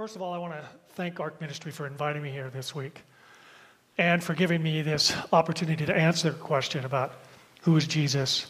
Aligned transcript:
first 0.00 0.16
of 0.16 0.22
all, 0.22 0.32
I 0.32 0.38
want 0.38 0.54
to 0.54 0.64
thank 0.94 1.20
Ark 1.20 1.38
Ministry 1.42 1.70
for 1.70 1.86
inviting 1.86 2.22
me 2.22 2.30
here 2.30 2.48
this 2.48 2.74
week 2.74 3.02
and 3.98 4.24
for 4.24 4.32
giving 4.32 4.62
me 4.62 4.80
this 4.80 5.14
opportunity 5.30 5.84
to 5.84 5.94
answer 5.94 6.30
the 6.30 6.38
question 6.38 6.86
about 6.86 7.12
who 7.60 7.76
is 7.76 7.86
Jesus 7.86 8.46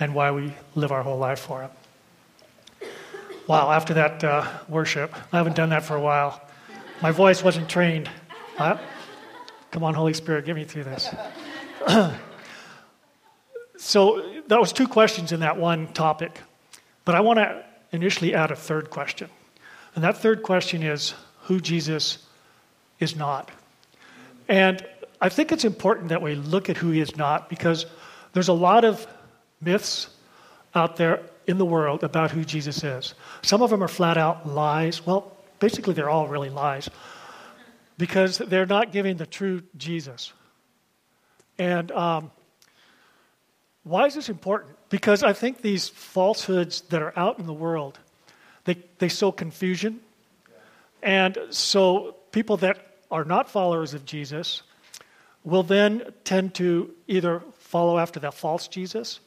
and 0.00 0.14
why 0.14 0.30
we 0.30 0.54
live 0.74 0.92
our 0.92 1.02
whole 1.02 1.18
life 1.18 1.40
for 1.40 1.60
him. 1.60 1.70
Wow, 3.46 3.70
after 3.70 3.92
that 3.92 4.24
uh, 4.24 4.46
worship, 4.70 5.14
I 5.34 5.36
haven't 5.36 5.54
done 5.54 5.68
that 5.68 5.82
for 5.82 5.96
a 5.96 6.00
while. 6.00 6.40
My 7.02 7.10
voice 7.10 7.44
wasn't 7.44 7.68
trained. 7.68 8.08
Come 8.56 9.84
on, 9.84 9.92
Holy 9.92 10.14
Spirit, 10.14 10.46
get 10.46 10.56
me 10.56 10.64
through 10.64 10.84
this. 10.84 11.14
so, 13.76 14.40
that 14.46 14.58
was 14.58 14.72
two 14.72 14.88
questions 14.88 15.30
in 15.30 15.40
that 15.40 15.58
one 15.58 15.88
topic. 15.88 16.40
But 17.04 17.16
I 17.16 17.20
want 17.20 17.38
to 17.38 17.62
initially 17.92 18.34
add 18.34 18.50
a 18.50 18.56
third 18.56 18.88
question. 18.88 19.28
And 19.96 20.04
that 20.04 20.18
third 20.18 20.42
question 20.42 20.82
is 20.82 21.14
who 21.44 21.58
Jesus 21.58 22.18
is 23.00 23.16
not. 23.16 23.50
And 24.46 24.86
I 25.20 25.30
think 25.30 25.50
it's 25.50 25.64
important 25.64 26.10
that 26.10 26.20
we 26.22 26.34
look 26.34 26.68
at 26.70 26.76
who 26.76 26.90
he 26.90 27.00
is 27.00 27.16
not 27.16 27.48
because 27.48 27.86
there's 28.34 28.48
a 28.48 28.52
lot 28.52 28.84
of 28.84 29.06
myths 29.60 30.08
out 30.74 30.96
there 30.96 31.22
in 31.46 31.56
the 31.56 31.64
world 31.64 32.04
about 32.04 32.30
who 32.30 32.44
Jesus 32.44 32.84
is. 32.84 33.14
Some 33.40 33.62
of 33.62 33.70
them 33.70 33.82
are 33.82 33.88
flat 33.88 34.18
out 34.18 34.46
lies. 34.46 35.04
Well, 35.06 35.34
basically, 35.60 35.94
they're 35.94 36.10
all 36.10 36.28
really 36.28 36.50
lies 36.50 36.90
because 37.96 38.36
they're 38.36 38.66
not 38.66 38.92
giving 38.92 39.16
the 39.16 39.26
true 39.26 39.62
Jesus. 39.78 40.34
And 41.58 41.90
um, 41.92 42.30
why 43.84 44.04
is 44.06 44.14
this 44.14 44.28
important? 44.28 44.76
Because 44.90 45.22
I 45.22 45.32
think 45.32 45.62
these 45.62 45.88
falsehoods 45.88 46.82
that 46.90 47.00
are 47.00 47.18
out 47.18 47.38
in 47.38 47.46
the 47.46 47.54
world 47.54 47.98
they, 48.66 48.76
they 48.98 49.08
sow 49.08 49.32
confusion. 49.32 50.00
And 51.02 51.38
so 51.50 52.16
people 52.32 52.58
that 52.58 52.98
are 53.10 53.24
not 53.24 53.48
followers 53.48 53.94
of 53.94 54.04
Jesus 54.04 54.62
will 55.44 55.62
then 55.62 56.02
tend 56.24 56.54
to 56.54 56.92
either 57.06 57.42
follow 57.58 57.98
after 57.98 58.20
that 58.20 58.34
false 58.34 58.68
Jesus 58.68 59.20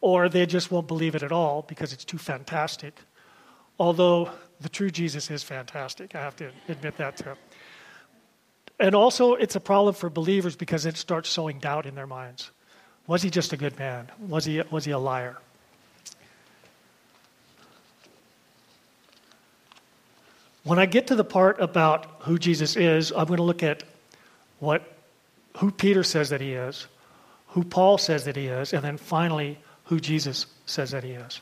or 0.00 0.28
they 0.28 0.44
just 0.44 0.70
won't 0.70 0.86
believe 0.86 1.14
it 1.14 1.22
at 1.22 1.32
all 1.32 1.62
because 1.62 1.94
it's 1.94 2.04
too 2.04 2.18
fantastic. 2.18 2.94
Although 3.78 4.30
the 4.60 4.68
true 4.68 4.90
Jesus 4.90 5.30
is 5.30 5.42
fantastic, 5.42 6.14
I 6.14 6.20
have 6.20 6.36
to 6.36 6.50
admit 6.68 6.98
that 6.98 7.16
too. 7.16 7.32
And 8.78 8.94
also, 8.94 9.34
it's 9.34 9.56
a 9.56 9.60
problem 9.60 9.94
for 9.94 10.10
believers 10.10 10.56
because 10.56 10.84
it 10.84 10.96
starts 10.96 11.30
sowing 11.30 11.58
doubt 11.58 11.86
in 11.86 11.94
their 11.94 12.06
minds. 12.06 12.50
Was 13.06 13.22
he 13.22 13.30
just 13.30 13.52
a 13.52 13.56
good 13.56 13.78
man? 13.78 14.10
Was 14.18 14.44
he, 14.44 14.60
was 14.70 14.84
he 14.84 14.90
a 14.90 14.98
liar? 14.98 15.38
When 20.64 20.78
I 20.78 20.86
get 20.86 21.06
to 21.08 21.14
the 21.14 21.24
part 21.24 21.60
about 21.60 22.06
who 22.20 22.38
Jesus 22.38 22.76
is, 22.76 23.12
I'm 23.12 23.26
going 23.26 23.36
to 23.36 23.42
look 23.42 23.62
at 23.62 23.84
what 24.58 24.90
who 25.58 25.70
Peter 25.70 26.02
says 26.02 26.30
that 26.30 26.40
he 26.40 26.54
is, 26.54 26.86
who 27.48 27.62
Paul 27.62 27.98
says 27.98 28.24
that 28.24 28.34
he 28.34 28.46
is, 28.46 28.72
and 28.72 28.82
then 28.82 28.96
finally 28.96 29.58
who 29.84 30.00
Jesus 30.00 30.46
says 30.66 30.90
that 30.90 31.04
he 31.04 31.12
is. 31.12 31.40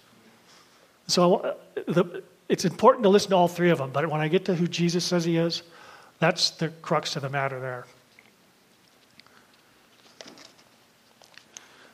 So 1.06 1.56
the, 1.86 2.22
it's 2.48 2.64
important 2.64 3.04
to 3.04 3.08
listen 3.08 3.30
to 3.30 3.36
all 3.36 3.48
three 3.48 3.70
of 3.70 3.78
them, 3.78 3.90
but 3.92 4.08
when 4.10 4.20
I 4.20 4.28
get 4.28 4.44
to 4.46 4.54
who 4.54 4.66
Jesus 4.66 5.04
says 5.04 5.24
he 5.24 5.36
is, 5.36 5.62
that's 6.18 6.50
the 6.50 6.68
crux 6.68 7.16
of 7.16 7.22
the 7.22 7.30
matter 7.30 7.58
there. 7.60 7.86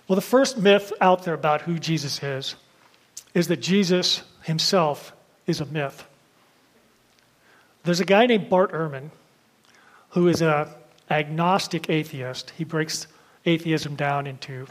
Well, 0.08 0.16
the 0.16 0.22
first 0.22 0.56
myth 0.56 0.92
out 1.00 1.24
there 1.24 1.34
about 1.34 1.62
who 1.62 1.78
Jesus 1.78 2.22
is 2.22 2.54
is 3.34 3.48
that 3.48 3.58
Jesus 3.58 4.22
himself 4.42 5.12
is 5.46 5.60
a 5.60 5.66
myth. 5.66 6.04
There's 7.88 8.00
a 8.00 8.04
guy 8.04 8.26
named 8.26 8.50
Bart 8.50 8.72
Ehrman 8.72 9.08
who 10.10 10.28
is 10.28 10.42
an 10.42 10.68
agnostic 11.08 11.88
atheist. 11.88 12.50
He 12.50 12.62
breaks 12.62 13.06
atheism 13.46 13.96
down 13.96 14.26
into 14.26 14.66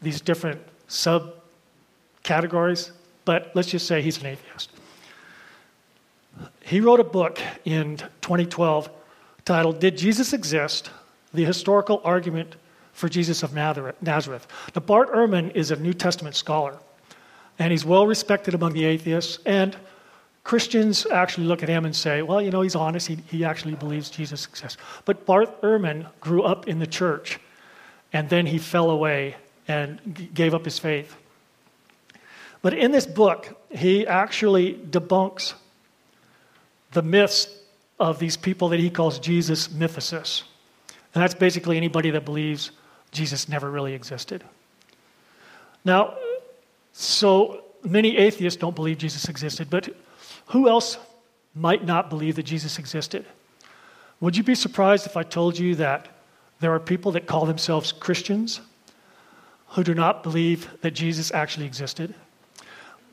these 0.00 0.20
different 0.20 0.60
subcategories, 0.88 2.92
but 3.24 3.50
let's 3.54 3.66
just 3.66 3.88
say 3.88 4.02
he's 4.02 4.20
an 4.20 4.26
atheist. 4.26 4.70
He 6.60 6.80
wrote 6.80 7.00
a 7.00 7.04
book 7.04 7.40
in 7.64 7.96
2012 7.96 8.88
titled 9.44 9.80
Did 9.80 9.98
Jesus 9.98 10.32
Exist? 10.32 10.92
The 11.34 11.44
Historical 11.44 12.00
Argument 12.04 12.54
for 12.92 13.08
Jesus 13.08 13.42
of 13.42 13.52
Nazareth. 13.52 13.96
Now, 14.00 14.80
Bart 14.80 15.12
Ehrman 15.12 15.50
is 15.56 15.72
a 15.72 15.76
New 15.76 15.92
Testament 15.92 16.36
scholar, 16.36 16.78
and 17.58 17.72
he's 17.72 17.84
well 17.84 18.06
respected 18.06 18.54
among 18.54 18.74
the 18.74 18.84
atheists, 18.84 19.40
and 19.44 19.76
Christians 20.44 21.06
actually 21.06 21.46
look 21.46 21.62
at 21.62 21.68
him 21.68 21.84
and 21.84 21.94
say, 21.94 22.22
well, 22.22 22.42
you 22.42 22.50
know, 22.50 22.62
he's 22.62 22.74
honest. 22.74 23.06
He, 23.06 23.18
he 23.28 23.44
actually 23.44 23.74
believes 23.74 24.10
Jesus 24.10 24.46
exists. 24.46 24.80
But 25.04 25.24
Bart 25.24 25.62
Ehrman 25.62 26.06
grew 26.20 26.42
up 26.42 26.66
in 26.66 26.78
the 26.78 26.86
church, 26.86 27.38
and 28.12 28.28
then 28.28 28.46
he 28.46 28.58
fell 28.58 28.90
away 28.90 29.36
and 29.68 30.00
g- 30.12 30.28
gave 30.34 30.52
up 30.54 30.64
his 30.64 30.78
faith. 30.78 31.16
But 32.60 32.74
in 32.74 32.90
this 32.90 33.06
book, 33.06 33.56
he 33.70 34.06
actually 34.06 34.74
debunks 34.74 35.54
the 36.92 37.02
myths 37.02 37.48
of 37.98 38.18
these 38.18 38.36
people 38.36 38.68
that 38.70 38.80
he 38.80 38.90
calls 38.90 39.18
Jesus 39.18 39.68
mythicists. 39.68 40.42
And 41.14 41.22
that's 41.22 41.34
basically 41.34 41.76
anybody 41.76 42.10
that 42.10 42.24
believes 42.24 42.70
Jesus 43.12 43.48
never 43.48 43.70
really 43.70 43.94
existed. 43.94 44.42
Now, 45.84 46.14
so 46.92 47.64
many 47.84 48.16
atheists 48.16 48.58
don't 48.58 48.74
believe 48.74 48.98
Jesus 48.98 49.28
existed, 49.28 49.68
but 49.70 49.88
who 50.48 50.68
else 50.68 50.98
might 51.54 51.84
not 51.84 52.10
believe 52.10 52.36
that 52.36 52.44
Jesus 52.44 52.78
existed? 52.78 53.24
Would 54.20 54.36
you 54.36 54.42
be 54.42 54.54
surprised 54.54 55.06
if 55.06 55.16
I 55.16 55.22
told 55.22 55.58
you 55.58 55.74
that 55.76 56.08
there 56.60 56.72
are 56.72 56.80
people 56.80 57.12
that 57.12 57.26
call 57.26 57.46
themselves 57.46 57.92
Christians 57.92 58.60
who 59.68 59.82
do 59.82 59.94
not 59.94 60.22
believe 60.22 60.68
that 60.82 60.92
Jesus 60.92 61.32
actually 61.32 61.66
existed? 61.66 62.14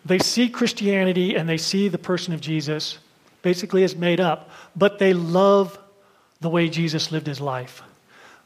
They 0.05 0.19
see 0.19 0.49
Christianity 0.49 1.35
and 1.35 1.49
they 1.49 1.57
see 1.57 1.87
the 1.87 1.97
person 1.97 2.33
of 2.33 2.41
Jesus 2.41 2.99
basically 3.41 3.83
as 3.83 3.95
made 3.95 4.19
up, 4.19 4.49
but 4.75 4.99
they 4.99 5.13
love 5.13 5.79
the 6.41 6.49
way 6.49 6.69
Jesus 6.69 7.11
lived 7.11 7.27
his 7.27 7.41
life. 7.41 7.81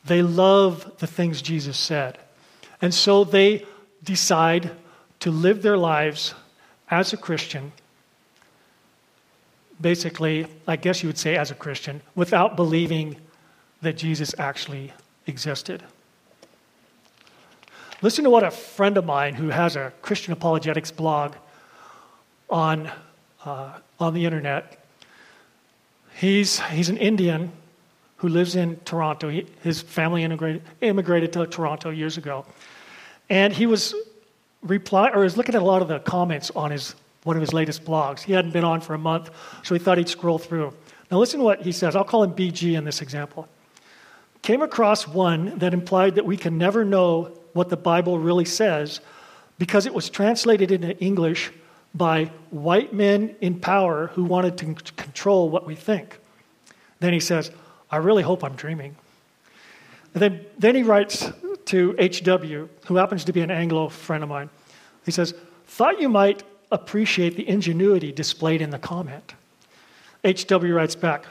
They 0.05 0.21
love 0.21 0.97
the 0.99 1.07
things 1.07 1.41
Jesus 1.41 1.77
said. 1.77 2.17
And 2.81 2.93
so 2.93 3.23
they 3.23 3.65
decide 4.03 4.71
to 5.19 5.31
live 5.31 5.61
their 5.61 5.77
lives 5.77 6.33
as 6.89 7.13
a 7.13 7.17
Christian 7.17 7.71
basically, 9.81 10.47
I 10.67 10.75
guess 10.75 11.03
you 11.03 11.09
would 11.09 11.17
say 11.17 11.35
as 11.35 11.51
a 11.51 11.55
Christian, 11.55 12.01
without 12.15 12.55
believing 12.55 13.17
that 13.81 13.97
Jesus 13.97 14.33
actually 14.37 14.93
existed. 15.27 15.83
Listen 18.01 18.23
to 18.25 18.29
what 18.29 18.43
a 18.43 18.51
friend 18.51 18.97
of 18.97 19.05
mine 19.05 19.33
who 19.33 19.49
has 19.49 19.75
a 19.75 19.93
Christian 20.01 20.33
apologetics 20.33 20.91
blog 20.91 21.35
on, 22.49 22.91
uh, 23.45 23.79
on 23.99 24.13
the 24.13 24.25
internet. 24.25 24.85
He's, 26.15 26.59
he's 26.59 26.89
an 26.89 26.97
Indian 26.97 27.51
who 28.17 28.29
lives 28.29 28.55
in 28.55 28.77
Toronto. 28.85 29.29
He, 29.29 29.47
his 29.63 29.81
family 29.81 30.23
immigrated, 30.23 30.61
immigrated 30.81 31.33
to 31.33 31.47
Toronto 31.47 31.89
years 31.89 32.17
ago. 32.17 32.45
And 33.29 33.53
he 33.53 33.65
was 33.65 33.95
reply 34.61 35.09
or 35.09 35.21
was 35.21 35.37
looking 35.37 35.55
at 35.55 35.61
a 35.61 35.65
lot 35.65 35.81
of 35.81 35.87
the 35.87 35.99
comments 35.99 36.51
on 36.55 36.71
his 36.71 36.95
one 37.23 37.35
of 37.35 37.41
his 37.41 37.53
latest 37.53 37.85
blogs. 37.85 38.21
He 38.21 38.33
hadn't 38.33 38.51
been 38.51 38.63
on 38.63 38.81
for 38.81 38.93
a 38.93 38.97
month, 38.97 39.29
so 39.63 39.73
he 39.73 39.79
thought 39.79 39.97
he'd 39.97 40.09
scroll 40.09 40.37
through. 40.37 40.73
Now, 41.11 41.19
listen 41.19 41.39
to 41.39 41.45
what 41.45 41.61
he 41.61 41.71
says. 41.71 41.95
I'll 41.95 42.03
call 42.03 42.23
him 42.23 42.33
BG 42.33 42.77
in 42.77 42.85
this 42.85 43.01
example. 43.01 43.47
Came 44.41 44.61
across 44.61 45.07
one 45.07 45.57
that 45.59 45.73
implied 45.73 46.15
that 46.15 46.25
we 46.25 46.37
can 46.37 46.57
never 46.57 46.83
know 46.83 47.31
what 47.53 47.69
the 47.69 47.77
Bible 47.77 48.19
really 48.19 48.45
says 48.45 48.99
because 49.57 49.85
it 49.85 49.93
was 49.93 50.09
translated 50.09 50.71
into 50.71 50.97
English 50.97 51.51
by 51.93 52.25
white 52.49 52.93
men 52.93 53.35
in 53.39 53.59
power 53.59 54.07
who 54.07 54.23
wanted 54.23 54.57
to 54.57 54.73
control 54.95 55.49
what 55.49 55.65
we 55.65 55.75
think. 55.75 56.17
Then 56.99 57.13
he 57.13 57.19
says, 57.19 57.51
I 57.91 57.97
really 57.97 58.23
hope 58.23 58.43
I'm 58.43 58.55
dreaming. 58.55 58.95
And 60.13 60.21
then, 60.21 60.45
then 60.57 60.75
he 60.75 60.83
writes 60.83 61.31
to 61.65 61.95
HW, 61.99 62.69
who 62.87 62.95
happens 62.95 63.25
to 63.25 63.33
be 63.33 63.41
an 63.41 63.51
Anglo 63.51 63.89
friend 63.89 64.23
of 64.23 64.29
mine. 64.29 64.49
He 65.05 65.11
says, 65.11 65.33
Thought 65.67 66.01
you 66.01 66.09
might 66.09 66.43
appreciate 66.73 67.37
the 67.37 67.47
ingenuity 67.47 68.11
displayed 68.11 68.61
in 68.61 68.71
the 68.71 68.79
comment. 68.79 69.35
H.W. 70.23 70.75
writes 70.75 70.95
back, 70.95 71.25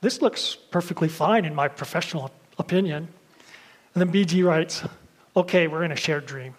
This 0.00 0.22
looks 0.22 0.54
perfectly 0.54 1.08
fine 1.08 1.44
in 1.44 1.54
my 1.54 1.68
professional 1.68 2.30
opinion. 2.58 3.08
And 3.94 4.00
then 4.00 4.12
BG 4.12 4.44
writes, 4.44 4.84
Okay, 5.36 5.66
we're 5.66 5.84
in 5.84 5.92
a 5.92 5.96
shared 5.96 6.26
dream. 6.26 6.54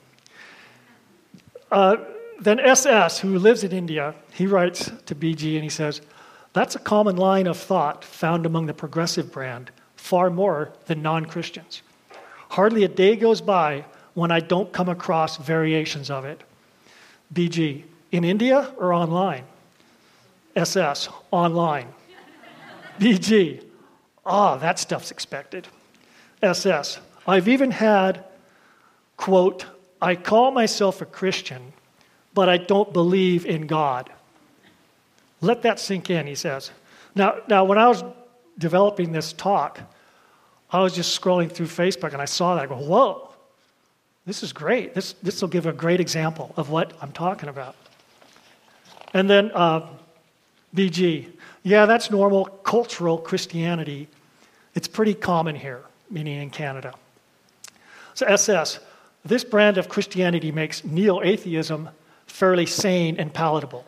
Uh, 1.71 1.97
then 2.39 2.59
SS, 2.59 3.19
who 3.19 3.39
lives 3.39 3.63
in 3.63 3.71
India, 3.71 4.15
he 4.33 4.47
writes 4.47 4.91
to 5.05 5.15
BG 5.15 5.55
and 5.55 5.63
he 5.63 5.69
says, 5.69 6.01
That's 6.53 6.75
a 6.75 6.79
common 6.79 7.15
line 7.15 7.47
of 7.47 7.57
thought 7.57 8.03
found 8.03 8.45
among 8.45 8.65
the 8.65 8.73
progressive 8.73 9.31
brand, 9.31 9.71
far 9.95 10.29
more 10.29 10.73
than 10.85 11.01
non 11.01 11.25
Christians. 11.25 11.81
Hardly 12.49 12.83
a 12.83 12.87
day 12.87 13.15
goes 13.15 13.41
by 13.41 13.85
when 14.13 14.31
I 14.31 14.39
don't 14.39 14.73
come 14.73 14.89
across 14.89 15.37
variations 15.37 16.09
of 16.09 16.25
it. 16.25 16.41
BG, 17.33 17.83
in 18.11 18.23
India 18.23 18.73
or 18.77 18.93
online? 18.93 19.43
SS, 20.55 21.09
online. 21.31 21.87
BG, 22.99 23.63
ah, 24.25 24.57
that 24.57 24.79
stuff's 24.79 25.11
expected. 25.11 25.67
SS, 26.41 26.99
I've 27.27 27.47
even 27.47 27.71
had, 27.71 28.25
quote, 29.17 29.65
I 30.01 30.15
call 30.15 30.51
myself 30.51 31.01
a 31.01 31.05
Christian, 31.05 31.73
but 32.33 32.49
I 32.49 32.57
don't 32.57 32.91
believe 32.93 33.45
in 33.45 33.67
God. 33.67 34.09
Let 35.41 35.61
that 35.63 35.79
sink 35.79 36.09
in, 36.09 36.27
he 36.27 36.35
says. 36.35 36.71
Now, 37.15 37.37
now 37.47 37.63
when 37.63 37.77
I 37.77 37.87
was 37.87 38.03
developing 38.57 39.11
this 39.11 39.33
talk, 39.33 39.79
I 40.71 40.81
was 40.81 40.93
just 40.93 41.19
scrolling 41.19 41.51
through 41.51 41.67
Facebook 41.67 42.13
and 42.13 42.21
I 42.21 42.25
saw 42.25 42.55
that. 42.55 42.63
I 42.63 42.67
go, 42.67 42.75
whoa, 42.75 43.29
this 44.25 44.43
is 44.43 44.53
great. 44.53 44.93
This, 44.93 45.13
this 45.23 45.41
will 45.41 45.49
give 45.49 45.65
a 45.65 45.73
great 45.73 45.99
example 45.99 46.53
of 46.55 46.69
what 46.69 46.93
I'm 47.01 47.11
talking 47.11 47.49
about. 47.49 47.75
And 49.13 49.29
then 49.29 49.51
uh, 49.53 49.87
BG, 50.75 51.27
yeah, 51.63 51.85
that's 51.85 52.11
normal 52.11 52.45
cultural 52.45 53.17
Christianity. 53.17 54.07
It's 54.75 54.87
pretty 54.87 55.13
common 55.13 55.55
here, 55.55 55.81
meaning 56.09 56.41
in 56.41 56.49
Canada. 56.49 56.93
So 58.13 58.25
SS, 58.25 58.79
this 59.25 59.43
brand 59.43 59.77
of 59.77 59.89
Christianity 59.89 60.51
makes 60.51 60.83
neo 60.83 61.21
atheism 61.21 61.89
fairly 62.27 62.65
sane 62.65 63.17
and 63.17 63.33
palatable. 63.33 63.85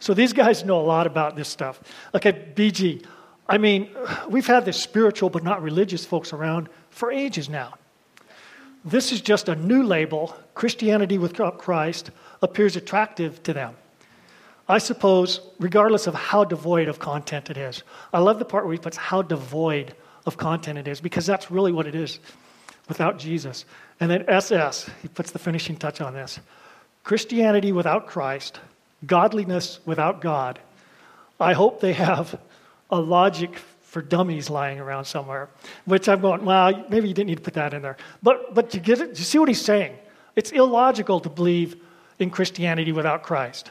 So 0.00 0.12
these 0.12 0.32
guys 0.32 0.64
know 0.64 0.80
a 0.80 0.82
lot 0.82 1.06
about 1.06 1.36
this 1.36 1.48
stuff. 1.48 1.80
Okay, 2.14 2.32
BG, 2.54 3.04
I 3.48 3.58
mean, 3.58 3.88
we've 4.28 4.46
had 4.46 4.64
this 4.64 4.80
spiritual 4.80 5.30
but 5.30 5.42
not 5.42 5.62
religious 5.62 6.04
folks 6.04 6.32
around 6.32 6.68
for 6.90 7.12
ages 7.12 7.48
now. 7.48 7.74
This 8.84 9.12
is 9.12 9.20
just 9.20 9.48
a 9.48 9.54
new 9.54 9.82
label. 9.82 10.36
Christianity 10.54 11.16
without 11.16 11.58
Christ 11.58 12.10
appears 12.42 12.76
attractive 12.76 13.42
to 13.44 13.52
them. 13.54 13.74
I 14.68 14.78
suppose, 14.78 15.40
regardless 15.58 16.06
of 16.06 16.14
how 16.14 16.44
devoid 16.44 16.88
of 16.88 16.98
content 16.98 17.50
it 17.50 17.56
is. 17.56 17.82
I 18.12 18.20
love 18.20 18.38
the 18.38 18.44
part 18.44 18.64
where 18.64 18.72
he 18.72 18.78
puts 18.78 18.96
how 18.96 19.22
devoid 19.22 19.94
of 20.26 20.36
content 20.36 20.78
it 20.78 20.88
is, 20.88 21.00
because 21.00 21.26
that's 21.26 21.50
really 21.50 21.72
what 21.72 21.86
it 21.86 21.94
is 21.94 22.18
without 22.88 23.18
Jesus. 23.18 23.64
And 24.00 24.10
then 24.10 24.24
SS, 24.28 24.88
he 25.02 25.08
puts 25.08 25.30
the 25.32 25.38
finishing 25.38 25.76
touch 25.76 26.00
on 26.00 26.14
this 26.14 26.40
Christianity 27.02 27.72
without 27.72 28.06
Christ, 28.06 28.58
godliness 29.06 29.80
without 29.84 30.22
God. 30.22 30.58
I 31.38 31.52
hope 31.52 31.80
they 31.80 31.92
have 31.92 32.38
a 32.90 32.98
logic 32.98 33.56
for 33.82 34.00
dummies 34.00 34.48
lying 34.48 34.80
around 34.80 35.04
somewhere, 35.04 35.48
which 35.84 36.08
I'm 36.08 36.20
going, 36.20 36.44
well, 36.44 36.84
maybe 36.88 37.08
you 37.08 37.14
didn't 37.14 37.28
need 37.28 37.36
to 37.36 37.42
put 37.42 37.54
that 37.54 37.74
in 37.74 37.82
there. 37.82 37.96
But, 38.22 38.54
but 38.54 38.74
you 38.74 38.80
get 38.80 39.00
it? 39.00 39.10
You 39.10 39.24
see 39.24 39.38
what 39.38 39.48
he's 39.48 39.60
saying? 39.60 39.96
It's 40.34 40.50
illogical 40.50 41.20
to 41.20 41.28
believe 41.28 41.76
in 42.18 42.30
Christianity 42.30 42.92
without 42.92 43.22
Christ. 43.22 43.70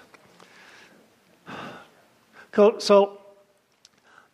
So, 2.55 3.19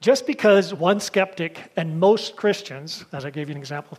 just 0.01 0.27
because 0.27 0.73
one 0.73 0.99
skeptic 0.99 1.71
and 1.75 1.99
most 1.99 2.35
Christians, 2.35 3.05
as 3.13 3.25
I 3.25 3.29
gave 3.29 3.49
you 3.49 3.55
an 3.55 3.59
example, 3.59 3.97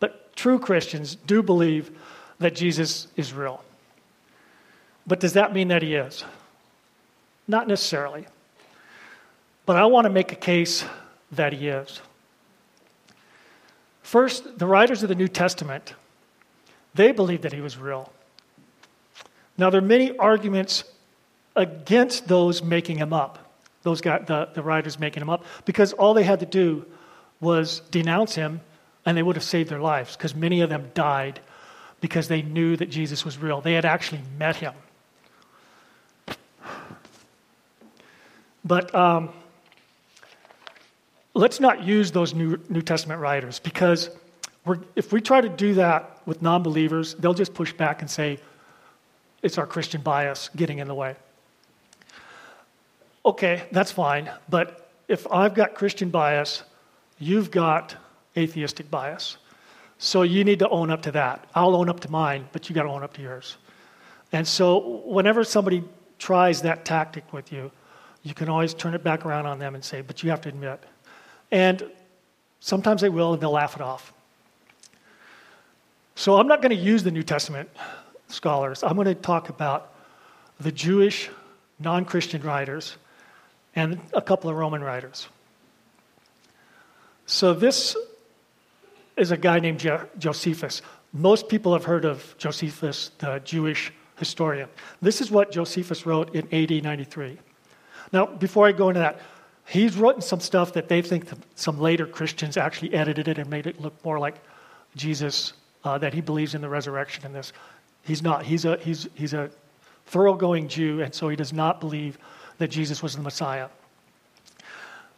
but 0.00 0.34
true 0.34 0.58
Christians 0.58 1.14
do 1.14 1.42
believe 1.42 1.90
that 2.38 2.54
Jesus 2.54 3.08
is 3.16 3.32
real. 3.32 3.62
But 5.06 5.20
does 5.20 5.32
that 5.34 5.52
mean 5.52 5.68
that 5.68 5.82
he 5.82 5.94
is? 5.94 6.24
Not 7.48 7.68
necessarily. 7.68 8.26
But 9.66 9.76
I 9.76 9.86
want 9.86 10.06
to 10.06 10.10
make 10.10 10.32
a 10.32 10.36
case 10.36 10.84
that 11.32 11.52
he 11.52 11.68
is. 11.68 12.00
First, 14.02 14.58
the 14.58 14.66
writers 14.66 15.02
of 15.02 15.08
the 15.08 15.14
New 15.14 15.28
Testament, 15.28 15.94
they 16.94 17.12
believed 17.12 17.42
that 17.42 17.52
he 17.52 17.60
was 17.60 17.78
real. 17.78 18.12
Now, 19.56 19.70
there 19.70 19.78
are 19.78 19.84
many 19.84 20.16
arguments 20.18 20.84
against 21.54 22.28
those 22.28 22.62
making 22.62 22.98
him 22.98 23.12
up, 23.12 23.51
those 23.82 24.00
guys, 24.00 24.24
the, 24.26 24.48
the 24.54 24.62
writers 24.62 24.98
making 24.98 25.22
him 25.22 25.30
up, 25.30 25.44
because 25.64 25.92
all 25.92 26.14
they 26.14 26.22
had 26.22 26.40
to 26.40 26.46
do 26.46 26.84
was 27.40 27.80
denounce 27.90 28.34
him 28.34 28.60
and 29.04 29.16
they 29.16 29.22
would 29.22 29.36
have 29.36 29.44
saved 29.44 29.68
their 29.68 29.80
lives, 29.80 30.16
because 30.16 30.34
many 30.34 30.60
of 30.60 30.70
them 30.70 30.90
died 30.94 31.40
because 32.00 32.28
they 32.28 32.42
knew 32.42 32.76
that 32.76 32.90
Jesus 32.90 33.24
was 33.24 33.38
real. 33.38 33.60
They 33.60 33.74
had 33.74 33.84
actually 33.84 34.20
met 34.38 34.56
him. 34.56 34.74
But 38.64 38.94
um, 38.94 39.30
let's 41.34 41.60
not 41.60 41.82
use 41.82 42.12
those 42.12 42.34
New, 42.34 42.58
New 42.68 42.82
Testament 42.82 43.20
writers 43.20 43.58
because 43.58 44.10
if 44.94 45.12
we 45.12 45.20
try 45.20 45.40
to 45.40 45.48
do 45.48 45.74
that 45.74 46.20
with 46.26 46.42
non 46.42 46.62
believers, 46.62 47.14
they'll 47.14 47.34
just 47.34 47.54
push 47.54 47.72
back 47.72 48.02
and 48.02 48.10
say 48.10 48.38
it's 49.42 49.58
our 49.58 49.66
Christian 49.66 50.00
bias 50.02 50.50
getting 50.54 50.78
in 50.78 50.86
the 50.86 50.94
way. 50.94 51.16
Okay, 53.24 53.62
that's 53.70 53.92
fine, 53.92 54.30
but 54.48 54.90
if 55.06 55.30
I've 55.30 55.54
got 55.54 55.74
Christian 55.74 56.10
bias, 56.10 56.64
you've 57.18 57.50
got 57.50 57.94
atheistic 58.36 58.90
bias. 58.90 59.36
So 59.98 60.22
you 60.22 60.42
need 60.42 60.58
to 60.58 60.68
own 60.68 60.90
up 60.90 61.02
to 61.02 61.12
that. 61.12 61.46
I'll 61.54 61.76
own 61.76 61.88
up 61.88 62.00
to 62.00 62.10
mine, 62.10 62.48
but 62.50 62.68
you 62.68 62.74
got 62.74 62.82
to 62.82 62.88
own 62.88 63.04
up 63.04 63.12
to 63.14 63.22
yours. 63.22 63.56
And 64.32 64.46
so 64.48 65.02
whenever 65.04 65.44
somebody 65.44 65.84
tries 66.18 66.62
that 66.62 66.84
tactic 66.84 67.32
with 67.32 67.52
you, 67.52 67.70
you 68.24 68.34
can 68.34 68.48
always 68.48 68.74
turn 68.74 68.94
it 68.94 69.04
back 69.04 69.24
around 69.24 69.46
on 69.46 69.58
them 69.58 69.74
and 69.74 69.84
say, 69.84 70.00
but 70.00 70.22
you 70.22 70.30
have 70.30 70.40
to 70.42 70.48
admit, 70.48 70.82
and 71.52 71.88
sometimes 72.58 73.02
they 73.02 73.08
will, 73.08 73.34
and 73.34 73.42
they'll 73.42 73.50
laugh 73.50 73.76
it 73.76 73.82
off. 73.82 74.12
So 76.14 76.36
I'm 76.36 76.46
not 76.46 76.62
going 76.62 76.76
to 76.76 76.82
use 76.82 77.02
the 77.02 77.10
New 77.10 77.22
Testament 77.22 77.68
scholars. 78.28 78.82
I'm 78.82 78.94
going 78.94 79.06
to 79.06 79.14
talk 79.14 79.48
about 79.48 79.94
the 80.58 80.72
Jewish 80.72 81.30
non 81.78 82.04
Christian 82.04 82.42
writers 82.42 82.96
and 83.74 84.00
a 84.12 84.22
couple 84.22 84.50
of 84.50 84.56
Roman 84.56 84.82
writers. 84.82 85.28
So 87.26 87.54
this 87.54 87.96
is 89.16 89.30
a 89.30 89.36
guy 89.36 89.58
named 89.58 89.78
Josephus. 90.18 90.82
Most 91.12 91.48
people 91.48 91.72
have 91.72 91.84
heard 91.84 92.04
of 92.04 92.34
Josephus, 92.38 93.10
the 93.18 93.40
Jewish 93.44 93.92
historian. 94.18 94.68
This 95.00 95.20
is 95.20 95.30
what 95.30 95.52
Josephus 95.52 96.06
wrote 96.06 96.34
in 96.34 96.46
AD 96.52 96.82
93. 96.82 97.38
Now, 98.12 98.26
before 98.26 98.66
I 98.66 98.72
go 98.72 98.88
into 98.88 99.00
that, 99.00 99.20
He's 99.66 99.96
written 99.96 100.20
some 100.20 100.40
stuff 100.40 100.72
that 100.74 100.88
they 100.88 101.02
think 101.02 101.26
some 101.54 101.80
later 101.80 102.06
Christians 102.06 102.56
actually 102.56 102.92
edited 102.94 103.28
it 103.28 103.38
and 103.38 103.48
made 103.48 103.66
it 103.66 103.80
look 103.80 104.04
more 104.04 104.18
like 104.18 104.34
Jesus, 104.96 105.52
uh, 105.84 105.98
that 105.98 106.12
he 106.12 106.20
believes 106.20 106.54
in 106.54 106.60
the 106.60 106.68
resurrection 106.68 107.24
in 107.24 107.32
this. 107.32 107.52
He's 108.02 108.22
not. 108.22 108.44
He's 108.44 108.64
a, 108.64 108.76
he's, 108.78 109.08
he's 109.14 109.32
a 109.32 109.50
thoroughgoing 110.06 110.68
Jew, 110.68 111.00
and 111.00 111.14
so 111.14 111.28
he 111.28 111.36
does 111.36 111.52
not 111.52 111.80
believe 111.80 112.18
that 112.58 112.68
Jesus 112.68 113.02
was 113.02 113.16
the 113.16 113.22
Messiah. 113.22 113.68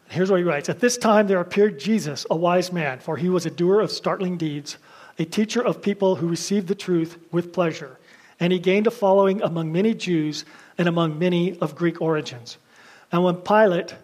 Here's 0.09 0.31
what 0.31 0.39
he 0.39 0.45
writes 0.45 0.69
At 0.69 0.81
this 0.81 0.97
time 0.97 1.27
there 1.27 1.41
appeared 1.41 1.79
Jesus, 1.79 2.27
a 2.31 2.37
wise 2.37 2.73
man, 2.73 3.01
for 3.01 3.17
he 3.17 3.29
was 3.29 3.47
a 3.47 3.51
doer 3.51 3.81
of 3.81 3.91
startling 3.91 4.37
deeds, 4.37 4.79
a 5.19 5.25
teacher 5.25 5.65
of 5.65 5.83
people 5.83 6.17
who 6.17 6.29
received 6.29 6.69
the 6.69 6.75
truth 6.75 7.19
with 7.33 7.53
pleasure. 7.53 7.99
And 8.41 8.53
he 8.53 8.59
gained 8.59 8.87
a 8.87 8.91
following 8.91 9.43
among 9.43 9.73
many 9.73 9.95
Jews 9.95 10.45
and 10.77 10.89
among 10.89 11.19
many 11.19 11.59
of 11.61 11.77
Greek 11.77 12.01
origins. 12.01 12.59
And 13.13 13.23
when 13.23 13.37
Pilate 13.37 13.95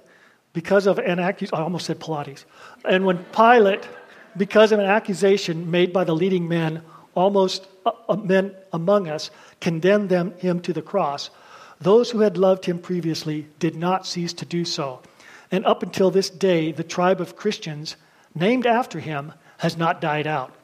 because 0.53 0.87
of 0.87 0.99
an 0.99 1.19
accusation, 1.19 1.59
I 1.59 1.63
almost 1.63 1.87
said 1.87 2.01
Pilates. 2.01 2.45
And 2.85 3.05
when 3.05 3.25
Pilate, 3.27 3.89
because 4.37 4.73
of 4.73 4.79
an 4.79 4.87
accusation 4.87 5.71
made 5.71 5.93
by 5.93 6.05
the 6.05 6.15
leading 6.15 6.49
men, 6.49 6.83
almost 7.15 7.67
uh, 7.87 7.93
uh, 8.09 8.17
men 8.17 8.55
among 8.73 9.09
us, 9.09 9.31
condemned 9.61 10.09
them, 10.09 10.33
him 10.39 10.61
to 10.61 10.73
the 10.73 10.83
cross, 10.83 11.31
those 11.81 12.11
who 12.11 12.21
had 12.21 12.37
loved 12.37 12.67
him 12.67 12.79
previously 12.79 13.47
did 13.59 13.75
not 13.75 14.07
cease 14.07 14.33
to 14.35 14.45
do 14.45 14.65
so. 14.65 15.01
And 15.51 15.65
up 15.65 15.83
until 15.83 16.11
this 16.11 16.31
day, 16.31 16.73
the 16.73 16.85
tribe 16.85 17.21
of 17.21 17.37
Christians, 17.37 17.97
named 18.35 18.67
after 18.67 19.01
him, 19.01 19.33
has 19.59 19.77
not 19.77 20.01
died 20.01 20.27
out. 20.27 20.55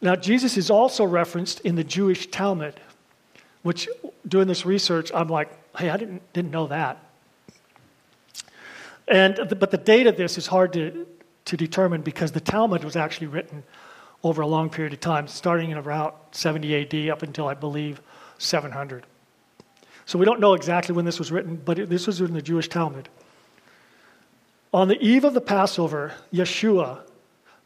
Now, 0.00 0.16
Jesus 0.16 0.56
is 0.56 0.68
also 0.68 1.04
referenced 1.04 1.60
in 1.60 1.76
the 1.76 1.84
Jewish 1.84 2.26
Talmud, 2.26 2.80
which, 3.62 3.88
doing 4.26 4.48
this 4.48 4.66
research, 4.66 5.12
I'm 5.14 5.28
like, 5.28 5.48
hey, 5.76 5.90
I 5.90 5.96
didn't, 5.96 6.22
didn't 6.32 6.50
know 6.50 6.66
that. 6.66 6.98
And, 9.06 9.36
but 9.58 9.70
the 9.70 9.78
date 9.78 10.08
of 10.08 10.16
this 10.16 10.38
is 10.38 10.48
hard 10.48 10.72
to, 10.72 11.06
to 11.44 11.56
determine 11.56 12.02
because 12.02 12.32
the 12.32 12.40
Talmud 12.40 12.82
was 12.82 12.96
actually 12.96 13.28
written 13.28 13.62
over 14.24 14.42
a 14.42 14.46
long 14.46 14.70
period 14.70 14.92
of 14.92 15.00
time, 15.00 15.28
starting 15.28 15.70
in 15.70 15.78
around 15.78 16.14
70 16.32 16.82
AD 16.82 17.10
up 17.10 17.22
until, 17.22 17.46
I 17.46 17.54
believe, 17.54 18.00
700. 18.38 19.04
So 20.12 20.18
we 20.18 20.26
don't 20.26 20.40
know 20.40 20.52
exactly 20.52 20.94
when 20.94 21.06
this 21.06 21.18
was 21.18 21.32
written, 21.32 21.56
but 21.56 21.78
it, 21.78 21.88
this 21.88 22.06
was 22.06 22.20
in 22.20 22.34
the 22.34 22.42
Jewish 22.42 22.68
Talmud. 22.68 23.08
On 24.74 24.86
the 24.88 25.00
eve 25.00 25.24
of 25.24 25.32
the 25.32 25.40
Passover, 25.40 26.12
Yeshua, 26.30 27.00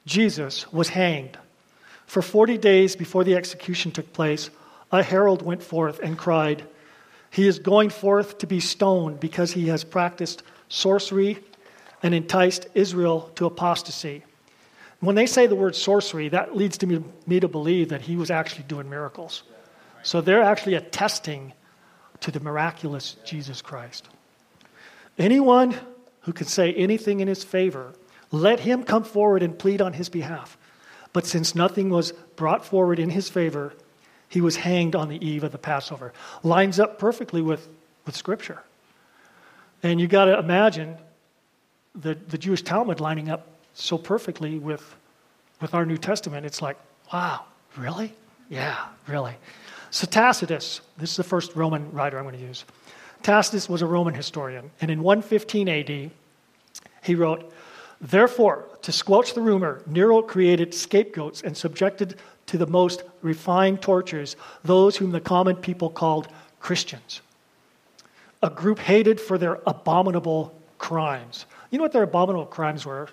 Jesus, 0.05 0.73
was 0.73 0.91
hanged. 0.91 1.37
For 2.07 2.23
40 2.23 2.57
days 2.57 2.95
before 2.95 3.25
the 3.25 3.35
execution 3.35 3.91
took 3.91 4.13
place, 4.13 4.49
a 4.93 5.03
herald 5.03 5.43
went 5.43 5.61
forth 5.61 5.99
and 5.99 6.17
cried, 6.17 6.63
He 7.31 7.49
is 7.49 7.59
going 7.59 7.91
forth 7.91 8.39
to 8.39 8.47
be 8.47 8.61
stoned 8.61 9.19
because 9.19 9.51
he 9.51 9.67
has 9.67 9.83
practiced 9.83 10.45
sorcery, 10.69 11.41
and 12.01 12.15
enticed 12.15 12.69
Israel 12.75 13.29
to 13.35 13.47
apostasy. 13.47 14.23
When 15.01 15.17
they 15.17 15.27
say 15.27 15.49
the 15.49 15.57
word 15.57 15.75
sorcery, 15.75 16.29
that 16.29 16.55
leads 16.55 16.79
to 16.79 16.87
me, 16.87 17.03
me 17.27 17.41
to 17.41 17.49
believe 17.49 17.89
that 17.89 18.03
he 18.03 18.15
was 18.15 18.31
actually 18.31 18.67
doing 18.69 18.89
miracles. 18.89 19.43
So 20.05 20.21
they're 20.21 20.45
actually 20.45 20.75
attesting 20.75 21.53
to 22.27 22.33
the 22.33 22.41
miraculous 22.41 23.15
Jesus 23.25 23.63
Christ. 23.63 24.09
Anyone 25.17 25.77
who 26.23 26.33
can 26.33 26.49
say 26.49 26.75
anything 26.75 27.21
in 27.21 27.29
his 27.29 27.45
favor, 27.45 27.95
let 28.33 28.59
him 28.59 28.83
come 28.83 29.05
forward 29.05 29.45
and 29.45 29.57
plead 29.57 29.81
on 29.81 29.93
his 29.93 30.09
behalf. 30.09 30.59
But 31.13 31.25
since 31.25 31.55
nothing 31.55 31.89
was 31.89 32.11
brought 32.35 32.67
forward 32.67 32.99
in 32.99 33.11
his 33.11 33.29
favor, 33.29 33.75
he 34.29 34.41
was 34.41 34.57
hanged 34.57 34.97
on 34.97 35.09
the 35.09 35.25
eve 35.25 35.45
of 35.45 35.53
the 35.53 35.59
Passover. 35.59 36.13
Lines 36.43 36.81
up 36.81 36.99
perfectly 36.99 37.43
with, 37.43 37.69
with 38.05 38.17
Scripture. 38.17 38.61
And 39.85 40.01
you 40.01 40.09
got 40.09 40.25
to 40.25 40.37
imagine 40.37 40.97
the, 41.95 42.15
the 42.15 42.39
Jewish 42.39 42.63
Talmud 42.63 42.99
lining 42.99 43.29
up 43.29 43.47
so 43.75 43.97
perfectly 43.97 44.59
with, 44.59 44.97
with 45.61 45.75
our 45.75 45.87
New 45.87 45.97
Testament. 45.97 46.45
It's 46.45 46.61
like, 46.61 46.77
wow, 47.13 47.45
really? 47.77 48.13
Yeah, 48.49 48.85
really. 49.07 49.37
So 49.97 50.07
Tacitus, 50.07 50.83
this 50.99 51.13
is 51.13 51.17
the 51.17 51.25
first 51.25 51.57
Roman 51.57 51.91
writer 51.91 52.19
I'm 52.19 52.25
going 52.25 52.39
to 52.39 52.45
use. 52.45 52.67
Tacitus 53.23 53.67
was 53.67 53.81
a 53.81 53.87
Roman 53.87 54.13
historian, 54.13 54.71
and 54.83 54.91
in 54.91 55.03
115 55.03 55.71
AD, 55.71 56.11
he 57.03 57.15
wrote, 57.15 57.51
Therefore, 58.03 58.67
to 58.83 58.93
squelch 58.93 59.33
the 59.33 59.41
rumor, 59.41 59.81
Nero 59.87 60.21
created 60.21 60.75
scapegoats 60.75 61.41
and 61.41 61.57
subjected 61.57 62.17
to 62.45 62.59
the 62.59 62.67
most 62.67 63.05
refined 63.23 63.81
tortures 63.81 64.37
those 64.65 64.99
whom 64.99 65.13
the 65.13 65.21
common 65.21 65.57
people 65.57 65.89
called 65.89 66.29
Christians. 66.61 67.23
A 68.43 68.51
group 68.51 68.79
hated 68.79 69.19
for 69.19 69.39
their 69.39 69.61
abominable 69.67 70.55
crimes. 70.77 71.47
You 71.71 71.79
know 71.79 71.85
what 71.85 71.93
their 71.93 72.03
abominable 72.03 72.45
crimes 72.45 72.85
were? 72.85 73.09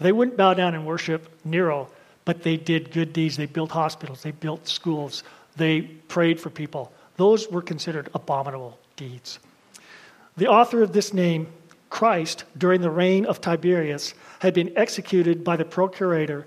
They 0.00 0.12
wouldn't 0.12 0.38
bow 0.38 0.54
down 0.54 0.74
and 0.74 0.86
worship 0.86 1.28
Nero, 1.44 1.90
but 2.24 2.42
they 2.42 2.56
did 2.56 2.90
good 2.90 3.12
deeds. 3.12 3.36
They 3.36 3.44
built 3.44 3.70
hospitals, 3.70 4.22
they 4.22 4.30
built 4.30 4.66
schools, 4.66 5.22
they 5.56 5.82
prayed 5.82 6.40
for 6.40 6.50
people. 6.50 6.92
Those 7.16 7.48
were 7.50 7.62
considered 7.62 8.08
abominable 8.14 8.78
deeds. 8.96 9.38
The 10.36 10.48
author 10.48 10.82
of 10.82 10.92
this 10.92 11.14
name 11.14 11.48
Christ, 11.88 12.44
during 12.58 12.80
the 12.80 12.90
reign 12.90 13.24
of 13.24 13.40
Tiberius, 13.40 14.14
had 14.40 14.52
been 14.52 14.72
executed 14.76 15.44
by 15.44 15.56
the 15.56 15.64
procurator 15.64 16.46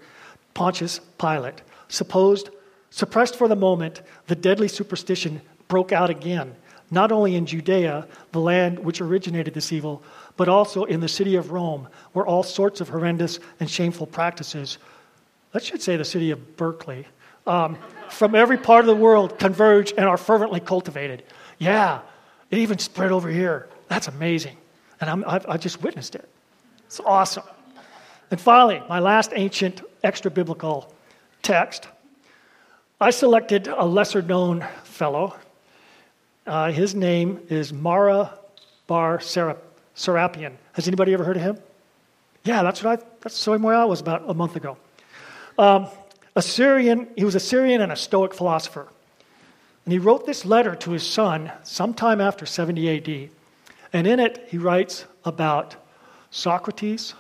Pontius 0.54 1.00
Pilate. 1.18 1.62
Supposed, 1.88 2.50
suppressed 2.92 3.36
for 3.36 3.48
the 3.48 3.56
moment, 3.56 4.02
the 4.28 4.36
deadly 4.36 4.68
superstition 4.68 5.42
broke 5.68 5.92
out 5.92 6.10
again, 6.10 6.56
not 6.92 7.12
only 7.12 7.36
in 7.36 7.46
Judea, 7.46 8.08
the 8.32 8.40
land 8.40 8.80
which 8.80 9.02
originated 9.02 9.54
this 9.54 9.72
evil, 9.72 10.04
but 10.38 10.50
also 10.50 10.84
in 10.84 11.00
the 11.00 11.08
city 11.08 11.36
of 11.36 11.52
Rome, 11.52 11.88
where 12.14 12.26
all 12.26 12.44
sorts 12.44 12.82
of 12.82 12.90
horrendous 12.90 13.40
and 13.60 13.70
shameful 13.70 14.08
practices, 14.08 14.78
I 15.54 15.60
should 15.60 15.82
say 15.82 15.98
the 15.98 16.06
city 16.06 16.32
of 16.32 16.58
Berkeley, 16.58 17.08
um, 17.50 17.78
from 18.10 18.36
every 18.36 18.58
part 18.58 18.82
of 18.82 18.86
the 18.86 18.96
world 18.96 19.40
converge 19.40 19.92
and 19.92 20.06
are 20.06 20.18
fervently 20.18 20.60
cultivated. 20.60 21.24
Yeah, 21.58 22.02
it 22.52 22.60
even 22.60 22.78
spread 22.78 23.12
over 23.12 23.30
here. 23.30 23.68
That's 23.88 24.08
amazing. 24.08 24.56
And 25.02 25.26
I 25.26 25.58
just 25.58 25.82
witnessed 25.82 26.16
it. 26.16 26.30
It's 26.86 27.00
awesome. 27.00 27.44
And 28.32 28.40
finally, 28.40 28.84
my 28.88 29.00
last 29.00 29.32
ancient 29.36 29.82
extra 30.04 30.30
biblical 30.30 30.94
text. 31.42 31.88
I 33.02 33.10
selected 33.10 33.68
a 33.68 33.86
lesser 33.86 34.22
known 34.22 34.66
fellow. 34.84 35.36
Uh, 36.46 36.72
his 36.72 36.94
name 36.94 37.40
is 37.50 37.74
Mara 37.74 38.38
Bar 38.88 39.20
Serapion. 39.20 40.54
Has 40.74 40.88
anybody 40.88 41.14
ever 41.14 41.24
heard 41.24 41.38
of 41.38 41.44
him? 41.44 41.58
Yeah, 42.44 42.62
that's 42.62 42.84
what 42.84 43.00
I, 43.00 43.06
that's 43.22 43.48
where 43.48 43.76
I 43.76 43.86
was 43.86 44.02
about 44.02 44.30
a 44.30 44.34
month 44.34 44.56
ago. 44.56 44.78
Um, 45.58 45.88
a 46.40 46.42
Syrian, 46.42 47.10
he 47.18 47.26
was 47.26 47.36
a 47.36 47.40
Syrian 47.40 47.82
and 47.82 47.92
a 47.92 47.98
Stoic 47.98 48.34
philosopher. 48.34 48.88
And 49.84 49.92
he 49.92 50.00
wrote 50.00 50.26
this 50.26 50.46
letter 50.46 50.74
to 50.74 50.92
his 50.92 51.06
son 51.06 51.52
sometime 51.64 52.22
after 52.22 52.46
70 52.46 52.98
AD. 52.98 53.30
And 53.92 54.08
in 54.08 54.22
it, 54.22 54.48
he 54.48 54.58
writes 54.58 55.04
about 55.26 55.76
Socrates, 56.32 57.14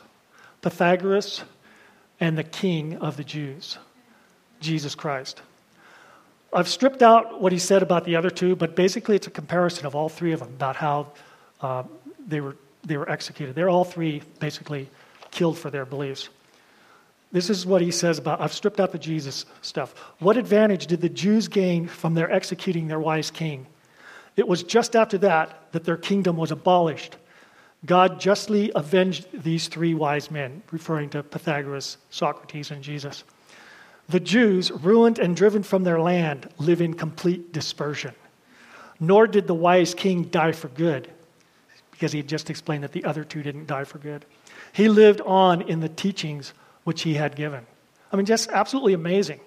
Pythagoras, 0.62 1.44
and 2.22 2.38
the 2.38 2.46
king 2.46 2.96
of 3.00 3.18
the 3.18 3.26
Jews, 3.26 3.78
Jesus 4.62 4.96
Christ. 4.96 5.42
I've 6.54 6.70
stripped 6.70 7.04
out 7.04 7.42
what 7.42 7.52
he 7.52 7.60
said 7.60 7.84
about 7.84 8.06
the 8.06 8.16
other 8.16 8.30
two, 8.30 8.56
but 8.56 8.74
basically 8.74 9.18
it's 9.18 9.28
a 9.28 9.32
comparison 9.32 9.86
of 9.86 9.96
all 9.96 10.08
three 10.08 10.32
of 10.32 10.40
them 10.40 10.50
about 10.50 10.78
how 10.78 11.08
uh, 11.60 11.84
they, 12.26 12.40
were, 12.40 12.56
they 12.86 12.96
were 12.96 13.10
executed. 13.10 13.54
They're 13.54 13.70
all 13.70 13.84
three 13.84 14.22
basically 14.40 14.90
killed 15.30 15.58
for 15.58 15.70
their 15.70 15.86
beliefs. 15.86 16.30
This 17.32 17.50
is 17.50 17.66
what 17.66 17.82
he 17.82 17.92
says 17.92 18.18
about 18.18 18.42
I've 18.42 18.54
stripped 18.54 18.80
out 18.80 18.92
the 18.92 18.98
Jesus 18.98 19.46
stuff. 19.62 19.94
What 20.20 20.38
advantage 20.38 20.88
did 20.88 21.02
the 21.02 21.10
Jews 21.10 21.48
gain 21.48 21.88
from 21.88 22.16
their 22.16 22.32
executing 22.32 22.88
their 22.88 23.00
wise 23.00 23.30
king? 23.30 23.68
It 24.36 24.48
was 24.48 24.64
just 24.64 24.96
after 24.96 25.18
that 25.20 25.72
that 25.72 25.84
their 25.84 25.98
kingdom 25.98 26.38
was 26.38 26.52
abolished. 26.52 27.18
God 27.86 28.20
justly 28.20 28.72
avenged 28.76 29.28
these 29.44 29.68
three 29.68 29.94
wise 29.94 30.32
men, 30.32 30.64
referring 30.72 31.10
to 31.12 31.24
Pythagoras, 31.24 31.98
Socrates, 32.10 32.72
and 32.72 32.84
Jesus. 32.84 33.24
The 34.10 34.20
Jews, 34.20 34.72
ruined 34.72 35.20
and 35.20 35.36
driven 35.36 35.64
from 35.64 35.84
their 35.84 36.02
land, 36.02 36.50
live 36.58 36.82
in 36.82 36.94
complete 36.94 37.54
dispersion. 37.54 38.16
Nor 39.00 39.28
did 39.28 39.48
the 39.48 39.54
wise 39.54 39.94
king 39.94 40.24
die 40.24 40.52
for 40.52 40.68
good, 40.70 41.10
because 41.92 42.12
he 42.12 42.18
had 42.18 42.28
just 42.28 42.50
explained 42.50 42.84
that 42.84 42.92
the 42.92 43.06
other 43.06 43.24
two 43.24 43.44
didn't 43.44 43.68
die 43.68 43.84
for 43.84 44.00
good. 44.00 44.26
He 44.74 44.90
lived 44.90 45.22
on 45.22 45.62
in 45.62 45.80
the 45.80 45.90
teachings 45.90 46.54
which 46.84 47.04
he 47.04 47.14
had 47.16 47.36
given. 47.36 47.66
I 48.12 48.16
mean, 48.16 48.26
just 48.26 48.50
absolutely 48.50 48.94
amazing. 48.94 49.40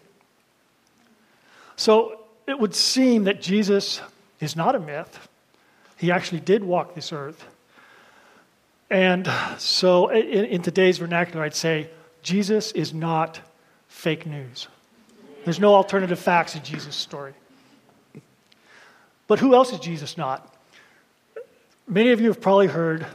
So 1.76 2.20
it 2.46 2.58
would 2.58 2.74
seem 2.74 3.24
that 3.24 3.40
Jesus 3.40 4.00
is 4.40 4.56
not 4.56 4.74
a 4.74 4.80
myth. 4.80 5.28
He 5.96 6.10
actually 6.10 6.40
did 6.40 6.64
walk 6.64 6.94
this 6.94 7.12
earth. 7.12 7.44
And 8.90 9.28
so, 9.58 10.08
in, 10.08 10.44
in, 10.44 10.62
today's 10.62 10.98
vernacular, 10.98 11.42
I'd 11.44 11.54
say 11.54 11.88
Jesus 12.22 12.72
is 12.72 12.92
not 12.92 13.40
fake 13.88 14.26
news. 14.26 14.68
There's 15.44 15.60
no 15.60 15.74
alternative 15.74 16.18
facts 16.18 16.54
in 16.54 16.62
Jesus' 16.62 16.94
story. 16.94 17.32
But 19.26 19.38
who 19.38 19.54
else 19.54 19.72
is 19.72 19.80
Jesus 19.80 20.18
not? 20.18 20.54
Many 21.88 22.10
of 22.10 22.20
you 22.20 22.26
have 22.28 22.40
probably 22.40 22.66
heard 22.66 23.06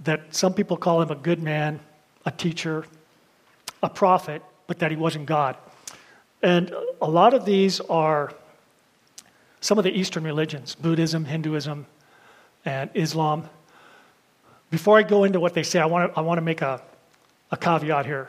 that 0.00 0.34
some 0.34 0.52
people 0.52 0.76
call 0.76 1.00
him 1.00 1.10
a 1.10 1.16
good 1.16 1.42
man, 1.42 1.80
a 2.26 2.30
teacher, 2.30 2.84
a 3.82 3.88
prophet, 3.88 4.42
but 4.66 4.78
that 4.80 4.90
he 4.90 4.96
wasn't 4.96 5.26
God. 5.26 5.56
And 6.42 6.74
a 7.00 7.08
lot 7.08 7.34
of 7.34 7.44
these 7.44 7.80
are 7.80 8.32
some 9.60 9.78
of 9.78 9.84
the 9.84 9.90
Eastern 9.90 10.24
religions 10.24 10.74
Buddhism, 10.74 11.24
Hinduism, 11.24 11.86
and 12.64 12.90
Islam. 12.94 13.48
Before 14.70 14.98
I 14.98 15.02
go 15.02 15.24
into 15.24 15.40
what 15.40 15.54
they 15.54 15.62
say, 15.62 15.80
I 15.80 15.86
want 15.86 16.12
to, 16.12 16.18
I 16.18 16.22
want 16.22 16.38
to 16.38 16.42
make 16.42 16.62
a, 16.62 16.80
a 17.50 17.56
caveat 17.56 18.06
here. 18.06 18.28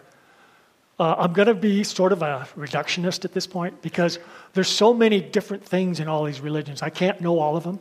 Uh, 1.00 1.16
I'm 1.18 1.34
going 1.34 1.48
to 1.48 1.54
be 1.54 1.84
sort 1.84 2.12
of 2.12 2.22
a 2.22 2.48
reductionist 2.58 3.24
at 3.24 3.34
this 3.34 3.48
point 3.48 3.82
because 3.82 4.20
there's 4.54 4.68
so 4.68 4.94
many 4.94 5.22
different 5.22 5.64
things 5.64 6.00
in 6.00 6.08
all 6.08 6.26
these 6.26 6.42
religions. 6.42 6.82
I 6.82 6.90
can't 6.90 7.22
know 7.22 7.40
all 7.40 7.56
of 7.56 7.64
them, 7.64 7.80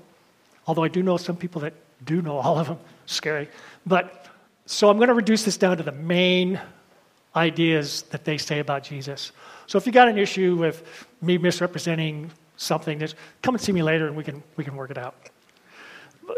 although 0.67 0.85
I 0.85 0.89
do 0.89 1.03
know 1.03 1.17
some 1.17 1.37
people 1.37 1.61
that 1.63 1.75
do 2.05 2.23
know 2.23 2.39
all 2.39 2.59
of 2.59 2.69
them. 2.69 2.79
Scary. 3.07 3.49
But 3.87 4.27
so 4.67 4.89
I'm 4.89 4.99
going 4.99 5.09
to 5.09 5.15
reduce 5.15 5.45
this 5.45 5.57
down 5.57 5.79
to 5.79 5.83
the 5.83 5.93
main 5.93 6.61
ideas 7.37 8.03
that 8.11 8.25
they 8.25 8.39
say 8.39 8.59
about 8.59 8.83
Jesus. 8.83 9.33
So 9.67 9.79
if 9.79 9.87
you 9.87 9.93
got 9.93 10.09
an 10.09 10.19
issue 10.19 10.57
with 10.57 10.83
me 11.21 11.39
misrepresenting 11.39 12.31
something. 12.59 12.99
Just 12.99 13.17
come 13.43 13.55
and 13.55 13.63
see 13.63 13.73
me 13.73 13.83
later 13.83 14.07
and 14.07 14.17
we 14.17 14.25
can, 14.25 14.43
we 14.57 14.65
can 14.65 14.77
work 14.77 14.91
it 14.91 14.99
out. 14.99 15.15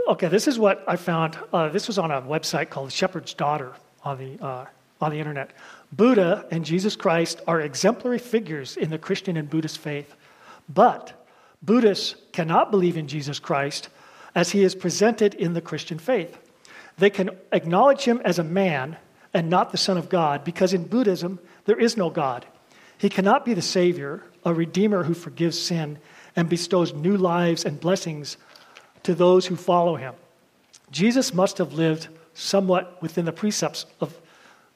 Okay, 0.09 0.29
this 0.29 0.47
is 0.47 0.59
what 0.59 0.85
I 0.87 0.97
found. 0.97 1.37
Uh, 1.53 1.69
this 1.69 1.89
was 1.89 1.99
on 1.99 2.11
a 2.13 2.23
website 2.23 2.71
called 2.71 2.93
Shepherd's 2.93 3.35
Daughter 3.35 3.73
on 4.05 4.19
the, 4.19 4.45
uh, 4.45 4.67
on 5.01 5.11
the 5.11 5.19
internet. 5.19 5.51
Buddha 5.93 6.47
and 6.53 6.65
Jesus 6.65 6.95
Christ 6.95 7.41
are 7.49 7.61
exemplary 7.61 8.19
figures 8.19 8.77
in 8.77 8.91
the 8.91 8.99
Christian 8.99 9.37
and 9.37 9.51
Buddhist 9.51 9.79
faith. 9.79 10.15
But 10.69 11.27
Buddhists 11.63 12.15
cannot 12.33 12.71
believe 12.71 12.97
in 12.97 13.09
Jesus 13.09 13.41
Christ 13.41 13.89
as 14.35 14.51
he 14.51 14.63
is 14.63 14.77
presented 14.77 15.35
in 15.35 15.55
the 15.55 15.61
Christian 15.61 15.99
faith. 15.99 16.39
They 16.99 17.11
can 17.11 17.31
acknowledge 17.51 18.03
him 18.03 18.21
as 18.25 18.39
a 18.39 18.45
man 18.45 18.97
and 19.33 19.49
not 19.49 19.71
the 19.71 19.79
Son 19.79 19.97
of 19.97 20.09
God 20.09 20.45
because 20.45 20.73
in 20.73 20.85
Buddhism 20.85 21.39
there 21.65 21.79
is 21.79 21.97
no 21.97 22.11
God. 22.11 22.47
He 22.99 23.09
cannot 23.09 23.45
be 23.45 23.55
the 23.55 23.63
Savior, 23.63 24.23
a 24.45 24.53
Redeemer 24.53 25.05
who 25.05 25.15
forgives 25.15 25.59
sin 25.59 25.99
and 26.37 26.49
bestows 26.49 26.93
new 26.93 27.17
lives 27.17 27.65
and 27.65 27.81
blessings 27.81 28.37
to 29.05 29.15
those 29.15 29.47
who 29.47 29.57
follow 29.57 29.97
him. 29.97 30.15
Jesus 30.91 31.33
must 31.33 31.59
have 31.59 31.73
lived 31.73 32.09
somewhat 32.35 33.01
within 33.01 33.25
the 33.25 33.33
precepts 33.33 33.87
of, 34.01 34.19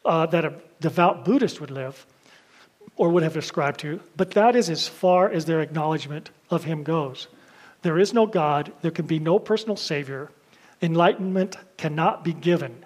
uh, 0.05 0.27
that 0.27 0.45
a 0.45 0.55
devout 0.81 1.25
Buddhist 1.25 1.61
would 1.61 1.71
live 1.71 2.07
or 2.97 3.09
would 3.11 3.23
have 3.23 3.37
ascribed 3.37 3.81
to, 3.81 4.01
but 4.17 4.33
that 4.33 4.55
is 4.55 4.71
as 4.71 4.87
far 4.87 5.31
as 5.31 5.45
their 5.45 5.61
acknowledgement 5.61 6.31
of 6.51 6.65
him 6.65 6.83
goes. 6.83 7.29
There 7.83 7.99
is 7.99 8.15
no 8.15 8.27
God, 8.27 8.73
there 8.83 8.91
can 8.91 9.07
be 9.07 9.19
no 9.19 9.39
personal 9.39 9.77
Savior, 9.77 10.31
enlightenment 10.81 11.57
cannot 11.77 12.25
be 12.25 12.33
given. 12.33 12.85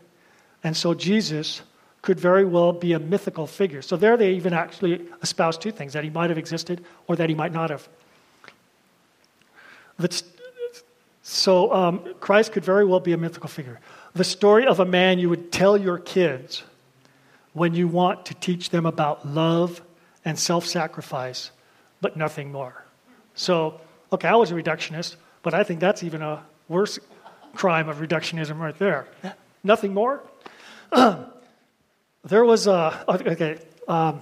And 0.68 0.76
so 0.76 0.92
Jesus 0.92 1.62
could 2.02 2.20
very 2.20 2.44
well 2.44 2.74
be 2.74 2.92
a 2.92 2.98
mythical 2.98 3.46
figure. 3.46 3.80
So 3.80 3.96
there 3.96 4.18
they 4.18 4.34
even 4.34 4.52
actually 4.52 5.00
espouse 5.22 5.56
two 5.56 5.70
things 5.70 5.94
that 5.94 6.04
he 6.04 6.10
might 6.10 6.28
have 6.28 6.36
existed 6.36 6.84
or 7.06 7.16
that 7.16 7.30
he 7.30 7.34
might 7.34 7.54
not 7.54 7.70
have. 7.70 7.88
So 11.22 11.72
um, 11.72 12.14
Christ 12.20 12.52
could 12.52 12.66
very 12.66 12.84
well 12.84 13.00
be 13.00 13.14
a 13.14 13.16
mythical 13.16 13.48
figure. 13.48 13.80
The 14.12 14.24
story 14.24 14.66
of 14.66 14.78
a 14.78 14.84
man 14.84 15.18
you 15.18 15.30
would 15.30 15.50
tell 15.50 15.78
your 15.78 15.96
kids 15.96 16.64
when 17.54 17.74
you 17.74 17.88
want 17.88 18.26
to 18.26 18.34
teach 18.34 18.68
them 18.68 18.84
about 18.84 19.26
love 19.26 19.80
and 20.22 20.38
self 20.38 20.66
sacrifice, 20.66 21.50
but 22.02 22.14
nothing 22.14 22.52
more. 22.52 22.84
So, 23.34 23.80
okay, 24.12 24.28
I 24.28 24.36
was 24.36 24.50
a 24.50 24.54
reductionist, 24.54 25.16
but 25.42 25.54
I 25.54 25.64
think 25.64 25.80
that's 25.80 26.02
even 26.02 26.20
a 26.20 26.44
worse 26.68 26.98
crime 27.54 27.88
of 27.88 28.00
reductionism 28.00 28.58
right 28.58 28.78
there. 28.78 29.06
Nothing 29.64 29.94
more? 29.94 30.20
there 32.24 32.44
was 32.44 32.66
a, 32.66 33.04
okay, 33.08 33.58
um, 33.86 34.20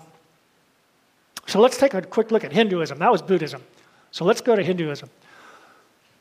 so 1.46 1.60
let's 1.60 1.76
take 1.76 1.94
a 1.94 2.02
quick 2.02 2.30
look 2.30 2.44
at 2.44 2.52
Hinduism. 2.52 2.98
That 2.98 3.12
was 3.12 3.22
Buddhism. 3.22 3.62
So 4.10 4.24
let's 4.24 4.40
go 4.40 4.56
to 4.56 4.62
Hinduism. 4.62 5.10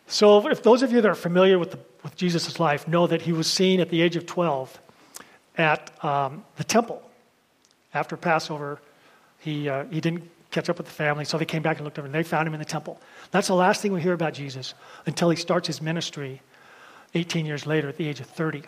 So, 0.07 0.47
if 0.49 0.61
those 0.61 0.83
of 0.83 0.91
you 0.91 1.01
that 1.01 1.09
are 1.09 1.15
familiar 1.15 1.57
with, 1.57 1.75
with 2.03 2.15
Jesus' 2.15 2.59
life 2.59 2.87
know 2.87 3.07
that 3.07 3.23
he 3.23 3.33
was 3.33 3.51
seen 3.51 3.79
at 3.79 3.89
the 3.89 4.03
age 4.03 4.15
of 4.15 4.27
12 4.27 4.79
at 5.57 5.91
um, 6.03 6.43
the 6.57 6.63
temple 6.63 7.01
after 7.93 8.17
Passover. 8.17 8.79
He, 9.39 9.69
uh, 9.69 9.85
he 9.85 10.01
didn't 10.01 10.29
catch 10.51 10.69
up 10.69 10.77
with 10.77 10.85
the 10.85 10.91
family, 10.91 11.25
so 11.25 11.37
they 11.37 11.45
came 11.45 11.61
back 11.61 11.77
and 11.77 11.85
looked 11.85 11.97
over, 11.97 12.05
and 12.05 12.13
they 12.13 12.23
found 12.23 12.47
him 12.47 12.53
in 12.53 12.59
the 12.59 12.65
temple. 12.65 12.99
That's 13.31 13.47
the 13.47 13.55
last 13.55 13.81
thing 13.81 13.93
we 13.93 14.01
hear 14.01 14.13
about 14.13 14.33
Jesus 14.33 14.73
until 15.05 15.29
he 15.29 15.35
starts 15.35 15.67
his 15.67 15.81
ministry 15.81 16.41
18 17.13 17.45
years 17.45 17.65
later 17.65 17.89
at 17.89 17.97
the 17.97 18.07
age 18.07 18.19
of 18.19 18.27
30. 18.27 18.63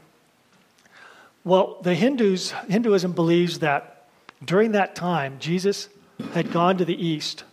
Well, 1.47 1.77
the 1.81 1.95
Hindus, 1.95 2.51
Hinduism 2.67 3.13
believes 3.13 3.59
that 3.59 4.09
during 4.43 4.73
that 4.73 4.95
time, 4.95 5.37
Jesus 5.39 5.87
had 6.33 6.51
gone 6.51 6.77
to 6.77 6.83
the 6.83 7.01
east 7.01 7.45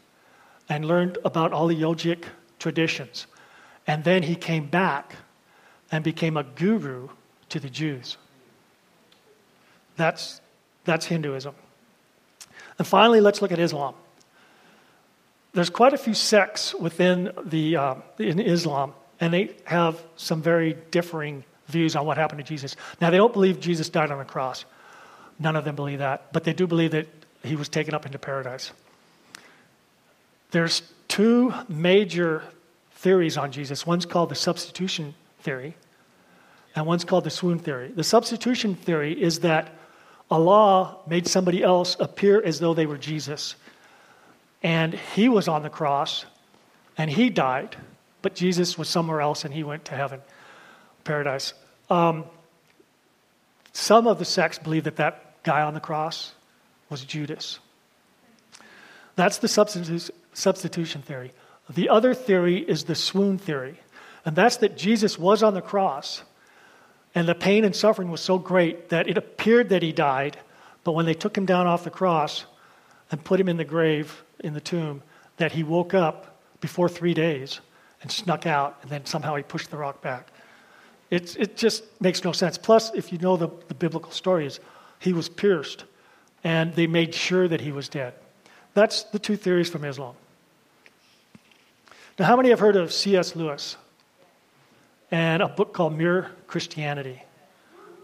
and 0.69 0.85
learned 0.85 1.17
about 1.25 1.53
all 1.53 1.69
the 1.69 1.81
yogic 1.81 2.25
traditions. 2.59 3.29
And 3.87 4.03
then 4.03 4.25
he 4.25 4.35
came 4.35 4.67
back 4.67 5.15
and 5.93 6.03
became 6.03 6.37
a 6.37 6.43
guru 6.43 7.11
to 7.51 7.61
the 7.61 7.71
Jews. 7.71 8.17
That's, 9.95 10.41
that's 10.85 11.07
Hinduism. 11.07 11.55
And 12.79 12.87
finally, 12.89 13.21
let's 13.21 13.41
look 13.43 13.53
at 13.53 13.61
Islam. 13.61 13.95
There's 15.53 15.71
quite 15.71 15.95
a 15.95 15.99
few 15.99 16.15
sects 16.15 16.75
within 16.75 17.31
the, 17.45 17.77
uh, 17.77 17.95
in 18.19 18.41
Islam, 18.41 18.93
and 19.21 19.33
they 19.33 19.55
have 19.67 20.03
some 20.17 20.43
very 20.43 20.77
differing 20.91 21.45
views 21.67 21.97
on 21.97 22.07
what 22.07 22.17
happened 22.17 22.39
to 22.39 22.45
Jesus. 22.45 22.77
Now, 23.01 23.11
they 23.11 23.17
don't 23.17 23.33
believe 23.33 23.61
Jesus 23.61 23.89
died 23.89 24.11
on 24.11 24.19
the 24.19 24.25
cross. 24.25 24.65
None 25.39 25.57
of 25.57 25.65
them 25.65 25.75
believe 25.75 25.99
that, 25.99 26.33
but 26.33 26.45
they 26.45 26.53
do 26.53 26.67
believe 26.67 26.93
that 26.93 27.09
he 27.43 27.57
was 27.57 27.69
taken 27.69 27.95
up 27.95 28.07
into 28.07 28.19
paradise. 28.19 28.73
There's 30.51 30.83
two 31.09 31.53
major 31.69 32.43
theories 32.93 33.37
on 33.37 33.53
Jesus. 33.53 33.87
One's 33.87 34.07
called 34.07 34.31
the 34.31 34.35
substitution 34.35 35.15
theory, 35.41 35.75
and 36.75 36.87
one's 36.87 37.05
called 37.05 37.25
the 37.25 37.31
swoon 37.31 37.59
theory. 37.59 37.89
The 37.89 38.05
substitution 38.05 38.75
theory 38.77 39.21
is 39.21 39.41
that 39.41 39.73
Allah 40.31 40.97
made 41.07 41.27
somebody 41.27 41.63
else 41.63 41.97
appear 42.01 42.43
as 42.43 42.61
though 42.61 42.75
they 42.75 42.87
were 42.87 42.97
Jesus. 42.97 43.57
And 44.63 44.95
he 44.95 45.29
was 45.29 45.49
on 45.49 45.63
the 45.63 45.71
cross, 45.71 46.25
and 46.97 47.11
he 47.11 47.29
died, 47.29 47.77
but 48.23 48.35
Jesus 48.35 48.79
was 48.79 48.89
somewhere 48.89 49.21
else, 49.21 49.45
and 49.45 49.53
he 49.53 49.65
went 49.65 49.85
to 49.87 49.95
heaven, 49.95 50.21
paradise. 51.05 51.55
Um, 51.91 52.25
some 53.73 54.07
of 54.07 54.19
the 54.19 54.25
sects 54.25 54.59
believe 54.59 54.85
that 54.85 54.97
that 54.97 55.43
guy 55.43 55.63
on 55.63 55.75
the 55.75 55.81
cross 55.81 56.33
was 56.89 57.05
Judas. 57.05 57.59
That's 59.17 59.39
the 59.39 59.49
substitution 59.49 61.03
theory. 61.03 61.33
The 61.69 61.89
other 61.89 62.15
theory 62.15 62.59
is 62.59 62.85
the 62.85 62.95
swoon 62.95 63.39
theory, 63.39 63.81
and 64.25 64.35
that's 64.37 64.59
that 64.59 64.77
Jesus 64.77 65.19
was 65.19 65.43
on 65.43 65.55
the 65.55 65.63
cross, 65.63 66.23
and 67.15 67.29
the 67.29 67.35
pain 67.35 67.65
and 67.65 67.75
suffering 67.75 68.11
was 68.11 68.21
so 68.21 68.39
great 68.39 68.89
that 68.91 69.09
it 69.09 69.17
appeared 69.17 69.69
that 69.71 69.83
he 69.83 69.93
died, 69.93 70.37
but 70.83 70.93
when 70.93 71.07
they 71.07 71.15
took 71.15 71.37
him 71.37 71.47
down 71.47 71.67
off 71.67 71.85
the 71.85 71.91
cross 71.91 72.45
and 73.11 73.25
put 73.25 73.41
him 73.41 73.49
in 73.49 73.57
the 73.57 73.65
grave, 73.65 74.25
in 74.41 74.53
the 74.53 74.61
tomb, 74.61 75.03
that 75.37 75.53
he 75.53 75.63
woke 75.63 75.95
up 75.95 76.41
before 76.61 76.89
three 76.89 77.15
days 77.15 77.61
and 78.03 78.11
snuck 78.11 78.47
out, 78.47 78.79
and 78.83 78.91
then 78.91 79.07
somehow 79.07 79.35
he 79.37 79.43
pushed 79.43 79.71
the 79.71 79.77
rock 79.77 80.03
back. 80.03 80.31
It, 81.15 81.37
it 81.39 81.57
just 81.57 81.85
makes 82.01 82.25
no 82.25 82.33
sense. 82.33 82.59
Plus, 82.59 82.93
if 82.93 83.13
you 83.13 83.19
know 83.19 83.37
the, 83.37 83.49
the 83.69 83.75
biblical 83.75 84.11
stories, 84.11 84.59
he 84.99 85.13
was 85.13 85.29
pierced, 85.29 85.85
and 86.43 86.75
they 86.75 86.89
made 86.89 87.15
sure 87.15 87.47
that 87.47 87.61
he 87.61 87.71
was 87.71 87.89
dead. 87.89 88.15
That's 88.75 89.05
the 89.05 89.21
two 89.21 89.37
theories 89.37 89.71
from 89.71 89.85
Islam. 89.85 90.17
Now, 92.19 92.25
how 92.25 92.37
many 92.37 92.49
have 92.49 92.59
heard 92.59 92.75
of 92.75 92.93
C.S. 92.93 93.37
Lewis 93.37 93.77
and 95.13 95.41
a 95.41 95.47
book 95.47 95.73
called 95.73 95.97
Mere 95.97 96.33
Christianity? 96.49 97.23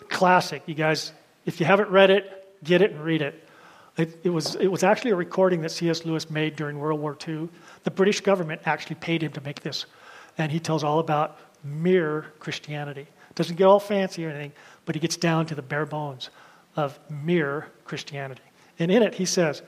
Classic. 0.09 0.63
You 0.67 0.75
guys, 0.75 1.11
if 1.47 1.59
you 1.59 1.67
haven't 1.67 1.91
read 1.91 2.11
it, 2.11 2.63
get 2.63 2.81
it 2.81 2.93
and 2.93 3.01
read 3.01 3.23
it. 3.23 3.45
It, 3.97 4.21
it, 4.23 4.31
was, 4.31 4.55
it 4.55 4.69
was 4.69 4.85
actually 4.85 5.11
a 5.11 5.17
recording 5.17 5.63
that 5.63 5.71
C.S. 5.71 6.05
Lewis 6.05 6.31
made 6.31 6.55
during 6.55 6.79
World 6.79 7.01
War 7.01 7.19
II. 7.27 7.49
The 7.83 7.91
British 7.91 8.21
government 8.21 8.63
actually 8.67 8.97
paid 8.97 9.25
him 9.25 9.33
to 9.33 9.41
make 9.41 9.63
this. 9.63 9.87
And 10.39 10.53
he 10.53 10.61
tells 10.61 10.85
all 10.85 11.01
about 11.01 11.37
mere 11.65 12.27
Christianity. 12.39 13.07
Doesn't 13.35 13.57
get 13.57 13.65
all 13.65 13.81
fancy 13.81 14.25
or 14.25 14.31
anything, 14.31 14.53
but 14.85 14.95
he 14.95 15.01
gets 15.01 15.17
down 15.17 15.47
to 15.47 15.55
the 15.55 15.63
bare 15.63 15.87
bones 15.87 16.31
of 16.77 16.99
mere 17.09 17.67
Christianity. 17.85 18.43
And 18.79 18.91
in 18.91 19.03
it, 19.03 19.15
he 19.15 19.25
says, 19.25 19.63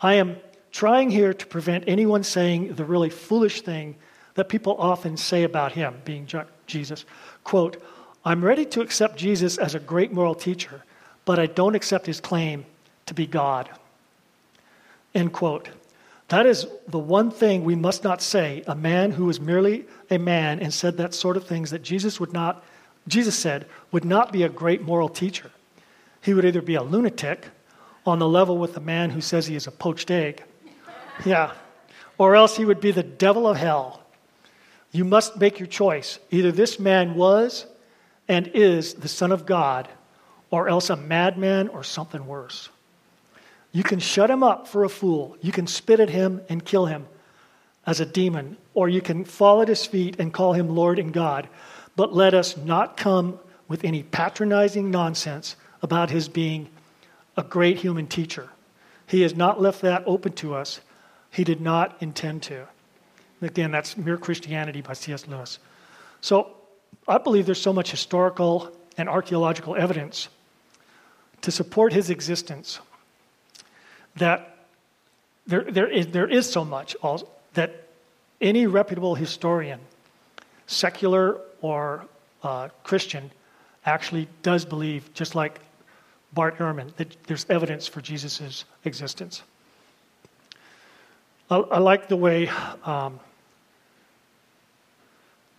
I 0.00 0.14
am 0.14 0.36
trying 0.72 1.10
here 1.10 1.32
to 1.32 1.46
prevent 1.46 1.84
anyone 1.86 2.22
saying 2.22 2.74
the 2.74 2.84
really 2.84 3.10
foolish 3.10 3.62
thing 3.62 3.96
that 4.34 4.48
people 4.48 4.76
often 4.78 5.16
say 5.16 5.44
about 5.44 5.72
him, 5.72 5.94
being 6.04 6.28
Jesus. 6.66 7.04
Quote, 7.44 7.82
I'm 8.24 8.44
ready 8.44 8.64
to 8.66 8.80
accept 8.80 9.16
Jesus 9.16 9.56
as 9.56 9.74
a 9.74 9.80
great 9.80 10.12
moral 10.12 10.34
teacher, 10.34 10.82
but 11.24 11.38
I 11.38 11.46
don't 11.46 11.74
accept 11.74 12.06
his 12.06 12.20
claim 12.20 12.66
to 13.06 13.14
be 13.14 13.26
God. 13.26 13.70
End 15.14 15.32
quote. 15.32 15.68
That 16.28 16.46
is 16.46 16.66
the 16.88 16.98
one 16.98 17.30
thing 17.30 17.64
we 17.64 17.76
must 17.76 18.02
not 18.02 18.20
say. 18.20 18.62
A 18.66 18.74
man 18.74 19.12
who 19.12 19.26
was 19.26 19.40
merely 19.40 19.86
a 20.10 20.18
man 20.18 20.60
and 20.60 20.74
said 20.74 20.96
that 20.96 21.14
sort 21.14 21.36
of 21.36 21.46
things 21.46 21.70
that 21.70 21.82
Jesus 21.82 22.18
would 22.18 22.32
not, 22.32 22.64
Jesus 23.06 23.38
said, 23.38 23.66
would 23.92 24.04
not 24.04 24.32
be 24.32 24.42
a 24.42 24.48
great 24.48 24.82
moral 24.82 25.08
teacher. 25.08 25.50
He 26.20 26.34
would 26.34 26.44
either 26.44 26.62
be 26.62 26.74
a 26.74 26.82
lunatic 26.82 27.46
on 28.04 28.18
the 28.18 28.28
level 28.28 28.58
with 28.58 28.74
the 28.74 28.80
man 28.80 29.10
who 29.10 29.20
says 29.20 29.46
he 29.46 29.56
is 29.56 29.66
a 29.66 29.72
poached 29.72 30.10
egg, 30.10 30.42
yeah. 31.24 31.52
Or 32.18 32.36
else 32.36 32.56
he 32.56 32.64
would 32.64 32.80
be 32.80 32.92
the 32.92 33.02
devil 33.02 33.46
of 33.46 33.56
hell. 33.56 34.02
You 34.92 35.04
must 35.04 35.38
make 35.38 35.58
your 35.58 35.66
choice. 35.66 36.18
Either 36.30 36.52
this 36.52 36.78
man 36.78 37.14
was 37.14 37.66
and 38.28 38.48
is 38.48 38.94
the 38.94 39.08
Son 39.08 39.32
of 39.32 39.46
God, 39.46 39.88
or 40.50 40.68
else 40.68 40.90
a 40.90 40.96
madman 40.96 41.68
or 41.68 41.84
something 41.84 42.26
worse. 42.26 42.68
You 43.76 43.82
can 43.82 43.98
shut 43.98 44.30
him 44.30 44.42
up 44.42 44.66
for 44.66 44.84
a 44.84 44.88
fool. 44.88 45.36
You 45.42 45.52
can 45.52 45.66
spit 45.66 46.00
at 46.00 46.08
him 46.08 46.40
and 46.48 46.64
kill 46.64 46.86
him 46.86 47.06
as 47.86 48.00
a 48.00 48.06
demon, 48.06 48.56
or 48.72 48.88
you 48.88 49.02
can 49.02 49.22
fall 49.26 49.60
at 49.60 49.68
his 49.68 49.84
feet 49.84 50.18
and 50.18 50.32
call 50.32 50.54
him 50.54 50.74
Lord 50.74 50.98
and 50.98 51.12
God. 51.12 51.46
But 51.94 52.14
let 52.14 52.32
us 52.32 52.56
not 52.56 52.96
come 52.96 53.38
with 53.68 53.84
any 53.84 54.02
patronizing 54.02 54.90
nonsense 54.90 55.56
about 55.82 56.08
his 56.08 56.26
being 56.26 56.70
a 57.36 57.42
great 57.42 57.76
human 57.76 58.06
teacher. 58.06 58.48
He 59.06 59.20
has 59.20 59.36
not 59.36 59.60
left 59.60 59.82
that 59.82 60.04
open 60.06 60.32
to 60.36 60.54
us. 60.54 60.80
He 61.30 61.44
did 61.44 61.60
not 61.60 61.98
intend 62.00 62.44
to. 62.44 62.66
Again, 63.42 63.72
that's 63.72 63.94
Mere 63.98 64.16
Christianity 64.16 64.80
by 64.80 64.94
C.S. 64.94 65.26
Lewis. 65.26 65.58
So 66.22 66.56
I 67.06 67.18
believe 67.18 67.44
there's 67.44 67.60
so 67.60 67.74
much 67.74 67.90
historical 67.90 68.74
and 68.96 69.06
archaeological 69.06 69.76
evidence 69.76 70.30
to 71.42 71.50
support 71.50 71.92
his 71.92 72.08
existence 72.08 72.80
that 74.16 74.56
there, 75.46 75.62
there, 75.64 75.88
is, 75.88 76.08
there 76.08 76.28
is 76.28 76.50
so 76.50 76.64
much 76.64 76.96
that 77.54 77.88
any 78.40 78.66
reputable 78.66 79.14
historian, 79.14 79.80
secular 80.66 81.38
or 81.60 82.04
uh, 82.42 82.68
Christian, 82.82 83.30
actually 83.84 84.28
does 84.42 84.64
believe, 84.64 85.12
just 85.14 85.34
like 85.34 85.60
Bart 86.32 86.58
Ehrman, 86.58 86.94
that 86.96 87.16
there's 87.26 87.46
evidence 87.48 87.86
for 87.86 88.00
Jesus' 88.00 88.64
existence. 88.84 89.42
I, 91.50 91.56
I 91.56 91.78
like 91.78 92.08
the 92.08 92.16
way 92.16 92.48
um, 92.84 93.20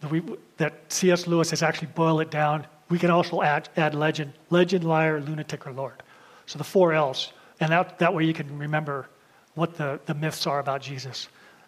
that, 0.02 0.12
we, 0.12 0.22
that 0.58 0.74
C.S. 0.90 1.26
Lewis 1.26 1.50
has 1.50 1.64
actually 1.64 1.88
boiled 1.96 2.22
it 2.22 2.30
down. 2.30 2.68
We 2.90 3.00
can 3.00 3.10
also 3.10 3.42
add, 3.42 3.70
add 3.78 3.96
legend, 3.96 4.34
legend, 4.50 4.84
liar, 4.84 5.22
lunatic, 5.22 5.66
or 5.66 5.72
Lord. 5.72 6.04
So 6.46 6.58
the 6.58 6.64
four 6.64 6.94
L's. 6.94 7.32
And 7.60 7.72
that, 7.72 8.00
that 8.00 8.14
way 8.14 8.26
you 8.26 8.34
can 8.34 8.58
remember 8.58 9.10
what 9.56 9.78
the, 9.78 10.00
the 10.06 10.14
myths 10.14 10.46
are 10.46 10.60
about 10.60 10.82
Jesus 10.82 11.28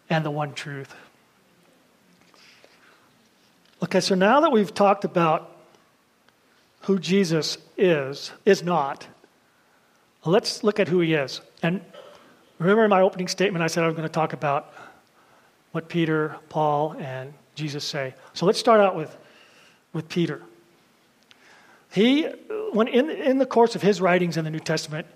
and 0.10 0.24
the 0.24 0.32
one 0.32 0.54
truth. 0.54 0.94
Okay, 3.82 4.00
so 4.00 4.14
now 4.14 4.42
that 4.42 4.52
we've 4.52 4.74
talked 4.74 5.06
about 5.06 5.56
who 6.82 7.00
Jesus 7.00 7.58
is, 7.78 8.32
is 8.46 8.62
not, 8.62 9.08
let's 10.26 10.64
look 10.64 10.80
at 10.80 10.88
who 10.88 11.00
he 11.00 11.14
is. 11.14 11.42
And 11.64 11.82
Remember 12.60 12.84
in 12.84 12.90
my 12.90 13.02
opening 13.02 13.30
statement, 13.30 13.64
I 13.64 13.68
said 13.68 13.84
I 13.84 13.88
was 13.88 13.96
going 13.96 14.08
to 14.08 14.14
talk 14.14 14.34
about 14.34 14.74
what 15.72 15.88
Peter, 15.88 16.36
Paul, 16.50 16.94
and 17.00 17.34
Jesus 17.56 17.86
say? 17.86 18.14
So 18.34 18.46
let's 18.46 18.60
start 18.60 18.82
out 18.82 18.96
with, 18.96 19.18
with 19.94 20.10
Peter. 20.10 20.42
He, 21.90 22.24
when 22.74 22.90
in, 22.90 23.10
in 23.10 23.38
the 23.38 23.46
course 23.46 23.76
of 23.76 23.82
his 23.82 24.02
writings 24.02 24.36
in 24.36 24.44
the 24.44 24.52
New 24.52 24.60
Testament, 24.60 25.08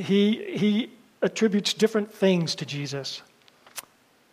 he, 0.00 0.56
he 0.56 0.90
attributes 1.22 1.74
different 1.74 2.12
things 2.12 2.54
to 2.56 2.66
Jesus. 2.66 3.22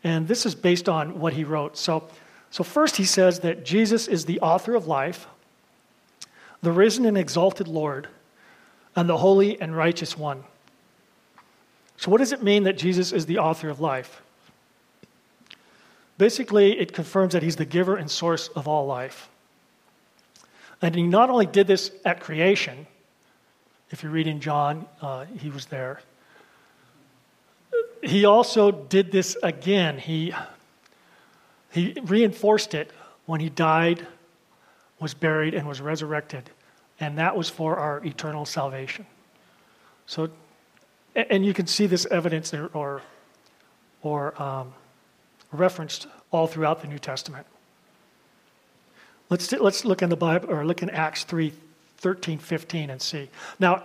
And 0.03 0.27
this 0.27 0.45
is 0.45 0.55
based 0.55 0.87
on 0.87 1.19
what 1.19 1.33
he 1.33 1.43
wrote. 1.43 1.77
So, 1.77 2.07
so 2.49 2.63
first, 2.63 2.97
he 2.97 3.05
says 3.05 3.41
that 3.41 3.65
Jesus 3.65 4.07
is 4.07 4.25
the 4.25 4.39
author 4.39 4.75
of 4.75 4.87
life, 4.87 5.27
the 6.61 6.71
risen 6.71 7.05
and 7.05 7.17
exalted 7.17 7.67
Lord, 7.67 8.07
and 8.95 9.09
the 9.09 9.17
holy 9.17 9.59
and 9.59 9.75
righteous 9.75 10.17
one. 10.17 10.43
So, 11.97 12.11
what 12.11 12.19
does 12.19 12.31
it 12.31 12.43
mean 12.43 12.63
that 12.63 12.77
Jesus 12.77 13.11
is 13.11 13.25
the 13.25 13.39
author 13.39 13.69
of 13.69 13.79
life? 13.79 14.21
Basically, 16.17 16.79
it 16.79 16.93
confirms 16.93 17.33
that 17.33 17.43
he's 17.43 17.57
the 17.57 17.65
giver 17.65 17.95
and 17.95 18.09
source 18.09 18.47
of 18.49 18.67
all 18.67 18.85
life. 18.85 19.29
And 20.81 20.95
he 20.95 21.03
not 21.03 21.29
only 21.29 21.45
did 21.45 21.67
this 21.67 21.91
at 22.05 22.19
creation, 22.19 22.87
if 23.89 24.03
you 24.03 24.09
read 24.09 24.27
in 24.27 24.39
John, 24.39 24.85
uh, 25.01 25.25
he 25.25 25.49
was 25.49 25.67
there. 25.67 26.01
He 28.03 28.25
also 28.25 28.71
did 28.71 29.11
this 29.11 29.37
again. 29.41 29.97
He, 29.97 30.33
he 31.71 31.97
reinforced 32.03 32.73
it 32.73 32.91
when 33.25 33.39
he 33.39 33.49
died, 33.49 34.05
was 34.99 35.13
buried, 35.13 35.53
and 35.53 35.67
was 35.67 35.81
resurrected. 35.81 36.49
And 36.99 37.17
that 37.17 37.35
was 37.35 37.49
for 37.49 37.77
our 37.77 38.03
eternal 38.03 38.45
salvation. 38.45 39.05
So, 40.05 40.29
and 41.15 41.45
you 41.45 41.53
can 41.53 41.67
see 41.67 41.85
this 41.85 42.05
evidence 42.07 42.49
there 42.49 42.69
or, 42.73 43.01
or 44.01 44.41
um, 44.41 44.73
referenced 45.51 46.07
all 46.31 46.47
throughout 46.47 46.81
the 46.81 46.87
New 46.87 46.99
Testament. 46.99 47.45
Let's, 49.29 49.51
let's 49.51 49.83
look 49.83 50.01
in 50.01 50.09
the 50.09 50.15
Bible, 50.15 50.49
or 50.49 50.65
look 50.65 50.81
in 50.81 50.89
Acts 50.89 51.23
3 51.25 51.51
13, 51.97 52.37
15, 52.37 52.89
and 52.89 53.01
see. 53.01 53.29
Now, 53.59 53.83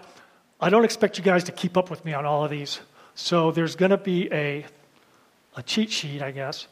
I 0.61 0.71
don't 0.71 0.85
expect 0.85 1.19
you 1.19 1.25
guys 1.25 1.45
to 1.45 1.53
keep 1.53 1.77
up 1.77 1.91
with 1.91 2.05
me 2.05 2.15
on 2.15 2.25
all 2.25 2.45
of 2.45 2.51
these. 2.51 2.81
So 3.15 3.51
there's 3.51 3.77
going 3.77 3.91
to 3.91 3.99
be 3.99 4.33
a, 4.33 4.65
a 5.57 5.63
cheat 5.63 5.91
sheet, 5.91 6.23
I 6.23 6.31
guess, 6.31 6.67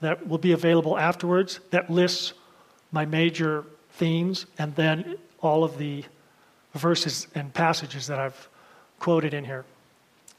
that 0.00 0.26
will 0.26 0.38
be 0.38 0.52
available 0.52 0.98
afterwards 0.98 1.60
that 1.70 1.90
lists 1.90 2.34
my 2.92 3.04
major 3.04 3.64
themes 3.92 4.46
and 4.58 4.74
then 4.74 5.16
all 5.40 5.64
of 5.64 5.78
the 5.78 6.04
verses 6.74 7.26
and 7.34 7.52
passages 7.52 8.06
that 8.06 8.18
I've 8.18 8.48
quoted 8.98 9.34
in 9.34 9.44
here. 9.44 9.64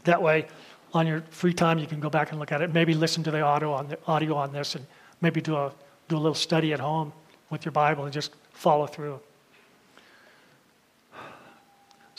That 0.03 0.21
way, 0.21 0.47
on 0.93 1.05
your 1.07 1.21
free 1.29 1.53
time, 1.53 1.77
you 1.79 1.87
can 1.87 1.99
go 1.99 2.09
back 2.09 2.31
and 2.31 2.39
look 2.39 2.51
at 2.51 2.61
it. 2.61 2.73
Maybe 2.73 2.93
listen 2.93 3.23
to 3.23 3.31
the 3.31 3.41
audio 3.41 3.73
on, 3.73 3.87
the, 3.89 3.99
audio 4.07 4.35
on 4.35 4.51
this 4.51 4.75
and 4.75 4.85
maybe 5.21 5.41
do 5.41 5.55
a, 5.55 5.71
do 6.07 6.15
a 6.15 6.19
little 6.19 6.33
study 6.33 6.73
at 6.73 6.79
home 6.79 7.13
with 7.49 7.65
your 7.65 7.71
Bible 7.71 8.05
and 8.05 8.13
just 8.13 8.31
follow 8.51 8.87
through. 8.87 9.19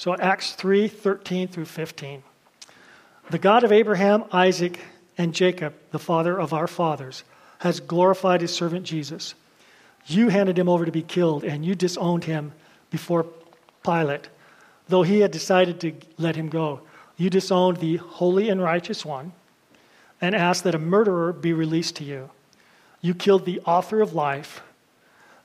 So 0.01 0.17
Acts 0.17 0.55
3 0.55 0.89
13 0.89 1.49
through 1.49 1.67
15. 1.67 2.23
The 3.29 3.39
God 3.39 3.65
of 3.65 3.71
Abraham, 3.71 4.25
Isaac, 4.33 4.81
and 5.19 5.35
Jacob, 5.35 5.75
the 5.91 5.99
father 5.99 6.41
of 6.41 6.55
our 6.55 6.67
fathers, 6.67 7.23
has 7.59 7.81
glorified 7.81 8.41
his 8.41 8.51
servant 8.51 8.87
Jesus. 8.87 9.35
You 10.07 10.31
handed 10.31 10.59
him 10.59 10.71
over 10.71 10.87
to 10.87 10.91
be 10.91 11.03
killed, 11.03 11.45
and 11.45 11.67
you 11.67 11.75
disowned 11.75 12.25
him 12.25 12.53
before 12.89 13.27
Pilate, 13.85 14.31
though 14.89 15.03
he 15.03 15.21
had 15.21 15.33
decided 15.33 15.81
to 15.81 15.93
let 16.17 16.35
him 16.35 16.49
go. 16.49 16.81
You 17.19 17.29
disowned 17.29 17.77
the 17.77 17.99
holy 17.99 18.49
and 18.49 18.63
righteous 18.63 19.05
one 19.05 19.33
and 20.19 20.35
asked 20.35 20.65
that 20.65 20.75
a 20.75 20.79
murderer 20.79 21.31
be 21.31 21.53
released 21.53 21.97
to 21.97 22.05
you. 22.05 22.31
You 23.03 23.13
killed 23.13 23.45
the 23.45 23.61
author 23.67 24.01
of 24.01 24.15
life 24.15 24.63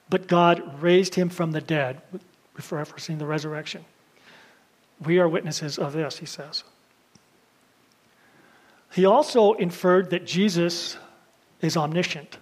but 0.10 0.28
God 0.28 0.82
raised 0.82 1.16
him 1.16 1.28
from 1.28 1.52
the 1.52 1.60
dead, 1.60 2.02
referencing 2.58 3.20
the 3.20 3.26
resurrection. 3.26 3.84
We 5.04 5.20
are 5.20 5.28
witnesses 5.28 5.78
of 5.78 5.94
this, 5.94 6.20
he 6.20 6.26
says. 6.26 6.64
He 8.94 9.06
also 9.06 9.54
inferred 9.54 10.12
that 10.12 10.26
Jesus 10.26 10.98
is 11.62 11.76
omniscient. 11.76 12.38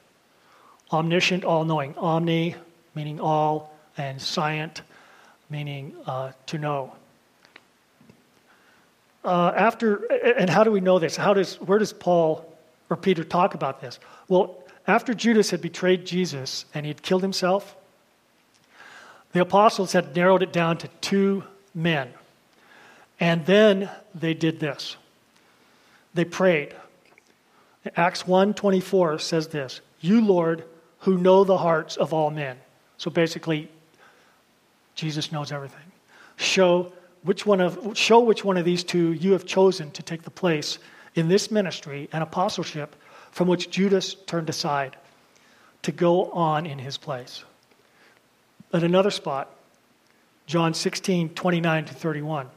Omniscient, 0.92 1.44
all 1.44 1.66
knowing. 1.66 1.96
Omni, 1.98 2.56
meaning 2.94 3.20
all, 3.20 3.76
and 3.98 4.20
scient, 4.20 4.82
meaning 5.50 5.96
uh, 6.06 6.32
to 6.48 6.58
know. 6.58 6.94
Uh, 9.24 9.52
after, 9.56 10.06
and 10.38 10.50
how 10.50 10.64
do 10.64 10.72
we 10.72 10.82
know 10.82 11.00
this? 11.00 11.16
How 11.16 11.34
does, 11.34 11.56
where 11.62 11.80
does 11.80 11.94
Paul 11.94 12.54
or 12.90 12.98
Peter 12.98 13.24
talk 13.24 13.56
about 13.56 13.82
this? 13.82 14.00
Well, 14.28 14.64
after 14.86 15.14
Judas 15.14 15.50
had 15.50 15.62
betrayed 15.62 16.06
Jesus 16.06 16.66
and 16.74 16.86
he 16.86 16.90
had 16.90 17.02
killed 17.02 17.22
himself, 17.22 17.76
the 19.32 19.42
apostles 19.42 19.94
had 19.94 20.16
narrowed 20.16 20.44
it 20.44 20.54
down 20.54 20.78
to 20.78 20.88
two 21.02 21.44
men. 21.74 22.14
And 23.20 23.46
then 23.46 23.90
they 24.14 24.34
did 24.34 24.60
this. 24.60 24.98
They 26.14 26.26
prayed. 26.26 26.76
Acts 27.96 28.24
1:24 28.28 29.20
says 29.20 29.48
this, 29.48 29.82
"You 30.00 30.22
Lord, 30.22 30.64
who 31.00 31.18
know 31.18 31.44
the 31.44 31.58
hearts 31.58 31.98
of 31.98 32.14
all 32.14 32.30
men." 32.30 32.60
So 32.98 33.12
basically 33.12 33.70
Jesus 34.96 35.32
knows 35.32 35.52
everything. 35.52 35.92
Show 36.38 36.94
which 37.24 37.46
one 37.46 37.62
of 37.62 37.98
show 37.98 38.20
which 38.20 38.44
one 38.44 38.58
of 38.58 38.66
these 38.66 38.84
two 38.84 39.14
you 39.14 39.32
have 39.34 39.46
chosen 39.46 39.92
to 39.92 40.04
take 40.04 40.24
the 40.24 40.32
place 40.32 40.78
in 41.16 41.28
this 41.28 41.52
ministry 41.52 42.10
and 42.12 42.24
apostleship 42.24 42.96
from 43.32 43.48
which 43.48 43.70
Judas 43.70 44.14
turned 44.14 44.50
aside 44.50 44.96
to 45.82 45.92
go 45.92 46.32
on 46.32 46.66
in 46.66 46.80
his 46.80 46.98
place. 46.98 47.44
At 48.72 48.84
another 48.84 49.12
spot, 49.12 49.50
John 50.46 50.74
16, 50.74 51.30
29 51.30 51.86
to 51.86 51.94
31. 51.94 52.50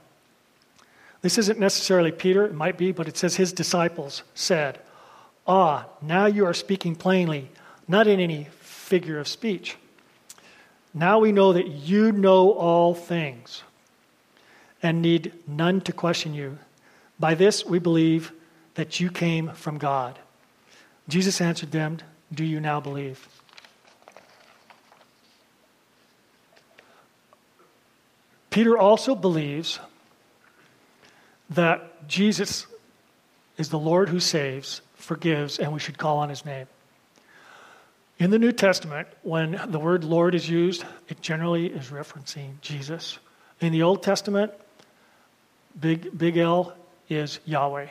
This 1.26 1.38
isn't 1.38 1.58
necessarily 1.58 2.12
Peter, 2.12 2.44
it 2.44 2.54
might 2.54 2.78
be, 2.78 2.92
but 2.92 3.08
it 3.08 3.16
says 3.16 3.34
his 3.34 3.52
disciples 3.52 4.22
said, 4.36 4.78
Ah, 5.44 5.86
now 6.00 6.26
you 6.26 6.46
are 6.46 6.54
speaking 6.54 6.94
plainly, 6.94 7.50
not 7.88 8.06
in 8.06 8.20
any 8.20 8.44
figure 8.60 9.18
of 9.18 9.26
speech. 9.26 9.76
Now 10.94 11.18
we 11.18 11.32
know 11.32 11.52
that 11.52 11.66
you 11.66 12.12
know 12.12 12.52
all 12.52 12.94
things 12.94 13.64
and 14.80 15.02
need 15.02 15.32
none 15.48 15.80
to 15.80 15.92
question 15.92 16.32
you. 16.32 16.60
By 17.18 17.34
this 17.34 17.66
we 17.66 17.80
believe 17.80 18.30
that 18.76 19.00
you 19.00 19.10
came 19.10 19.50
from 19.50 19.78
God. 19.78 20.20
Jesus 21.08 21.40
answered 21.40 21.72
them, 21.72 21.98
Do 22.32 22.44
you 22.44 22.60
now 22.60 22.78
believe? 22.78 23.28
Peter 28.48 28.78
also 28.78 29.16
believes 29.16 29.80
that 31.50 32.08
Jesus 32.08 32.66
is 33.58 33.68
the 33.70 33.78
Lord 33.78 34.08
who 34.08 34.20
saves, 34.20 34.82
forgives, 34.94 35.58
and 35.58 35.72
we 35.72 35.80
should 35.80 35.98
call 35.98 36.18
on 36.18 36.28
his 36.28 36.44
name. 36.44 36.66
In 38.18 38.30
the 38.30 38.38
New 38.38 38.52
Testament, 38.52 39.08
when 39.22 39.60
the 39.68 39.78
word 39.78 40.02
Lord 40.02 40.34
is 40.34 40.48
used, 40.48 40.84
it 41.08 41.20
generally 41.20 41.66
is 41.66 41.88
referencing 41.88 42.60
Jesus. 42.62 43.18
In 43.60 43.72
the 43.72 43.82
Old 43.82 44.02
Testament, 44.02 44.52
big, 45.78 46.16
big 46.16 46.36
L 46.36 46.74
is 47.08 47.40
Yahweh. 47.44 47.88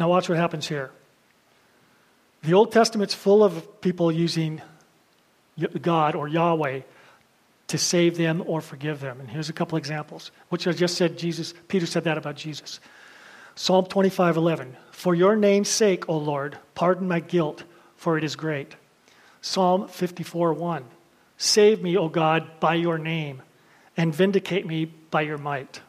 Now, 0.00 0.08
watch 0.08 0.28
what 0.28 0.38
happens 0.38 0.66
here. 0.66 0.90
The 2.42 2.54
Old 2.54 2.72
Testament's 2.72 3.14
full 3.14 3.42
of 3.42 3.80
people 3.80 4.12
using 4.12 4.62
God 5.80 6.14
or 6.14 6.28
Yahweh 6.28 6.80
to 7.68 7.78
save 7.78 8.16
them 8.16 8.42
or 8.46 8.60
forgive 8.60 9.00
them. 9.00 9.20
And 9.20 9.28
here's 9.28 9.48
a 9.48 9.52
couple 9.52 9.76
examples, 9.78 10.30
which 10.48 10.66
I 10.68 10.72
just 10.72 10.96
said 10.96 11.18
Jesus, 11.18 11.54
Peter 11.68 11.86
said 11.86 12.04
that 12.04 12.18
about 12.18 12.36
Jesus. 12.36 12.80
Psalm 13.54 13.86
25, 13.86 14.36
11. 14.36 14.76
For 14.92 15.14
your 15.14 15.34
name's 15.34 15.68
sake, 15.68 16.08
O 16.08 16.16
Lord, 16.16 16.58
pardon 16.74 17.08
my 17.08 17.20
guilt, 17.20 17.64
for 17.96 18.18
it 18.18 18.24
is 18.24 18.36
great. 18.36 18.76
Psalm 19.40 19.88
54, 19.88 20.52
1. 20.52 20.84
Save 21.38 21.82
me, 21.82 21.96
O 21.96 22.08
God, 22.08 22.60
by 22.60 22.74
your 22.74 22.98
name, 22.98 23.42
and 23.96 24.14
vindicate 24.14 24.66
me 24.66 24.84
by 24.84 25.22
your 25.22 25.38
might. 25.38 25.80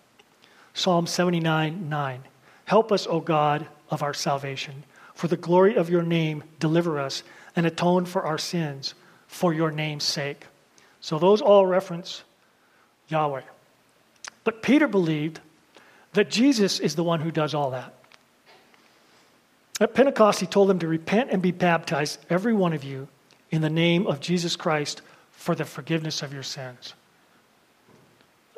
Psalm 0.74 1.08
79, 1.08 1.90
9. 1.90 2.24
Help 2.66 2.92
us, 2.92 3.08
O 3.08 3.20
God, 3.20 3.68
of 3.90 4.04
our 4.04 4.14
salvation. 4.14 4.84
For 5.14 5.28
the 5.28 5.38
glory 5.38 5.76
of 5.76 5.90
your 5.90 6.04
name, 6.04 6.44
deliver 6.60 7.00
us 7.00 7.24
and 7.56 7.66
atone 7.66 8.06
for 8.06 8.24
our 8.24 8.38
sins 8.38 8.94
for 9.28 9.54
your 9.54 9.72
name's 9.72 10.04
sake. 10.04 10.46
So 11.08 11.18
those 11.18 11.42
all 11.42 11.66
reference 11.66 12.26
Yahweh. 13.08 13.44
But 14.44 14.62
Peter 14.62 14.90
believed 14.90 15.40
that 16.12 16.30
Jesus 16.30 16.82
is 16.82 16.96
the 16.96 17.04
one 17.04 17.22
who 17.22 17.32
does 17.32 17.54
all 17.54 17.72
that. 17.72 17.94
At 19.80 19.94
Pentecost, 19.94 20.42
he 20.42 20.46
told 20.46 20.68
them 20.68 20.80
to 20.80 20.88
repent 20.90 21.30
and 21.32 21.42
be 21.42 21.52
baptized, 21.52 22.20
every 22.30 22.54
one 22.54 22.74
of 22.74 22.84
you, 22.84 23.08
in 23.52 23.62
the 23.62 23.70
name 23.70 24.06
of 24.06 24.20
Jesus 24.20 24.58
Christ 24.58 25.02
for 25.32 25.56
the 25.56 25.64
forgiveness 25.64 26.24
of 26.24 26.34
your 26.34 26.44
sins. 26.44 26.94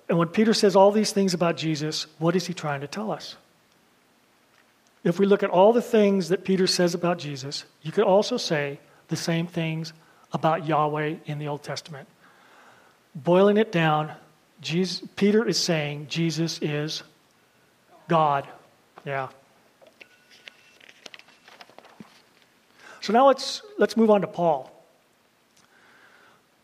And 0.08 0.18
when 0.18 0.30
Peter 0.30 0.56
says 0.56 0.76
all 0.76 0.92
these 0.92 1.12
things 1.12 1.36
about 1.36 1.56
Jesus, 1.56 2.08
what 2.18 2.36
is 2.36 2.48
he 2.48 2.56
trying 2.56 2.82
to 2.82 2.88
tell 2.88 3.12
us? 3.12 3.36
If 5.04 5.20
we 5.20 5.28
look 5.28 5.44
at 5.44 5.52
all 5.52 5.72
the 5.72 5.84
things 5.84 6.30
that 6.30 6.46
Peter 6.46 6.66
says 6.66 6.96
about 6.96 7.20
Jesus, 7.20 7.66
you 7.84 7.92
could 7.92 8.06
also 8.06 8.38
say 8.38 8.80
the 9.08 9.16
same 9.16 9.46
things 9.46 9.94
about 10.34 10.66
Yahweh 10.66 11.18
in 11.28 11.38
the 11.38 11.48
Old 11.48 11.62
Testament. 11.62 12.08
Boiling 13.24 13.58
it 13.58 13.72
down, 13.72 14.14
Jesus, 14.62 15.06
Peter 15.18 15.46
is 15.46 15.58
saying 15.58 16.08
Jesus 16.10 16.60
is 16.62 17.04
God. 18.08 18.48
Yeah. 19.06 19.28
So 23.02 23.12
now 23.12 23.28
let's, 23.28 23.62
let's 23.78 23.98
move 23.98 24.10
on 24.10 24.22
to 24.22 24.28
Paul. 24.28 24.72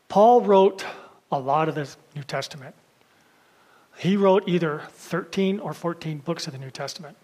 Paul 0.08 0.42
wrote 0.42 0.86
a 1.32 1.40
lot 1.40 1.68
of 1.68 1.76
the 1.76 1.90
New 2.16 2.24
Testament. 2.24 2.74
He 3.98 4.16
wrote 4.16 4.48
either 4.48 4.84
13 4.92 5.60
or 5.60 5.74
14 5.74 6.20
books 6.20 6.48
of 6.48 6.54
the 6.54 6.60
New 6.60 6.72
Testament, 6.72 7.18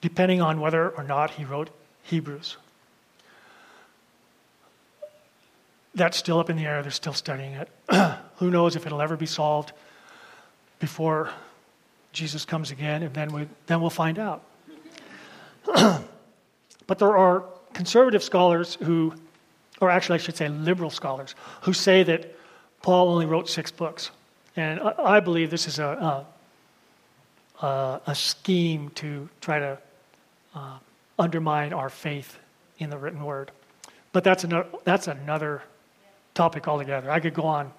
depending 0.00 0.42
on 0.42 0.60
whether 0.60 0.90
or 0.90 1.04
not 1.04 1.32
he 1.32 1.44
wrote 1.44 1.70
Hebrews. 2.02 2.58
That's 5.94 6.18
still 6.18 6.38
up 6.38 6.50
in 6.50 6.56
the 6.56 6.66
air. 6.66 6.82
They're 6.82 6.90
still 6.90 7.14
studying 7.14 7.52
it. 7.54 7.70
Who 8.36 8.50
knows 8.50 8.76
if 8.76 8.86
it'll 8.86 9.02
ever 9.02 9.16
be 9.16 9.26
solved 9.26 9.72
before 10.78 11.30
Jesus 12.12 12.44
comes 12.44 12.70
again, 12.70 13.02
and 13.02 13.14
then, 13.14 13.32
we, 13.32 13.46
then 13.66 13.80
we'll 13.80 13.90
find 13.90 14.18
out. 14.18 14.42
but 16.86 16.98
there 16.98 17.16
are 17.16 17.44
conservative 17.72 18.22
scholars 18.22 18.76
who, 18.82 19.12
or 19.80 19.90
actually, 19.90 20.14
I 20.14 20.22
should 20.22 20.36
say 20.36 20.48
liberal 20.48 20.90
scholars, 20.90 21.34
who 21.62 21.72
say 21.72 22.02
that 22.04 22.34
Paul 22.82 23.08
only 23.10 23.26
wrote 23.26 23.48
six 23.48 23.70
books. 23.70 24.10
And 24.56 24.80
I, 24.80 25.16
I 25.16 25.20
believe 25.20 25.50
this 25.50 25.66
is 25.68 25.78
a, 25.78 26.24
a, 27.60 28.00
a, 28.06 28.14
scheme 28.14 28.90
to 28.94 29.28
try 29.40 29.58
to 29.58 29.78
uh, 30.54 30.78
undermine 31.18 31.72
our 31.72 31.90
faith 31.90 32.38
in 32.78 32.90
the 32.90 32.96
written 32.96 33.22
word. 33.22 33.50
But 34.12 34.24
that's 34.24 34.44
another, 34.44 34.68
that's 34.84 35.08
another 35.08 35.62
topic 36.34 36.68
altogether. 36.68 37.10
I 37.10 37.20
could 37.20 37.34
go 37.34 37.42
on, 37.42 37.72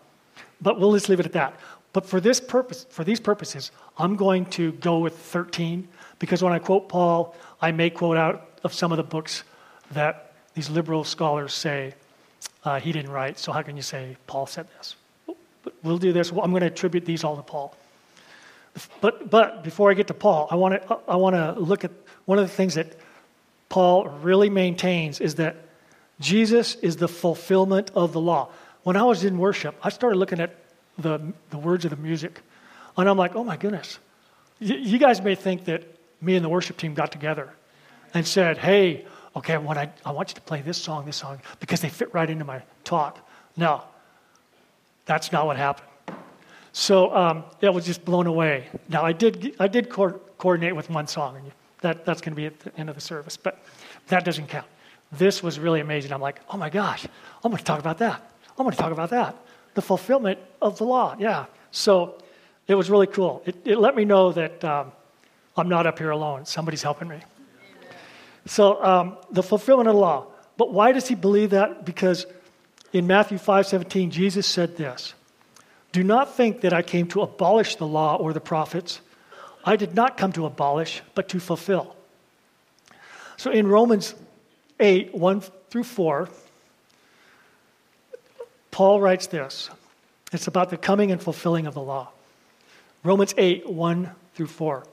but 0.62 0.80
we'll 0.80 0.93
just 0.93 1.10
leave 1.10 1.20
it 1.20 1.26
at 1.26 1.34
that. 1.34 1.60
But 1.93 2.06
for 2.06 2.20
this 2.20 2.39
purpose, 2.39 2.86
for 2.89 3.04
these 3.04 3.20
purposes, 3.20 3.72
I'm 3.98 4.15
going 4.15 4.46
to 4.52 4.72
go 4.74 5.00
with 5.00 5.17
13 5.17 5.88
because 6.20 6.43
when 6.43 6.54
I 6.54 6.60
quote 6.60 6.89
Paul, 6.89 7.36
I 7.62 7.72
may 7.72 7.89
quote 7.89 8.17
out 8.17 8.60
of 8.63 8.74
some 8.74 8.91
of 8.91 8.98
the 8.98 9.04
books 9.04 9.43
that 9.91 10.34
these 10.54 10.70
liberal 10.70 11.04
scholars 11.04 11.54
say 11.54 11.96
uh, 12.63 12.80
he 12.80 12.91
didn't 12.91 13.12
write. 13.12 13.39
So 13.39 13.52
how 13.52 13.62
can 13.62 13.76
you 13.76 13.82
say 13.82 14.17
Paul 14.28 14.46
said 14.46 14.67
this? 14.78 14.96
We'll 15.84 15.98
do 15.98 16.13
this. 16.13 16.32
I'm 16.32 16.52
going 16.52 16.62
to 16.62 16.67
attribute 16.67 17.06
these 17.06 17.24
all 17.24 17.36
to 17.36 17.43
Paul. 17.43 17.76
But, 19.02 19.30
but 19.30 19.63
before 19.63 19.89
I 19.89 19.93
get 19.93 20.08
to 20.08 20.13
Paul, 20.13 20.48
I 20.52 20.56
want 20.56 20.82
to, 20.82 21.00
I 21.08 21.15
want 21.15 21.36
to 21.36 21.60
look 21.60 21.84
at 21.84 21.91
one 22.26 22.38
of 22.38 22.46
the 22.48 22.54
things 22.54 22.76
that 22.76 22.96
Paul 23.70 24.08
really 24.22 24.50
maintains 24.50 25.20
is 25.20 25.36
that 25.36 25.56
Jesus 26.20 26.76
is 26.76 26.98
the 26.98 27.08
fulfillment 27.08 27.91
of 27.96 28.13
the 28.13 28.22
law. 28.22 28.50
When 28.88 28.95
I 28.95 29.04
was 29.04 29.26
in 29.26 29.38
worship, 29.38 29.76
I 29.84 29.89
started 29.89 30.15
looking 30.15 30.39
at 30.39 30.56
the, 30.97 31.19
the 31.50 31.58
words 31.58 31.84
of 31.84 31.91
the 31.91 31.97
music, 31.97 32.39
and 32.95 33.10
I'm 33.10 33.17
like, 33.17 33.36
oh 33.36 33.43
my 33.43 33.58
goodness. 33.58 34.00
you 34.62 34.97
guys 34.97 35.21
may 35.21 35.36
think 35.36 35.65
that 35.65 35.84
me 36.21 36.38
and 36.38 36.45
the 36.45 36.47
worship 36.47 36.78
team 36.78 36.93
got 36.93 37.12
together 37.12 37.50
and 38.13 38.26
said, 38.26 38.58
hey, 38.58 39.06
okay, 39.36 39.56
I 39.56 39.58
want, 39.58 39.78
I, 39.78 39.91
I 40.06 40.12
want 40.12 40.30
you 40.30 40.36
to 40.36 40.41
play 40.41 40.62
this 40.62 40.78
song, 40.78 41.06
this 41.06 41.17
song, 41.17 41.41
because 41.60 41.82
they 41.82 41.89
fit 41.89 42.13
right 42.13 42.30
into 42.30 42.45
my 42.45 42.62
talk. 42.86 43.19
No, 43.58 43.84
that's 45.04 45.34
not 45.34 45.45
what 45.45 45.58
happened. 45.58 45.89
So 46.71 47.13
um, 47.13 47.43
it 47.60 47.73
was 47.73 47.86
just 47.86 48.06
blown 48.06 48.26
away. 48.26 48.69
Now, 48.88 49.04
I 49.04 49.12
did, 49.12 49.54
I 49.60 49.67
did 49.67 49.89
co- 49.89 50.21
coordinate 50.38 50.78
with 50.78 50.89
one 50.89 51.08
song, 51.08 51.36
and 51.36 51.52
that, 51.82 52.06
that's 52.06 52.21
going 52.21 52.32
to 52.32 52.38
be 52.38 52.45
at 52.45 52.58
the 52.62 52.73
end 52.80 52.88
of 52.88 52.95
the 52.95 53.02
service, 53.02 53.36
but 53.36 53.62
that 54.08 54.23
doesn't 54.23 54.47
count. 54.47 54.67
This 55.12 55.43
was 55.43 55.60
really 55.60 55.82
amazing. 55.82 56.13
I'm 56.13 56.21
like, 56.21 56.39
oh 56.50 56.56
my 56.56 56.69
gosh, 56.69 57.06
I'm 57.43 57.52
going 57.52 57.58
to 57.58 57.65
talk 57.65 57.82
about 57.82 57.97
that. 57.97 58.23
I'm 58.58 58.63
going 58.63 58.72
to 58.72 58.78
talk 58.78 58.91
about 58.91 59.12
that. 59.12 59.36
The 59.76 59.82
fulfillment 59.82 60.39
of 60.62 60.78
the 60.78 60.84
law, 60.84 61.15
yeah. 61.20 61.46
So 61.72 62.17
it 62.67 62.76
was 62.76 62.89
really 62.89 63.08
cool. 63.08 63.43
It, 63.46 63.56
it 63.65 63.78
let 63.78 63.96
me 63.96 64.06
know 64.06 64.32
that 64.32 64.63
um, 64.63 64.91
I'm 65.56 65.70
not 65.70 65.86
up 65.86 66.00
here 66.00 66.10
alone. 66.10 66.46
Somebody's 66.46 66.82
helping 66.82 67.08
me. 67.08 67.20
So 68.46 68.84
um, 68.84 69.17
the 69.32 69.43
fulfillment 69.43 69.89
of 69.89 69.96
the 69.96 70.02
law. 70.02 70.28
But 70.58 70.74
why 70.74 70.91
does 70.91 71.08
he 71.08 71.15
believe 71.15 71.52
that? 71.52 71.86
Because 71.86 72.26
in 72.93 73.06
Matthew 73.06 73.38
5:17, 73.38 74.10
Jesus 74.10 74.48
said 74.48 74.78
this: 74.78 75.13
"Do 75.91 76.04
not 76.04 76.36
think 76.36 76.62
that 76.62 76.74
I 76.74 76.82
came 76.82 77.08
to 77.10 77.22
abolish 77.22 77.76
the 77.76 77.86
law 77.86 78.15
or 78.15 78.34
the 78.34 78.41
prophets. 78.41 79.02
I 79.63 79.76
did 79.76 79.93
not 79.93 80.17
come 80.17 80.32
to 80.34 80.46
abolish, 80.46 81.02
but 81.13 81.30
to 81.30 81.39
fulfill." 81.39 81.96
So 83.36 83.52
in 83.52 83.67
Romans 83.67 84.15
8, 84.80 85.13
1 85.13 85.41
through 85.70 85.84
4, 85.84 86.28
Paul 88.78 89.02
writes 89.02 89.26
this. 89.26 89.72
It's 90.32 90.46
about 90.46 90.70
the 90.70 90.78
coming 90.78 91.12
and 91.12 91.20
fulfilling 91.20 91.66
of 91.66 91.74
the 91.74 91.82
law. 91.82 92.10
Romans 93.04 93.34
8, 93.36 93.68
1 93.68 94.12
through 94.36 94.46
4. 94.46 94.84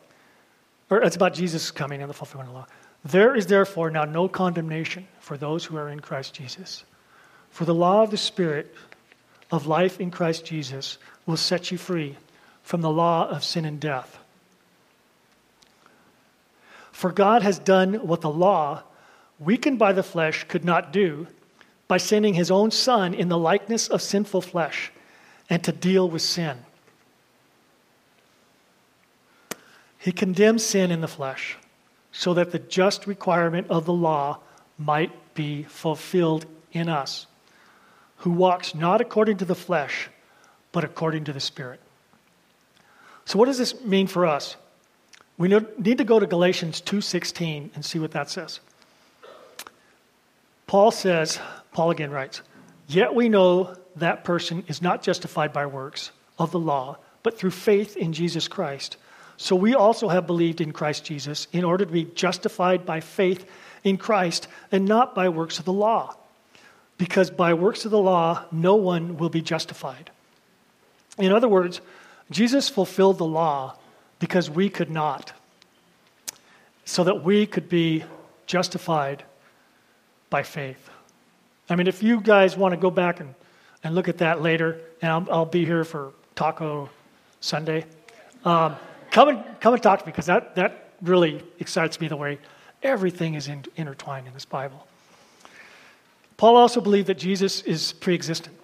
Or 0.88 1.02
it's 1.02 1.16
about 1.16 1.34
Jesus 1.34 1.70
coming 1.70 2.00
and 2.00 2.08
the 2.08 2.14
fulfillment 2.14 2.48
of 2.48 2.54
the 2.54 2.58
law. 2.60 2.66
There 3.04 3.36
is 3.36 3.46
therefore 3.46 3.90
now 3.90 4.06
no 4.06 4.26
condemnation 4.26 5.06
for 5.20 5.36
those 5.36 5.66
who 5.66 5.76
are 5.76 5.90
in 5.90 6.00
Christ 6.00 6.32
Jesus. 6.32 6.82
For 7.50 7.66
the 7.66 7.74
law 7.74 8.02
of 8.02 8.10
the 8.10 8.16
Spirit 8.16 8.74
of 9.52 9.66
life 9.66 10.00
in 10.00 10.10
Christ 10.10 10.46
Jesus 10.46 10.96
will 11.26 11.36
set 11.36 11.70
you 11.70 11.76
free 11.76 12.16
from 12.62 12.80
the 12.80 12.90
law 12.90 13.28
of 13.28 13.44
sin 13.44 13.66
and 13.66 13.78
death. 13.78 14.18
For 16.90 17.12
God 17.12 17.42
has 17.42 17.58
done 17.58 18.06
what 18.06 18.22
the 18.22 18.30
law, 18.30 18.82
weakened 19.38 19.78
by 19.78 19.92
the 19.92 20.02
flesh, 20.02 20.44
could 20.48 20.64
not 20.64 20.90
do 20.90 21.26
by 21.86 21.96
sending 21.98 22.34
his 22.34 22.50
own 22.50 22.70
Son 22.70 23.14
in 23.14 23.28
the 23.28 23.38
likeness 23.38 23.88
of 23.88 24.00
sinful 24.00 24.40
flesh 24.40 24.90
and 25.50 25.62
to 25.64 25.72
deal 25.72 26.08
with 26.08 26.22
sin. 26.22 26.58
He 29.98 30.12
condemns 30.12 30.64
sin 30.64 30.90
in 30.90 31.00
the 31.00 31.08
flesh 31.08 31.56
so 32.12 32.34
that 32.34 32.52
the 32.52 32.58
just 32.58 33.06
requirement 33.06 33.66
of 33.70 33.86
the 33.86 33.92
law 33.92 34.38
might 34.78 35.34
be 35.34 35.62
fulfilled 35.64 36.46
in 36.72 36.88
us, 36.88 37.26
who 38.18 38.30
walks 38.30 38.74
not 38.74 39.00
according 39.00 39.36
to 39.38 39.44
the 39.44 39.54
flesh, 39.54 40.08
but 40.72 40.84
according 40.84 41.24
to 41.24 41.32
the 41.32 41.40
Spirit. 41.40 41.80
So 43.24 43.38
what 43.38 43.46
does 43.46 43.58
this 43.58 43.80
mean 43.82 44.06
for 44.06 44.26
us? 44.26 44.56
We 45.38 45.48
need 45.48 45.98
to 45.98 46.04
go 46.04 46.20
to 46.20 46.26
Galatians 46.26 46.80
2:16 46.80 47.70
and 47.74 47.84
see 47.84 47.98
what 47.98 48.12
that 48.12 48.30
says. 48.30 48.60
Paul 50.66 50.90
says, 50.90 51.40
Paul 51.74 51.90
again 51.90 52.10
writes, 52.10 52.40
"Yet 52.86 53.14
we 53.14 53.28
know 53.28 53.74
that 53.96 54.24
person 54.24 54.64
is 54.66 54.80
not 54.80 55.02
justified 55.02 55.52
by 55.52 55.66
works 55.66 56.10
of 56.38 56.50
the 56.50 56.58
law, 56.58 56.96
but 57.22 57.36
through 57.36 57.50
faith 57.50 57.96
in 57.96 58.14
Jesus 58.14 58.48
Christ." 58.48 58.96
So 59.36 59.56
we 59.56 59.74
also 59.74 60.08
have 60.08 60.26
believed 60.26 60.60
in 60.60 60.72
Christ 60.72 61.04
Jesus 61.04 61.48
in 61.52 61.64
order 61.64 61.84
to 61.84 61.92
be 61.92 62.04
justified 62.04 62.86
by 62.86 63.00
faith 63.00 63.44
in 63.82 63.98
Christ 63.98 64.46
and 64.72 64.86
not 64.86 65.14
by 65.14 65.28
works 65.28 65.58
of 65.58 65.64
the 65.64 65.72
law. 65.72 66.16
Because 66.96 67.30
by 67.30 67.52
works 67.52 67.84
of 67.84 67.90
the 67.90 67.98
law, 67.98 68.44
no 68.52 68.76
one 68.76 69.18
will 69.18 69.28
be 69.28 69.42
justified. 69.42 70.10
In 71.18 71.32
other 71.32 71.48
words, 71.48 71.80
Jesus 72.30 72.68
fulfilled 72.68 73.18
the 73.18 73.26
law 73.26 73.76
because 74.20 74.48
we 74.48 74.68
could 74.68 74.90
not, 74.90 75.32
so 76.84 77.02
that 77.02 77.24
we 77.24 77.46
could 77.46 77.68
be 77.68 78.04
justified 78.46 79.24
by 80.30 80.44
faith. 80.44 80.88
I 81.68 81.76
mean, 81.76 81.86
if 81.86 82.02
you 82.02 82.20
guys 82.20 82.56
want 82.56 82.72
to 82.72 82.76
go 82.76 82.90
back 82.90 83.20
and, 83.20 83.34
and 83.82 83.94
look 83.94 84.08
at 84.08 84.18
that 84.18 84.42
later, 84.42 84.80
and 85.00 85.10
I'll, 85.10 85.26
I'll 85.30 85.46
be 85.46 85.64
here 85.64 85.84
for 85.84 86.12
Taco 86.34 86.90
Sunday. 87.40 87.84
Um, 88.44 88.76
come 89.10 89.28
and 89.28 89.60
come 89.60 89.74
and 89.74 89.82
talk 89.82 90.00
to 90.00 90.06
me 90.06 90.12
because 90.12 90.26
that, 90.26 90.54
that 90.56 90.90
really 91.00 91.42
excites 91.58 92.00
me 92.00 92.08
the 92.08 92.16
way 92.16 92.38
everything 92.82 93.34
is 93.34 93.48
in, 93.48 93.64
intertwined 93.76 94.26
in 94.26 94.34
this 94.34 94.44
Bible. 94.44 94.86
Paul 96.36 96.56
also 96.56 96.80
believed 96.80 97.06
that 97.06 97.18
Jesus 97.18 97.62
is 97.62 97.92
pre 97.92 98.14
existent. 98.14 98.56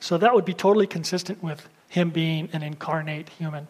So 0.00 0.18
that 0.18 0.34
would 0.34 0.44
be 0.44 0.54
totally 0.54 0.86
consistent 0.86 1.42
with 1.42 1.68
him 1.88 2.10
being 2.10 2.48
an 2.52 2.62
incarnate 2.62 3.28
human. 3.30 3.68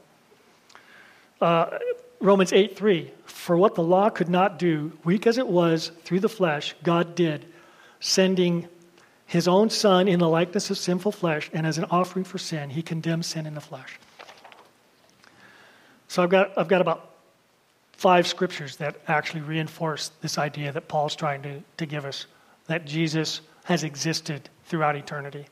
Uh, 1.40 1.78
Romans 2.20 2.52
8 2.52 2.76
3 2.76 3.10
For 3.26 3.56
what 3.56 3.74
the 3.74 3.82
law 3.82 4.08
could 4.08 4.28
not 4.28 4.58
do, 4.58 4.92
weak 5.04 5.26
as 5.26 5.38
it 5.38 5.46
was 5.46 5.90
through 6.04 6.20
the 6.20 6.28
flesh, 6.28 6.74
God 6.82 7.14
did, 7.14 7.44
sending 8.02 8.68
his 9.24 9.48
own 9.48 9.70
Son 9.70 10.08
in 10.08 10.18
the 10.18 10.28
likeness 10.28 10.68
of 10.70 10.76
sinful 10.76 11.12
flesh, 11.12 11.48
and 11.54 11.66
as 11.66 11.78
an 11.78 11.86
offering 11.88 12.24
for 12.24 12.36
sin, 12.36 12.68
he 12.68 12.82
condemns 12.82 13.28
sin 13.28 13.46
in 13.46 13.54
the 13.54 13.60
flesh. 13.60 13.98
So 16.08 16.22
I've 16.22 16.28
got, 16.28 16.58
I've 16.58 16.68
got 16.68 16.82
about 16.82 17.14
five 17.92 18.26
scriptures 18.26 18.76
that 18.76 18.96
actually 19.06 19.42
reinforce 19.42 20.10
this 20.20 20.36
idea 20.36 20.72
that 20.72 20.88
Paul's 20.88 21.14
trying 21.14 21.42
to, 21.42 21.62
to 21.78 21.86
give 21.86 22.04
us 22.04 22.26
that 22.66 22.84
Jesus 22.84 23.40
has 23.64 23.84
existed 23.84 24.50
throughout 24.64 24.96
eternity. 24.96 25.46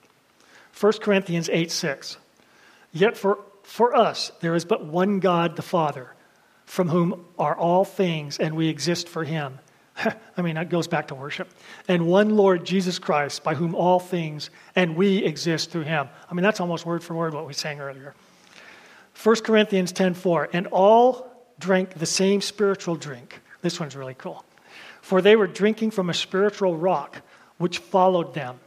1 0.78 0.92
Corinthians 1.00 1.48
8 1.50 1.70
6. 1.70 2.18
Yet 2.92 3.16
for, 3.16 3.38
for 3.62 3.94
us 3.94 4.32
there 4.40 4.56
is 4.56 4.64
but 4.64 4.84
one 4.84 5.20
God, 5.20 5.54
the 5.54 5.62
Father, 5.62 6.12
from 6.66 6.88
whom 6.88 7.24
are 7.38 7.56
all 7.56 7.84
things, 7.84 8.38
and 8.38 8.56
we 8.56 8.68
exist 8.68 9.08
for 9.08 9.22
him, 9.22 9.60
I 10.36 10.42
mean, 10.42 10.54
that 10.54 10.68
goes 10.68 10.86
back 10.86 11.08
to 11.08 11.14
worship. 11.14 11.48
And 11.88 12.06
one 12.06 12.36
Lord 12.36 12.64
Jesus 12.64 12.98
Christ, 12.98 13.42
by 13.42 13.54
whom 13.54 13.74
all 13.74 13.98
things 13.98 14.50
and 14.74 14.96
we 14.96 15.18
exist 15.18 15.70
through 15.70 15.82
him. 15.82 16.08
I 16.30 16.34
mean, 16.34 16.42
that's 16.42 16.60
almost 16.60 16.86
word 16.86 17.02
for 17.02 17.14
word 17.14 17.34
what 17.34 17.46
we 17.46 17.52
sang 17.52 17.80
earlier. 17.80 18.14
1 19.22 19.36
Corinthians 19.44 19.92
10:4, 19.92 20.48
and 20.52 20.66
all 20.68 21.30
drank 21.58 21.94
the 21.94 22.06
same 22.06 22.40
spiritual 22.40 22.96
drink. 22.96 23.40
This 23.60 23.78
one's 23.78 23.94
really 23.94 24.14
cool. 24.14 24.44
For 25.02 25.20
they 25.20 25.36
were 25.36 25.46
drinking 25.46 25.90
from 25.90 26.08
a 26.08 26.14
spiritual 26.14 26.76
rock 26.76 27.22
which 27.58 27.78
followed 27.78 28.32
them. 28.32 28.58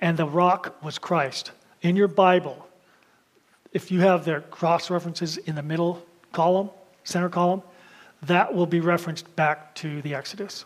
And 0.00 0.18
the 0.18 0.26
rock 0.26 0.76
was 0.82 0.98
Christ. 0.98 1.52
In 1.80 1.96
your 1.96 2.08
Bible, 2.08 2.68
if 3.72 3.90
you 3.90 4.00
have 4.00 4.24
their 4.24 4.42
cross 4.42 4.90
references 4.90 5.38
in 5.38 5.54
the 5.54 5.62
middle 5.62 6.04
column, 6.32 6.70
center 7.04 7.30
column, 7.30 7.62
that 8.26 8.54
will 8.54 8.66
be 8.66 8.80
referenced 8.80 9.34
back 9.36 9.74
to 9.76 10.02
the 10.02 10.14
Exodus 10.14 10.64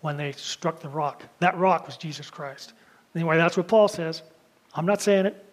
when 0.00 0.16
they 0.16 0.32
struck 0.32 0.80
the 0.80 0.88
rock. 0.88 1.22
That 1.40 1.56
rock 1.56 1.86
was 1.86 1.96
Jesus 1.96 2.30
Christ. 2.30 2.72
Anyway, 3.14 3.36
that's 3.36 3.56
what 3.56 3.68
Paul 3.68 3.88
says. 3.88 4.22
I'm 4.74 4.86
not 4.86 5.02
saying 5.02 5.26
it, 5.26 5.44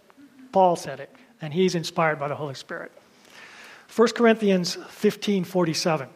Paul 0.51 0.75
said 0.75 0.99
it, 0.99 1.13
and 1.41 1.53
he's 1.53 1.75
inspired 1.75 2.19
by 2.19 2.27
the 2.27 2.35
Holy 2.35 2.53
Spirit. 2.53 2.91
1 3.95 4.09
Corinthians 4.15 4.75
15:47. 4.75 6.09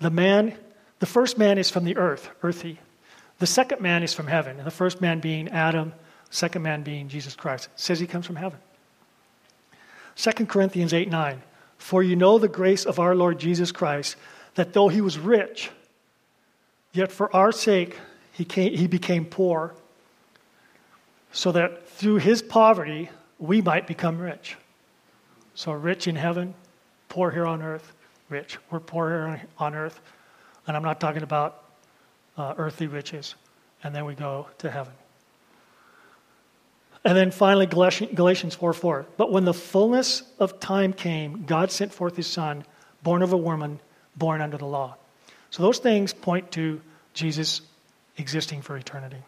The 0.00 0.10
man, 0.10 0.56
the 0.98 1.06
first 1.06 1.38
man 1.38 1.58
is 1.58 1.70
from 1.70 1.84
the 1.84 1.96
earth, 1.96 2.30
earthy. 2.42 2.78
The 3.38 3.46
second 3.46 3.80
man 3.80 4.02
is 4.02 4.14
from 4.14 4.26
heaven, 4.26 4.58
and 4.58 4.66
the 4.66 4.70
first 4.70 5.00
man 5.00 5.20
being 5.20 5.48
Adam, 5.48 5.92
second 6.30 6.62
man 6.62 6.82
being 6.82 7.08
Jesus 7.08 7.34
Christ. 7.34 7.68
It 7.72 7.80
says 7.80 7.98
he 7.98 8.06
comes 8.06 8.26
from 8.26 8.36
heaven. 8.36 8.58
2 10.16 10.46
Corinthians 10.46 10.92
8 10.92 11.10
9. 11.10 11.42
For 11.78 12.02
you 12.02 12.16
know 12.16 12.38
the 12.38 12.48
grace 12.48 12.84
of 12.86 12.98
our 12.98 13.14
Lord 13.14 13.38
Jesus 13.38 13.72
Christ, 13.72 14.16
that 14.54 14.72
though 14.72 14.88
he 14.88 15.00
was 15.00 15.18
rich, 15.18 15.70
yet 16.92 17.10
for 17.10 17.34
our 17.34 17.52
sake 17.52 17.98
he, 18.32 18.44
came, 18.44 18.74
he 18.74 18.86
became 18.86 19.24
poor, 19.24 19.74
so 21.32 21.52
that 21.52 21.88
through 21.88 22.16
his 22.16 22.42
poverty 22.42 23.10
we 23.38 23.60
might 23.60 23.86
become 23.86 24.18
rich. 24.18 24.56
So, 25.54 25.72
rich 25.72 26.08
in 26.08 26.16
heaven, 26.16 26.54
poor 27.08 27.30
here 27.30 27.46
on 27.46 27.62
earth, 27.62 27.92
rich. 28.28 28.58
We're 28.70 28.80
poor 28.80 29.08
here 29.08 29.48
on 29.58 29.74
earth, 29.74 30.00
and 30.66 30.76
I'm 30.76 30.82
not 30.82 30.98
talking 30.98 31.22
about 31.22 31.62
uh, 32.36 32.54
earthly 32.56 32.88
riches. 32.88 33.36
And 33.84 33.94
then 33.94 34.04
we 34.04 34.14
go 34.14 34.48
to 34.58 34.70
heaven. 34.70 34.94
And 37.04 37.16
then 37.16 37.30
finally, 37.30 37.66
Galatians 37.66 38.54
4 38.54 38.72
4. 38.72 39.06
But 39.16 39.30
when 39.30 39.44
the 39.44 39.52
fullness 39.52 40.22
of 40.38 40.58
time 40.58 40.92
came, 40.92 41.44
God 41.44 41.70
sent 41.70 41.92
forth 41.92 42.16
his 42.16 42.26
Son, 42.26 42.64
born 43.02 43.22
of 43.22 43.32
a 43.32 43.36
woman, 43.36 43.78
born 44.16 44.40
under 44.40 44.56
the 44.56 44.66
law. 44.66 44.96
So 45.50 45.62
those 45.62 45.78
things 45.78 46.12
point 46.12 46.50
to 46.52 46.80
Jesus 47.12 47.60
existing 48.16 48.62
for 48.62 48.76
eternity. 48.76 49.22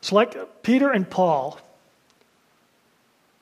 So, 0.00 0.14
like 0.14 0.62
Peter 0.62 0.90
and 0.90 1.08
Paul, 1.08 1.58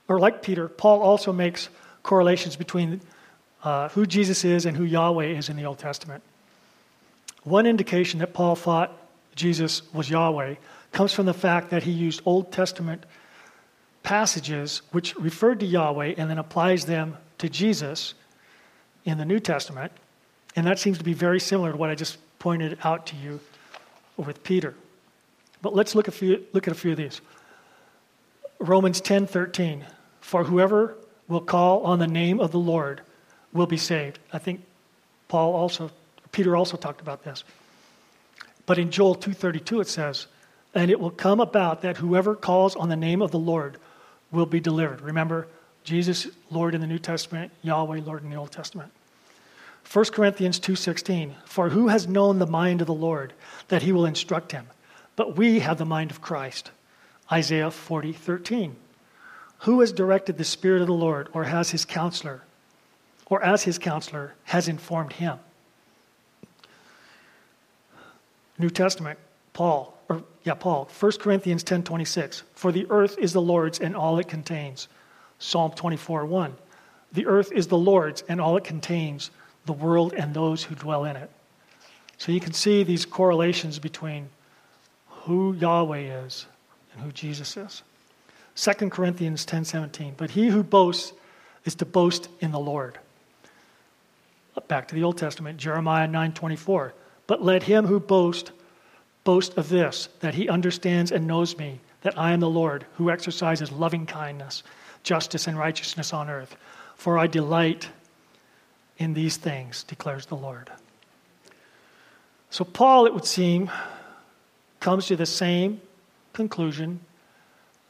or 0.07 0.19
like 0.19 0.41
Peter, 0.41 0.67
Paul 0.67 1.01
also 1.01 1.31
makes 1.31 1.69
correlations 2.03 2.55
between 2.55 3.01
uh, 3.63 3.89
who 3.89 4.05
Jesus 4.05 4.45
is 4.45 4.65
and 4.65 4.75
who 4.75 4.83
Yahweh 4.83 5.25
is 5.25 5.49
in 5.49 5.57
the 5.57 5.65
Old 5.65 5.79
Testament. 5.79 6.23
One 7.43 7.65
indication 7.65 8.19
that 8.19 8.33
Paul 8.33 8.55
thought 8.55 8.91
Jesus 9.35 9.81
was 9.93 10.09
Yahweh 10.09 10.55
comes 10.91 11.13
from 11.13 11.25
the 11.25 11.33
fact 11.33 11.69
that 11.69 11.83
he 11.83 11.91
used 11.91 12.21
Old 12.25 12.51
Testament 12.51 13.05
passages 14.03 14.81
which 14.91 15.15
referred 15.17 15.59
to 15.59 15.65
Yahweh 15.65 16.15
and 16.17 16.29
then 16.29 16.37
applies 16.37 16.85
them 16.85 17.17
to 17.37 17.49
Jesus 17.49 18.13
in 19.07 19.17
the 19.17 19.25
New 19.25 19.39
Testament. 19.39 19.91
And 20.55 20.67
that 20.67 20.77
seems 20.77 20.97
to 20.97 21.03
be 21.03 21.13
very 21.13 21.39
similar 21.39 21.71
to 21.71 21.77
what 21.77 21.89
I 21.89 21.95
just 21.95 22.17
pointed 22.39 22.77
out 22.83 23.07
to 23.07 23.15
you 23.15 23.39
with 24.17 24.43
Peter. 24.43 24.75
But 25.61 25.73
let's 25.73 25.95
look, 25.95 26.07
a 26.07 26.11
few, 26.11 26.45
look 26.53 26.67
at 26.67 26.73
a 26.73 26.75
few 26.75 26.91
of 26.91 26.97
these. 26.97 27.21
Romans 28.59 29.01
10 29.01 29.25
13. 29.25 29.85
For 30.19 30.43
whoever 30.43 30.95
will 31.27 31.41
call 31.41 31.83
on 31.83 31.99
the 31.99 32.07
name 32.07 32.39
of 32.39 32.51
the 32.51 32.59
Lord 32.59 33.01
will 33.53 33.65
be 33.65 33.77
saved. 33.77 34.19
I 34.33 34.39
think 34.39 34.61
Paul 35.29 35.53
also, 35.53 35.89
Peter 36.31 36.55
also 36.55 36.75
talked 36.75 36.99
about 36.99 37.23
this. 37.23 37.43
But 38.65 38.77
in 38.77 38.91
Joel 38.91 39.15
2:32 39.15 39.79
it 39.79 39.87
says, 39.87 40.27
"And 40.73 40.91
it 40.91 40.99
will 40.99 41.11
come 41.11 41.39
about 41.39 41.81
that 41.81 41.97
whoever 41.97 42.35
calls 42.35 42.75
on 42.75 42.89
the 42.89 42.97
name 42.97 43.21
of 43.21 43.31
the 43.31 43.39
Lord 43.39 43.77
will 44.31 44.45
be 44.45 44.59
delivered." 44.59 44.99
Remember, 44.99 45.47
Jesus, 45.85 46.27
Lord 46.51 46.75
in 46.75 46.81
the 46.81 46.87
New 46.87 46.99
Testament, 46.99 47.53
Yahweh, 47.61 48.01
Lord 48.01 48.23
in 48.23 48.29
the 48.29 48.35
Old 48.35 48.51
Testament. 48.51 48.91
1 49.91 50.05
Corinthians 50.11 50.59
2:16 50.59 51.35
For 51.45 51.69
who 51.69 51.87
has 51.87 52.07
known 52.07 52.39
the 52.39 52.45
mind 52.45 52.81
of 52.81 52.87
the 52.87 52.93
Lord 52.93 53.31
that 53.69 53.83
he 53.83 53.93
will 53.93 54.05
instruct 54.05 54.51
him? 54.51 54.67
But 55.15 55.37
we 55.37 55.59
have 55.59 55.77
the 55.77 55.85
mind 55.85 56.11
of 56.11 56.21
Christ. 56.21 56.71
Isaiah 57.31 57.71
40:13 57.71 58.75
Who 59.59 59.79
has 59.79 59.93
directed 59.93 60.37
the 60.37 60.43
spirit 60.43 60.81
of 60.81 60.87
the 60.87 60.93
Lord 60.93 61.29
or 61.33 61.45
has 61.45 61.69
his 61.69 61.85
counselor 61.85 62.41
or 63.27 63.41
as 63.41 63.63
his 63.63 63.79
counselor 63.79 64.35
has 64.45 64.67
informed 64.67 65.13
him? 65.13 65.39
New 68.57 68.69
Testament 68.69 69.19
Paul 69.53 69.97
or 70.09 70.23
yeah 70.43 70.55
Paul 70.55 70.89
1 70.99 71.11
Corinthians 71.19 71.63
10:26 71.63 72.43
For 72.53 72.73
the 72.73 72.87
earth 72.89 73.17
is 73.17 73.31
the 73.31 73.41
Lord's 73.41 73.79
and 73.79 73.95
all 73.95 74.19
it 74.19 74.27
contains. 74.27 74.89
Psalm 75.39 75.71
24:1 75.71 76.55
The 77.13 77.25
earth 77.25 77.53
is 77.53 77.67
the 77.67 77.77
Lord's 77.77 78.21
and 78.27 78.41
all 78.41 78.57
it 78.57 78.65
contains 78.65 79.31
the 79.67 79.73
world 79.73 80.13
and 80.13 80.33
those 80.33 80.63
who 80.63 80.75
dwell 80.75 81.05
in 81.05 81.15
it. 81.15 81.29
So 82.17 82.31
you 82.31 82.39
can 82.39 82.53
see 82.53 82.83
these 82.83 83.05
correlations 83.05 83.77
between 83.77 84.29
who 85.07 85.53
Yahweh 85.53 86.25
is 86.25 86.47
and 86.91 87.01
who 87.01 87.11
Jesus 87.11 87.55
is. 87.55 87.83
2 88.55 88.89
Corinthians 88.89 89.45
10:17, 89.45 90.15
but 90.17 90.31
he 90.31 90.47
who 90.47 90.63
boasts 90.63 91.13
is 91.63 91.75
to 91.75 91.85
boast 91.85 92.29
in 92.39 92.51
the 92.51 92.59
Lord. 92.59 92.97
Back 94.67 94.87
to 94.87 94.95
the 94.95 95.03
Old 95.03 95.17
Testament, 95.17 95.59
Jeremiah 95.59 96.07
9:24, 96.07 96.93
but 97.27 97.43
let 97.43 97.63
him 97.63 97.85
who 97.85 97.99
boasts 97.99 98.51
boast 99.23 99.55
of 99.57 99.69
this, 99.69 100.09
that 100.21 100.33
he 100.33 100.49
understands 100.49 101.11
and 101.11 101.27
knows 101.27 101.57
me, 101.57 101.79
that 102.01 102.17
I 102.17 102.31
am 102.31 102.39
the 102.39 102.49
Lord, 102.49 102.85
who 102.93 103.11
exercises 103.11 103.71
loving 103.71 104.05
kindness, 104.05 104.63
justice 105.03 105.45
and 105.47 105.57
righteousness 105.57 106.13
on 106.13 106.29
earth. 106.29 106.55
For 106.95 107.19
I 107.19 107.27
delight 107.27 107.89
in 108.97 109.13
these 109.13 109.37
things, 109.37 109.83
declares 109.83 110.25
the 110.25 110.35
Lord. 110.35 110.71
So, 112.49 112.63
Paul, 112.63 113.05
it 113.05 113.13
would 113.13 113.25
seem, 113.25 113.69
comes 114.79 115.07
to 115.07 115.15
the 115.15 115.25
same 115.25 115.81
conclusion 116.33 116.99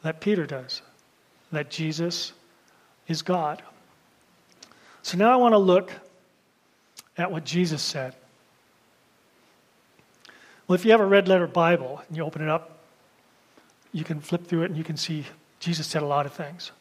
that 0.04 0.20
Peter 0.20 0.46
does 0.46 0.82
that 1.52 1.70
Jesus 1.70 2.34
is 3.08 3.22
God. 3.22 3.62
So, 5.02 5.18
now 5.18 5.32
I 5.32 5.38
want 5.38 5.54
to 5.54 5.60
look 5.60 5.92
at 7.18 7.32
what 7.32 7.46
Jesus 7.46 7.82
said. 7.82 8.16
Well, 10.68 10.76
if 10.76 10.84
you 10.84 10.92
have 10.92 11.00
a 11.00 11.06
red 11.06 11.28
letter 11.28 11.48
Bible 11.48 12.02
and 12.08 12.18
you 12.18 12.24
open 12.24 12.42
it 12.42 12.50
up, 12.50 12.80
you 13.94 14.04
can 14.04 14.20
flip 14.20 14.48
through 14.48 14.64
it 14.64 14.66
and 14.66 14.78
you 14.78 14.84
can 14.84 14.98
see 14.98 15.26
Jesus 15.60 15.88
said 15.88 16.02
a 16.02 16.06
lot 16.06 16.26
of 16.26 16.34
things. 16.34 16.72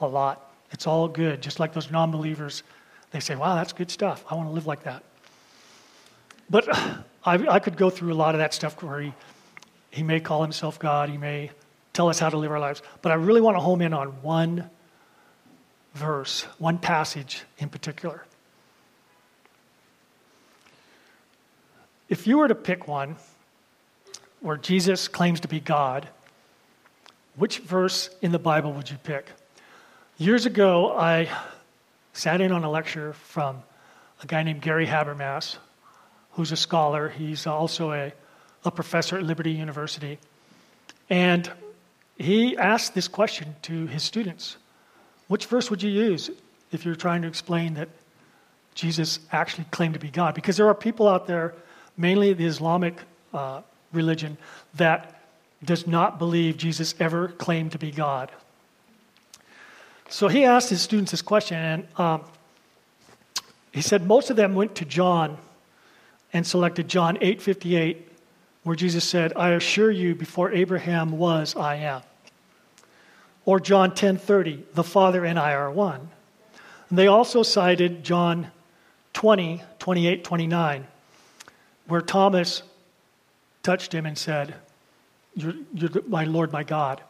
A 0.00 0.06
lot. 0.06 0.50
It's 0.70 0.86
all 0.86 1.08
good, 1.08 1.42
just 1.42 1.60
like 1.60 1.72
those 1.72 1.90
non 1.90 2.10
believers 2.10 2.62
they 3.10 3.20
say, 3.20 3.34
wow, 3.36 3.54
that's 3.54 3.72
good 3.72 3.90
stuff. 3.90 4.24
I 4.30 4.34
want 4.34 4.48
to 4.48 4.52
live 4.52 4.66
like 4.66 4.84
that. 4.84 5.02
But 6.50 6.68
I, 7.24 7.46
I 7.48 7.58
could 7.58 7.76
go 7.76 7.90
through 7.90 8.12
a 8.12 8.14
lot 8.14 8.34
of 8.34 8.38
that 8.38 8.54
stuff 8.54 8.82
where 8.82 9.00
he, 9.00 9.12
he 9.90 10.02
may 10.02 10.20
call 10.20 10.42
himself 10.42 10.78
God, 10.78 11.08
he 11.08 11.18
may 11.18 11.50
tell 11.92 12.08
us 12.08 12.18
how 12.18 12.28
to 12.30 12.36
live 12.36 12.50
our 12.50 12.60
lives. 12.60 12.82
But 13.02 13.12
I 13.12 13.16
really 13.16 13.40
want 13.40 13.56
to 13.56 13.60
home 13.60 13.80
in 13.80 13.92
on 13.92 14.08
one 14.22 14.70
verse, 15.94 16.42
one 16.58 16.78
passage 16.78 17.42
in 17.58 17.68
particular. 17.68 18.24
If 22.08 22.26
you 22.26 22.38
were 22.38 22.48
to 22.48 22.54
pick 22.54 22.88
one 22.88 23.16
where 24.40 24.56
Jesus 24.56 25.08
claims 25.08 25.40
to 25.40 25.48
be 25.48 25.60
God, 25.60 26.08
which 27.36 27.58
verse 27.58 28.10
in 28.22 28.32
the 28.32 28.38
Bible 28.38 28.72
would 28.72 28.90
you 28.90 28.96
pick? 28.98 29.26
Years 30.16 30.46
ago, 30.46 30.96
I 30.96 31.28
sat 32.18 32.40
in 32.40 32.50
on 32.50 32.64
a 32.64 32.70
lecture 32.70 33.12
from 33.12 33.62
a 34.22 34.26
guy 34.26 34.42
named 34.42 34.60
Gary 34.60 34.86
Habermas, 34.86 35.56
who's 36.32 36.50
a 36.50 36.56
scholar. 36.56 37.08
He's 37.08 37.46
also 37.46 37.92
a, 37.92 38.12
a 38.64 38.72
professor 38.72 39.16
at 39.18 39.22
Liberty 39.22 39.52
University. 39.52 40.18
And 41.08 41.50
he 42.16 42.56
asked 42.56 42.94
this 42.94 43.06
question 43.06 43.54
to 43.62 43.86
his 43.86 44.02
students 44.02 44.56
Which 45.28 45.46
verse 45.46 45.70
would 45.70 45.82
you 45.82 45.90
use 45.90 46.28
if 46.72 46.84
you're 46.84 46.96
trying 46.96 47.22
to 47.22 47.28
explain 47.28 47.74
that 47.74 47.88
Jesus 48.74 49.20
actually 49.30 49.66
claimed 49.70 49.94
to 49.94 50.00
be 50.00 50.10
God? 50.10 50.34
Because 50.34 50.56
there 50.56 50.66
are 50.66 50.74
people 50.74 51.06
out 51.06 51.28
there, 51.28 51.54
mainly 51.96 52.32
the 52.32 52.46
Islamic 52.46 52.96
uh, 53.32 53.62
religion, 53.92 54.36
that 54.74 55.22
does 55.64 55.86
not 55.86 56.18
believe 56.18 56.56
Jesus 56.56 56.96
ever 56.98 57.28
claimed 57.28 57.72
to 57.72 57.78
be 57.78 57.92
God. 57.92 58.32
So 60.08 60.28
he 60.28 60.44
asked 60.44 60.70
his 60.70 60.80
students 60.80 61.10
this 61.10 61.22
question, 61.22 61.58
and 61.58 61.88
um, 61.96 62.24
he 63.72 63.82
said 63.82 64.06
most 64.06 64.30
of 64.30 64.36
them 64.36 64.54
went 64.54 64.74
to 64.76 64.84
John 64.84 65.36
and 66.32 66.46
selected 66.46 66.88
John 66.88 67.16
8:58 67.18 68.04
where 68.64 68.76
Jesus 68.76 69.04
said, 69.04 69.32
"I 69.36 69.50
assure 69.50 69.90
you 69.90 70.14
before 70.14 70.52
Abraham 70.52 71.12
was, 71.12 71.56
I 71.56 71.76
am." 71.76 72.02
Or 73.44 73.60
John 73.60 73.92
10:30, 73.92 74.64
"The 74.74 74.84
Father 74.84 75.24
and 75.24 75.38
I 75.38 75.52
are 75.52 75.70
one." 75.70 76.10
And 76.88 76.98
they 76.98 77.06
also 77.06 77.42
cited 77.42 78.02
John 78.02 78.50
20, 79.12 79.62
28, 79.78 80.24
29, 80.24 80.86
where 81.86 82.00
Thomas 82.00 82.62
touched 83.62 83.92
him 83.92 84.06
and 84.06 84.16
said, 84.16 84.54
You're, 85.34 85.54
you're 85.74 85.90
my 86.06 86.24
Lord, 86.24 86.52
my 86.52 86.62
God. 86.62 87.02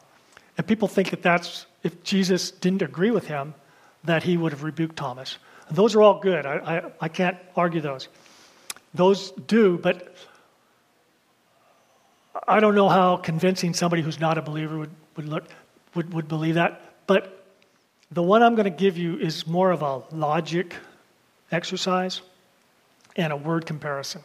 And 0.57 0.67
people 0.67 0.87
think 0.87 1.11
that 1.11 1.21
that's, 1.21 1.65
if 1.83 2.03
Jesus 2.03 2.51
didn't 2.51 2.81
agree 2.81 3.11
with 3.11 3.27
him, 3.27 3.53
that 4.03 4.23
he 4.23 4.37
would 4.37 4.51
have 4.51 4.63
rebuked 4.63 4.95
Thomas. 4.95 5.37
Those 5.71 5.95
are 5.95 6.01
all 6.01 6.19
good. 6.19 6.45
I, 6.45 6.55
I, 6.55 6.91
I 7.01 7.07
can't 7.07 7.37
argue 7.55 7.81
those. 7.81 8.07
Those 8.93 9.31
do, 9.31 9.77
but 9.77 10.15
I 12.47 12.59
don't 12.59 12.75
know 12.75 12.89
how 12.89 13.17
convincing 13.17 13.73
somebody 13.73 14.01
who's 14.01 14.19
not 14.19 14.37
a 14.37 14.41
believer 14.41 14.77
would, 14.77 14.91
would, 15.15 15.27
look, 15.27 15.45
would, 15.95 16.13
would 16.13 16.27
believe 16.27 16.55
that. 16.55 16.81
But 17.07 17.45
the 18.11 18.23
one 18.23 18.41
I'm 18.41 18.55
going 18.55 18.65
to 18.65 18.77
give 18.77 18.97
you 18.97 19.17
is 19.19 19.45
more 19.45 19.71
of 19.71 19.81
a 19.81 20.01
logic 20.11 20.75
exercise 21.51 22.21
and 23.15 23.31
a 23.33 23.37
word 23.37 23.65
comparison. 23.65 24.21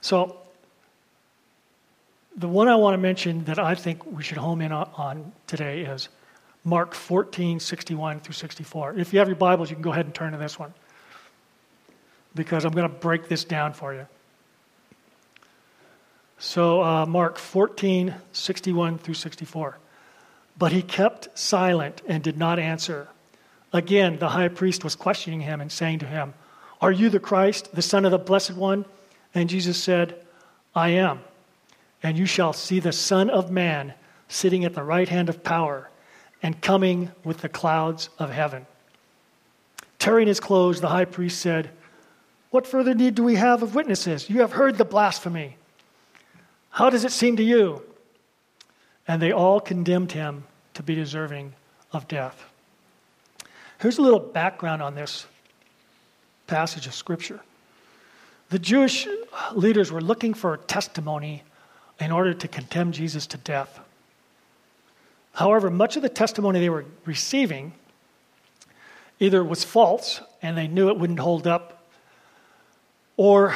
So, 0.00 0.36
the 2.36 2.48
one 2.48 2.68
I 2.68 2.76
want 2.76 2.94
to 2.94 2.98
mention 2.98 3.44
that 3.44 3.58
I 3.58 3.74
think 3.74 4.04
we 4.06 4.22
should 4.22 4.38
home 4.38 4.60
in 4.62 4.72
on 4.72 5.32
today 5.46 5.82
is 5.82 6.08
Mark 6.64 6.94
14, 6.94 7.58
61 7.58 8.20
through 8.20 8.34
64. 8.34 8.94
If 8.98 9.12
you 9.12 9.18
have 9.18 9.28
your 9.28 9.36
Bibles, 9.36 9.70
you 9.70 9.76
can 9.76 9.82
go 9.82 9.92
ahead 9.92 10.04
and 10.04 10.14
turn 10.14 10.32
to 10.32 10.38
this 10.38 10.58
one 10.58 10.74
because 12.34 12.64
I'm 12.64 12.72
going 12.72 12.88
to 12.88 12.94
break 12.94 13.28
this 13.28 13.44
down 13.44 13.72
for 13.72 13.94
you. 13.94 14.06
So, 16.38 16.82
uh, 16.82 17.06
Mark 17.06 17.38
14, 17.38 18.14
61 18.32 18.98
through 18.98 19.14
64. 19.14 19.78
But 20.58 20.72
he 20.72 20.82
kept 20.82 21.38
silent 21.38 22.02
and 22.06 22.22
did 22.22 22.38
not 22.38 22.58
answer. 22.58 23.08
Again, 23.72 24.18
the 24.18 24.30
high 24.30 24.48
priest 24.48 24.84
was 24.84 24.96
questioning 24.96 25.40
him 25.40 25.60
and 25.60 25.70
saying 25.70 26.00
to 26.00 26.06
him, 26.06 26.34
Are 26.80 26.92
you 26.92 27.08
the 27.08 27.20
Christ, 27.20 27.74
the 27.74 27.82
Son 27.82 28.04
of 28.04 28.10
the 28.10 28.18
Blessed 28.18 28.54
One? 28.54 28.84
And 29.34 29.48
Jesus 29.48 29.82
said, 29.82 30.16
I 30.74 30.90
am. 30.90 31.20
And 32.02 32.18
you 32.18 32.26
shall 32.26 32.52
see 32.52 32.80
the 32.80 32.92
Son 32.92 33.30
of 33.30 33.50
Man 33.50 33.94
sitting 34.28 34.64
at 34.64 34.74
the 34.74 34.82
right 34.82 35.08
hand 35.08 35.28
of 35.28 35.44
power 35.44 35.89
and 36.42 36.60
coming 36.60 37.10
with 37.24 37.38
the 37.38 37.48
clouds 37.48 38.08
of 38.18 38.30
heaven. 38.30 38.66
Tearing 39.98 40.26
his 40.26 40.40
clothes, 40.40 40.80
the 40.80 40.88
high 40.88 41.04
priest 41.04 41.40
said, 41.40 41.70
What 42.50 42.66
further 42.66 42.94
need 42.94 43.14
do 43.14 43.22
we 43.22 43.36
have 43.36 43.62
of 43.62 43.74
witnesses? 43.74 44.30
You 44.30 44.40
have 44.40 44.52
heard 44.52 44.78
the 44.78 44.84
blasphemy. 44.84 45.56
How 46.70 46.88
does 46.88 47.04
it 47.04 47.12
seem 47.12 47.36
to 47.36 47.42
you? 47.42 47.82
And 49.06 49.20
they 49.20 49.32
all 49.32 49.60
condemned 49.60 50.12
him 50.12 50.44
to 50.74 50.82
be 50.82 50.94
deserving 50.94 51.52
of 51.92 52.08
death. 52.08 52.44
Here's 53.80 53.98
a 53.98 54.02
little 54.02 54.20
background 54.20 54.82
on 54.82 54.94
this 54.94 55.26
passage 56.46 56.86
of 56.86 56.94
Scripture. 56.94 57.40
The 58.50 58.58
Jewish 58.58 59.06
leaders 59.52 59.92
were 59.92 60.00
looking 60.00 60.34
for 60.34 60.54
a 60.54 60.58
testimony 60.58 61.42
in 61.98 62.10
order 62.10 62.34
to 62.34 62.48
condemn 62.48 62.92
Jesus 62.92 63.26
to 63.28 63.36
death. 63.38 63.80
However, 65.32 65.70
much 65.70 65.96
of 65.96 66.02
the 66.02 66.08
testimony 66.08 66.60
they 66.60 66.70
were 66.70 66.84
receiving 67.04 67.72
either 69.18 69.44
was 69.44 69.64
false 69.64 70.20
and 70.42 70.56
they 70.56 70.66
knew 70.66 70.88
it 70.88 70.98
wouldn't 70.98 71.20
hold 71.20 71.46
up, 71.46 71.84
or 73.16 73.54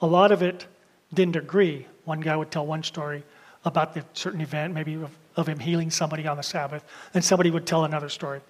a 0.00 0.06
lot 0.06 0.32
of 0.32 0.42
it 0.42 0.66
didn't 1.12 1.36
agree. 1.36 1.86
One 2.04 2.20
guy 2.20 2.36
would 2.36 2.50
tell 2.50 2.66
one 2.66 2.82
story 2.82 3.24
about 3.64 3.94
the 3.94 4.04
certain 4.14 4.40
event, 4.40 4.72
maybe 4.74 4.94
of, 4.94 5.10
of 5.36 5.48
him 5.48 5.58
healing 5.58 5.90
somebody 5.90 6.26
on 6.26 6.36
the 6.36 6.42
Sabbath, 6.42 6.84
and 7.14 7.24
somebody 7.24 7.50
would 7.50 7.66
tell 7.66 7.84
another 7.84 8.08
story 8.08 8.40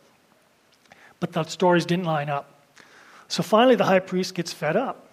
but 1.23 1.33
the 1.33 1.45
stories 1.45 1.87
didn't 1.87 2.05
line 2.05 2.29
up. 2.29 2.53
So 3.29 3.45
finally, 3.45 3.77
the 3.77 3.85
high 3.85 4.01
priest 4.01 4.35
gets 4.35 4.53
fed 4.53 4.77
up. 4.77 5.07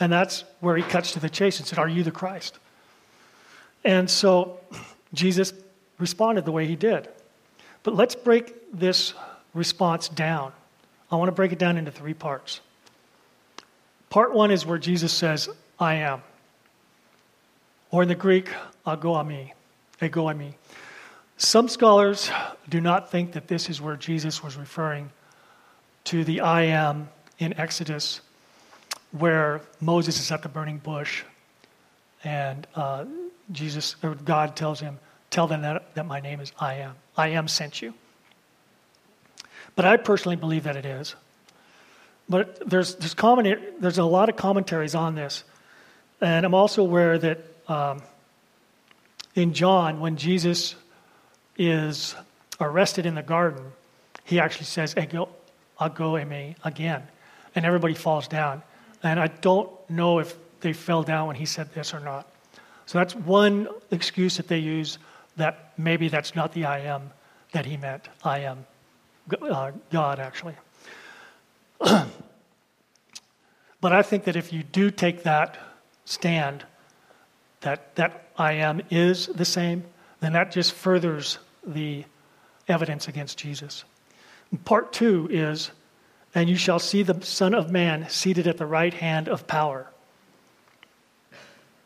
And 0.00 0.12
that's 0.12 0.42
where 0.58 0.76
he 0.76 0.82
cuts 0.82 1.12
to 1.12 1.20
the 1.20 1.30
chase 1.30 1.60
and 1.60 1.68
said, 1.68 1.78
Are 1.78 1.88
you 1.88 2.02
the 2.02 2.10
Christ? 2.10 2.58
And 3.84 4.10
so 4.10 4.58
Jesus 5.14 5.52
responded 5.98 6.44
the 6.44 6.52
way 6.52 6.66
he 6.66 6.76
did. 6.76 7.08
But 7.82 7.94
let's 7.94 8.14
break 8.14 8.54
this 8.72 9.14
response 9.54 10.08
down. 10.08 10.52
I 11.10 11.16
want 11.16 11.28
to 11.28 11.32
break 11.32 11.52
it 11.52 11.58
down 11.58 11.76
into 11.76 11.90
three 11.90 12.14
parts. 12.14 12.60
Part 14.10 14.34
one 14.34 14.50
is 14.50 14.66
where 14.66 14.78
Jesus 14.78 15.12
says, 15.12 15.48
I 15.78 15.94
am. 15.94 16.22
Or 17.90 18.02
in 18.02 18.08
the 18.08 18.14
Greek, 18.14 18.50
ago 18.86 19.14
ami, 19.14 19.54
ego 20.02 20.26
eimi. 20.26 20.54
Some 21.36 21.68
scholars 21.68 22.30
do 22.68 22.80
not 22.80 23.10
think 23.10 23.32
that 23.32 23.46
this 23.46 23.68
is 23.68 23.80
where 23.80 23.96
Jesus 23.96 24.42
was 24.42 24.56
referring 24.56 25.10
to 26.04 26.24
the 26.24 26.40
I 26.40 26.62
am 26.62 27.08
in 27.38 27.58
Exodus, 27.58 28.20
where 29.12 29.60
Moses 29.80 30.18
is 30.18 30.30
at 30.30 30.42
the 30.42 30.48
burning 30.48 30.78
bush, 30.78 31.24
and 32.24 32.66
uh, 32.74 33.04
Jesus 33.52 33.96
or 34.02 34.14
God 34.14 34.56
tells 34.56 34.80
him, 34.80 34.98
"Tell 35.36 35.46
them 35.46 35.60
that, 35.62 35.94
that 35.94 36.06
my 36.06 36.20
name 36.20 36.40
is 36.40 36.50
I 36.58 36.74
am. 36.76 36.94
I 37.16 37.28
am 37.28 37.46
sent 37.48 37.82
you." 37.82 37.92
But 39.74 39.84
I 39.84 39.98
personally 39.98 40.36
believe 40.36 40.64
that 40.64 40.76
it 40.76 40.86
is. 40.86 41.14
But 42.28 42.68
there's 42.68 42.94
there's, 42.94 43.14
common, 43.14 43.44
there's 43.78 43.98
a 43.98 44.04
lot 44.04 44.30
of 44.30 44.36
commentaries 44.36 44.94
on 44.94 45.14
this, 45.14 45.44
and 46.20 46.46
I'm 46.46 46.54
also 46.54 46.80
aware 46.80 47.18
that 47.18 47.38
um, 47.68 48.02
in 49.34 49.52
John, 49.52 50.00
when 50.00 50.16
Jesus 50.16 50.74
is 51.58 52.16
arrested 52.58 53.04
in 53.04 53.14
the 53.14 53.22
garden, 53.22 53.62
he 54.24 54.40
actually 54.40 54.64
says, 54.64 54.94
ago 54.94 55.28
eimi 55.78 56.56
again. 56.64 57.02
And 57.54 57.64
everybody 57.64 57.94
falls 57.94 58.28
down. 58.28 58.62
And 59.02 59.20
I 59.20 59.28
don't 59.28 59.70
know 59.88 60.18
if 60.18 60.34
they 60.60 60.72
fell 60.72 61.02
down 61.02 61.26
when 61.26 61.36
he 61.36 61.46
said 61.46 61.72
this 61.74 61.94
or 61.94 62.00
not. 62.00 62.26
So 62.86 62.98
that's 62.98 63.14
one 63.14 63.68
excuse 63.90 64.38
that 64.38 64.48
they 64.48 64.58
use 64.58 64.98
that 65.36 65.72
maybe 65.76 66.08
that's 66.08 66.34
not 66.34 66.52
the 66.52 66.64
I 66.64 66.80
am 66.80 67.10
that 67.52 67.66
he 67.66 67.76
meant. 67.76 68.08
I 68.22 68.40
am 68.40 68.66
uh, 69.42 69.72
God, 69.90 70.18
actually. 70.18 70.54
but 71.80 72.10
I 73.82 74.02
think 74.02 74.24
that 74.24 74.36
if 74.36 74.52
you 74.52 74.62
do 74.62 74.90
take 74.90 75.24
that 75.24 75.58
stand, 76.04 76.64
that, 77.60 77.94
that 77.96 78.28
I 78.38 78.52
am 78.54 78.82
is 78.90 79.26
the 79.26 79.44
same, 79.44 79.84
then 80.20 80.32
that 80.34 80.52
just 80.52 80.72
furthers 80.72 81.38
the 81.66 82.04
evidence 82.68 83.08
against 83.08 83.38
Jesus. 83.38 83.84
Part 84.64 84.92
two 84.92 85.28
is, 85.30 85.70
and 86.34 86.48
you 86.48 86.56
shall 86.56 86.78
see 86.78 87.02
the 87.02 87.20
Son 87.24 87.54
of 87.54 87.70
Man 87.70 88.08
seated 88.08 88.46
at 88.46 88.58
the 88.58 88.66
right 88.66 88.94
hand 88.94 89.28
of 89.28 89.46
power. 89.46 89.90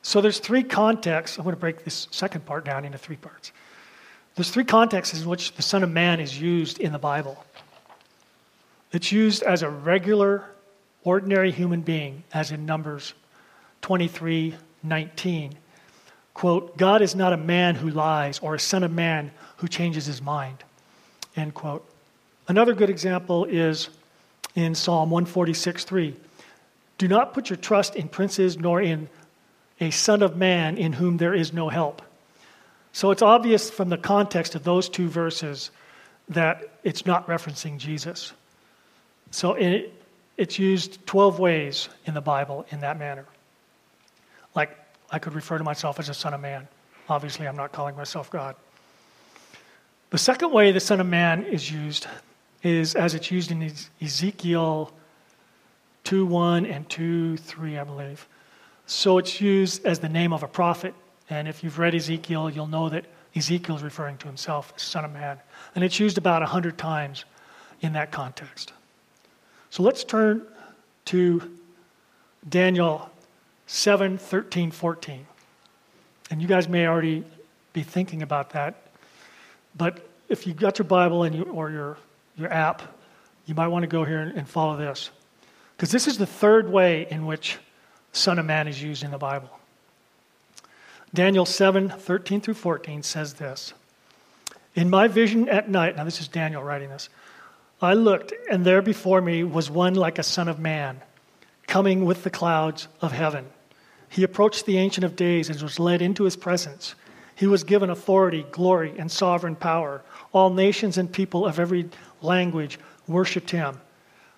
So 0.03 0.20
there's 0.20 0.38
three 0.38 0.62
contexts. 0.62 1.38
I'm 1.38 1.44
going 1.44 1.55
to 1.55 1.61
break 1.61 1.84
this 1.84 2.09
second 2.11 2.46
part 2.46 2.64
down 2.64 2.84
into 2.84 2.98
three 2.98 3.16
parts. 3.16 3.53
There's 4.34 4.51
three 4.51 4.64
contexts 4.64 5.20
in 5.20 5.28
which 5.28 5.55
the 5.55 5.62
Son 5.62 5.82
of 5.82 5.90
Man 5.90 6.20
is 6.20 6.40
used 6.40 6.78
in 6.78 6.92
the 6.92 6.98
Bible. 6.98 7.44
It's 8.92 9.12
used 9.12 9.42
as 9.42 9.62
a 9.62 9.68
regular, 9.68 10.44
ordinary 11.05 11.53
human 11.53 11.82
being, 11.82 12.24
as 12.32 12.51
in 12.51 12.66
Numbers 12.66 13.14
23 13.82 14.55
19. 14.82 15.55
Quote, 16.32 16.76
God 16.78 17.03
is 17.03 17.14
not 17.14 17.34
a 17.34 17.36
man 17.36 17.74
who 17.74 17.90
lies 17.90 18.38
or 18.38 18.55
a 18.55 18.59
son 18.59 18.82
of 18.82 18.90
man 18.90 19.30
who 19.59 19.68
changes 19.68 20.07
his 20.07 20.22
mind. 20.22 20.64
End 21.36 21.53
quote. 21.53 21.86
Another 22.48 22.72
good 22.72 22.88
example 22.88 23.44
is 23.44 23.90
in 24.55 24.74
Psalm 24.74 25.11
146 25.11 25.84
3. 25.84 26.16
Do 26.96 27.09
not 27.09 27.34
put 27.34 27.51
your 27.51 27.59
trust 27.59 27.94
in 27.94 28.09
princes 28.09 28.59
nor 28.59 28.80
in 28.80 29.09
a 29.81 29.91
son 29.91 30.22
of 30.22 30.37
man 30.37 30.76
in 30.76 30.93
whom 30.93 31.16
there 31.16 31.35
is 31.35 31.53
no 31.53 31.68
help. 31.68 32.03
So 32.93 33.11
it's 33.11 33.22
obvious 33.22 33.70
from 33.70 33.89
the 33.89 33.99
context 33.99 34.55
of 34.55 34.64
those 34.64 34.89
two 34.89 35.09
verses 35.09 35.70
that 36.28 36.68
it's 36.85 37.07
not 37.07 37.26
referencing 37.26 37.78
Jesus. 37.78 38.33
So 39.31 39.55
it, 39.55 39.93
it's 40.37 40.59
used 40.59 41.05
12 41.07 41.39
ways 41.39 41.89
in 42.05 42.14
the 42.14 42.20
Bible 42.20 42.66
in 42.70 42.81
that 42.81 42.99
manner. 42.99 43.26
Like, 44.55 44.76
I 45.11 45.18
could 45.18 45.35
refer 45.35 45.59
to 45.59 45.64
myself 45.64 45.99
as 45.99 46.09
a 46.09 46.14
son 46.14 46.35
of 46.35 46.41
man. 46.41 46.68
Obviously, 47.09 47.49
I'm 47.49 47.57
not 47.57 47.72
calling 47.72 47.97
myself 47.97 48.31
God. 48.31 48.57
The 50.11 50.18
second 50.18 50.53
way 50.53 50.72
the 50.72 50.81
Son 50.81 51.01
of 51.01 51.07
Man 51.07 51.45
is 51.45 51.70
used 51.70 52.09
is 52.64 52.95
as 52.97 53.14
it's 53.14 53.31
used 53.31 53.53
in 53.53 53.72
Ezekiel 54.03 54.93
2 56.05 56.26
1 56.26 56.66
and 56.66 56.89
2 56.89 57.37
3, 57.37 57.78
I 57.78 57.85
believe. 57.85 58.28
So 58.91 59.18
it's 59.18 59.41
used 59.41 59.86
as 59.86 60.01
the 60.01 60.09
name 60.09 60.32
of 60.32 60.43
a 60.43 60.49
prophet. 60.49 60.95
And 61.30 61.47
if 61.47 61.62
you've 61.62 61.78
read 61.78 61.95
Ezekiel, 61.95 62.51
you'll 62.51 62.66
know 62.66 62.88
that 62.88 63.05
Ezekiel 63.36 63.76
is 63.76 63.84
referring 63.84 64.18
to 64.18 64.26
himself 64.26 64.72
as 64.74 64.82
Son 64.82 65.05
of 65.05 65.12
Man. 65.12 65.38
And 65.76 65.84
it's 65.84 66.01
used 66.01 66.18
about 66.18 66.43
100 66.43 66.76
times 66.76 67.24
in 67.82 67.93
that 67.93 68.11
context. 68.11 68.72
So 69.70 69.84
let's 69.84 70.03
turn 70.03 70.45
to 71.05 71.57
Daniel 72.49 73.09
7 73.68 74.18
13, 74.18 74.72
14. 74.72 75.24
And 76.32 76.43
you 76.43 76.49
guys 76.49 76.68
may 76.68 76.88
already 76.88 77.22
be 77.72 77.84
thinking 77.84 78.22
about 78.22 78.51
that. 78.51 78.88
But 79.76 80.05
if 80.28 80.49
you've 80.49 80.57
got 80.57 80.80
your 80.80 80.86
Bible 80.86 81.22
and 81.22 81.32
you, 81.36 81.45
or 81.45 81.70
your, 81.70 81.97
your 82.36 82.53
app, 82.53 82.82
you 83.47 83.55
might 83.55 83.68
want 83.68 83.84
to 83.84 83.88
go 83.88 84.03
here 84.03 84.18
and, 84.18 84.36
and 84.36 84.49
follow 84.49 84.76
this. 84.76 85.11
Because 85.76 85.93
this 85.93 86.09
is 86.09 86.18
the 86.18 86.26
third 86.26 86.68
way 86.68 87.07
in 87.09 87.24
which 87.24 87.59
Son 88.12 88.38
of 88.38 88.46
Man 88.46 88.68
is 88.68 88.82
used 88.82 89.02
in 89.02 89.11
the 89.11 89.18
Bible. 89.18 89.50
Daniel 91.12 91.46
7 91.46 91.90
13 91.90 92.40
through 92.40 92.54
14 92.54 93.02
says 93.02 93.34
this 93.34 93.72
In 94.74 94.90
my 94.90 95.08
vision 95.08 95.48
at 95.48 95.68
night, 95.68 95.96
now 95.96 96.04
this 96.04 96.20
is 96.20 96.28
Daniel 96.28 96.62
writing 96.62 96.90
this, 96.90 97.08
I 97.82 97.94
looked, 97.94 98.32
and 98.50 98.64
there 98.64 98.82
before 98.82 99.20
me 99.20 99.42
was 99.42 99.70
one 99.70 99.94
like 99.94 100.18
a 100.18 100.22
son 100.22 100.48
of 100.48 100.58
man, 100.58 101.00
coming 101.66 102.04
with 102.04 102.24
the 102.24 102.30
clouds 102.30 102.88
of 103.00 103.12
heaven. 103.12 103.46
He 104.08 104.22
approached 104.22 104.66
the 104.66 104.76
Ancient 104.76 105.04
of 105.04 105.16
Days 105.16 105.48
and 105.48 105.61
was 105.62 105.78
led 105.78 106.02
into 106.02 106.24
his 106.24 106.36
presence. 106.36 106.94
He 107.36 107.46
was 107.46 107.64
given 107.64 107.88
authority, 107.88 108.44
glory, 108.50 108.92
and 108.98 109.11
sovereign 109.11 109.56
power. 109.56 110.02
All 110.32 110.50
nations 110.50 110.98
and 110.98 111.11
people 111.11 111.46
of 111.46 111.58
every 111.58 111.88
language 112.20 112.78
worshiped 113.06 113.50
him. 113.50 113.80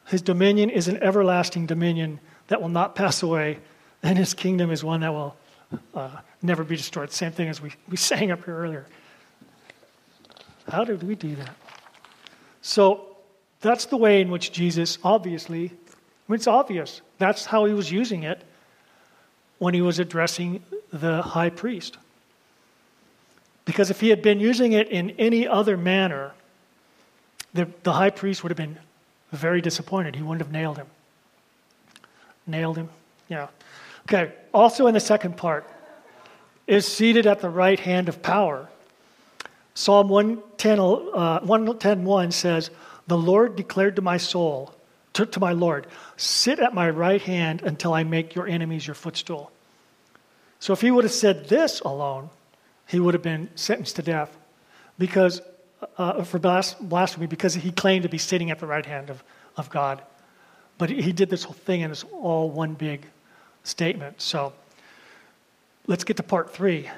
His 0.06 0.22
dominion 0.22 0.70
is 0.70 0.88
an 0.88 1.02
everlasting 1.02 1.66
dominion 1.66 2.20
that 2.48 2.60
will 2.60 2.68
not 2.68 2.94
pass 2.94 3.22
away, 3.22 3.58
and 4.02 4.18
his 4.18 4.34
kingdom 4.34 4.70
is 4.70 4.82
one 4.84 5.00
that 5.00 5.12
will 5.12 5.36
uh, 5.94 6.10
never 6.42 6.64
be 6.64 6.76
destroyed. 6.76 7.10
Same 7.12 7.32
thing 7.32 7.48
as 7.48 7.60
we, 7.60 7.72
we 7.88 7.96
sang 7.96 8.30
up 8.30 8.44
here 8.44 8.56
earlier. 8.56 8.86
How 10.68 10.84
did 10.84 11.02
we 11.02 11.14
do 11.14 11.34
that? 11.36 11.54
So, 12.60 13.08
that's 13.60 13.86
the 13.86 13.96
way 13.96 14.20
in 14.20 14.30
which 14.30 14.52
Jesus, 14.52 14.98
obviously, 15.04 15.66
I 15.66 16.32
mean, 16.32 16.36
it's 16.36 16.46
obvious. 16.46 17.00
That's 17.18 17.46
how 17.46 17.64
he 17.64 17.74
was 17.74 17.90
using 17.90 18.24
it 18.24 18.42
when 19.58 19.74
he 19.74 19.80
was 19.80 19.98
addressing 19.98 20.62
the 20.92 21.22
high 21.22 21.50
priest. 21.50 21.96
Because 23.64 23.90
if 23.90 24.00
he 24.00 24.08
had 24.08 24.22
been 24.22 24.40
using 24.40 24.72
it 24.72 24.88
in 24.88 25.10
any 25.10 25.46
other 25.46 25.76
manner, 25.76 26.32
the, 27.54 27.68
the 27.84 27.92
high 27.92 28.10
priest 28.10 28.42
would 28.42 28.50
have 28.50 28.56
been 28.56 28.78
very 29.30 29.60
disappointed. 29.60 30.16
He 30.16 30.22
wouldn't 30.22 30.44
have 30.44 30.52
nailed 30.52 30.78
him. 30.78 30.88
Nailed 32.46 32.76
him? 32.76 32.88
Yeah. 33.28 33.48
Okay, 34.08 34.32
also 34.52 34.86
in 34.86 34.94
the 34.94 35.00
second 35.00 35.36
part, 35.36 35.68
is 36.66 36.86
seated 36.86 37.26
at 37.26 37.40
the 37.40 37.50
right 37.50 37.78
hand 37.78 38.08
of 38.08 38.22
power. 38.22 38.68
Psalm 39.74 40.08
110, 40.08 40.78
uh, 40.78 41.40
110 41.40 42.32
says, 42.32 42.70
the 43.06 43.18
Lord 43.18 43.56
declared 43.56 43.96
to 43.96 44.02
my 44.02 44.16
soul, 44.16 44.74
to, 45.14 45.26
to 45.26 45.40
my 45.40 45.52
Lord, 45.52 45.86
sit 46.16 46.58
at 46.58 46.74
my 46.74 46.88
right 46.90 47.20
hand 47.20 47.62
until 47.62 47.94
I 47.94 48.04
make 48.04 48.34
your 48.34 48.46
enemies 48.46 48.86
your 48.86 48.94
footstool. 48.94 49.50
So 50.60 50.72
if 50.72 50.80
he 50.80 50.90
would 50.90 51.04
have 51.04 51.12
said 51.12 51.48
this 51.48 51.80
alone, 51.80 52.30
he 52.86 53.00
would 53.00 53.14
have 53.14 53.22
been 53.22 53.48
sentenced 53.54 53.96
to 53.96 54.02
death 54.02 54.36
because 54.98 55.40
uh, 55.98 56.22
for 56.22 56.38
blasphemy 56.38 57.26
because 57.26 57.54
he 57.54 57.72
claimed 57.72 58.04
to 58.04 58.08
be 58.08 58.18
sitting 58.18 58.50
at 58.50 58.58
the 58.60 58.66
right 58.66 58.86
hand 58.86 59.10
of, 59.10 59.24
of 59.56 59.70
God. 59.70 60.02
But 60.78 60.90
he 60.90 61.12
did 61.12 61.30
this 61.30 61.44
whole 61.44 61.54
thing 61.54 61.82
and 61.82 61.92
it's 61.92 62.04
all 62.12 62.50
one 62.50 62.74
big 62.74 63.06
statement. 63.64 64.20
So 64.20 64.52
let's 65.86 66.04
get 66.04 66.16
to 66.16 66.22
part 66.22 66.52
three 66.52 66.88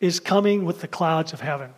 is 0.00 0.20
coming 0.20 0.64
with 0.64 0.80
the 0.80 0.88
clouds 0.88 1.32
of 1.32 1.40
heaven. 1.40 1.70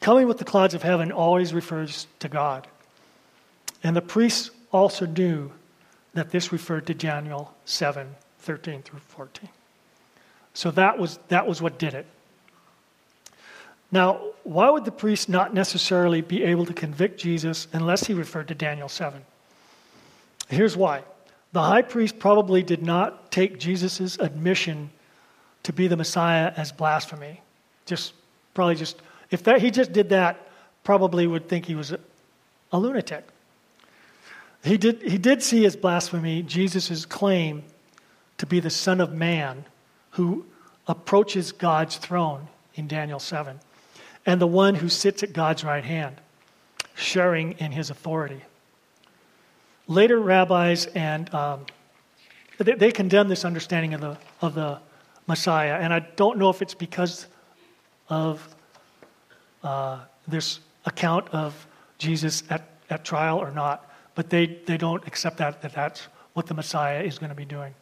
Coming 0.00 0.28
with 0.28 0.38
the 0.38 0.44
clouds 0.44 0.74
of 0.74 0.82
heaven 0.82 1.10
always 1.10 1.52
refers 1.52 2.06
to 2.20 2.28
God. 2.28 2.66
And 3.82 3.96
the 3.96 4.02
priests 4.02 4.50
also 4.72 5.06
knew 5.06 5.50
that 6.14 6.30
this 6.30 6.52
referred 6.52 6.86
to 6.86 6.94
Daniel 6.94 7.54
7 7.64 8.14
13 8.38 8.82
through 8.82 9.00
14. 9.00 9.48
So 10.54 10.70
that 10.70 10.98
was, 10.98 11.18
that 11.28 11.46
was 11.46 11.60
what 11.60 11.78
did 11.78 11.94
it. 11.94 12.06
Now, 13.90 14.20
why 14.44 14.70
would 14.70 14.84
the 14.84 14.92
priest 14.92 15.28
not 15.28 15.52
necessarily 15.52 16.20
be 16.20 16.42
able 16.44 16.66
to 16.66 16.72
convict 16.72 17.20
Jesus 17.20 17.66
unless 17.72 18.06
he 18.06 18.14
referred 18.14 18.48
to 18.48 18.54
Daniel 18.54 18.88
7? 18.88 19.22
Here's 20.48 20.76
why. 20.76 21.02
The 21.52 21.62
high 21.62 21.82
priest 21.82 22.18
probably 22.18 22.62
did 22.62 22.82
not 22.82 23.30
take 23.30 23.58
Jesus' 23.58 24.18
admission 24.18 24.90
to 25.62 25.72
be 25.72 25.88
the 25.88 25.96
Messiah 25.96 26.52
as 26.56 26.72
blasphemy. 26.72 27.40
Just 27.86 28.12
probably 28.54 28.74
just 28.76 29.00
if 29.30 29.42
that, 29.44 29.60
he 29.60 29.70
just 29.70 29.92
did 29.92 30.10
that, 30.10 30.48
probably 30.84 31.26
would 31.26 31.48
think 31.48 31.66
he 31.66 31.74
was 31.74 31.92
a, 31.92 32.00
a 32.72 32.78
lunatic. 32.78 33.26
He 34.62 34.76
did, 34.76 35.02
he 35.02 35.18
did 35.18 35.42
see 35.42 35.64
as 35.64 35.76
blasphemy 35.76 36.42
Jesus' 36.42 37.04
claim 37.04 37.64
to 38.38 38.46
be 38.46 38.60
the 38.60 38.70
Son 38.70 39.00
of 39.00 39.12
Man 39.12 39.64
who 40.10 40.46
approaches 40.86 41.52
God's 41.52 41.96
throne 41.96 42.48
in 42.74 42.86
Daniel 42.86 43.18
7, 43.18 43.58
and 44.24 44.40
the 44.40 44.46
one 44.46 44.74
who 44.74 44.88
sits 44.88 45.22
at 45.22 45.32
God's 45.32 45.64
right 45.64 45.84
hand, 45.84 46.16
sharing 46.94 47.52
in 47.52 47.72
his 47.72 47.90
authority. 47.90 48.42
Later 49.88 50.18
rabbis 50.18 50.86
and 50.86 51.32
um, 51.34 51.66
they, 52.58 52.74
they 52.74 52.92
condemn 52.92 53.28
this 53.28 53.44
understanding 53.44 53.94
of 53.94 54.00
the, 54.00 54.18
of 54.40 54.54
the 54.54 54.78
Messiah, 55.26 55.74
and 55.74 55.92
I 55.92 56.00
don't 56.00 56.38
know 56.38 56.50
if 56.50 56.62
it's 56.62 56.74
because 56.74 57.26
of 58.08 58.54
uh, 59.62 60.00
this 60.28 60.60
account 60.84 61.28
of 61.30 61.66
Jesus 61.98 62.42
at, 62.50 62.68
at 62.90 63.04
trial 63.04 63.38
or 63.38 63.50
not, 63.50 63.90
but 64.14 64.30
they, 64.30 64.46
they 64.66 64.76
don't 64.76 65.06
accept 65.06 65.38
that, 65.38 65.60
that 65.62 65.72
that's 65.72 66.02
what 66.34 66.46
the 66.46 66.54
Messiah 66.54 67.02
is 67.02 67.18
going 67.18 67.30
to 67.30 67.36
be 67.36 67.44
doing. 67.44 67.74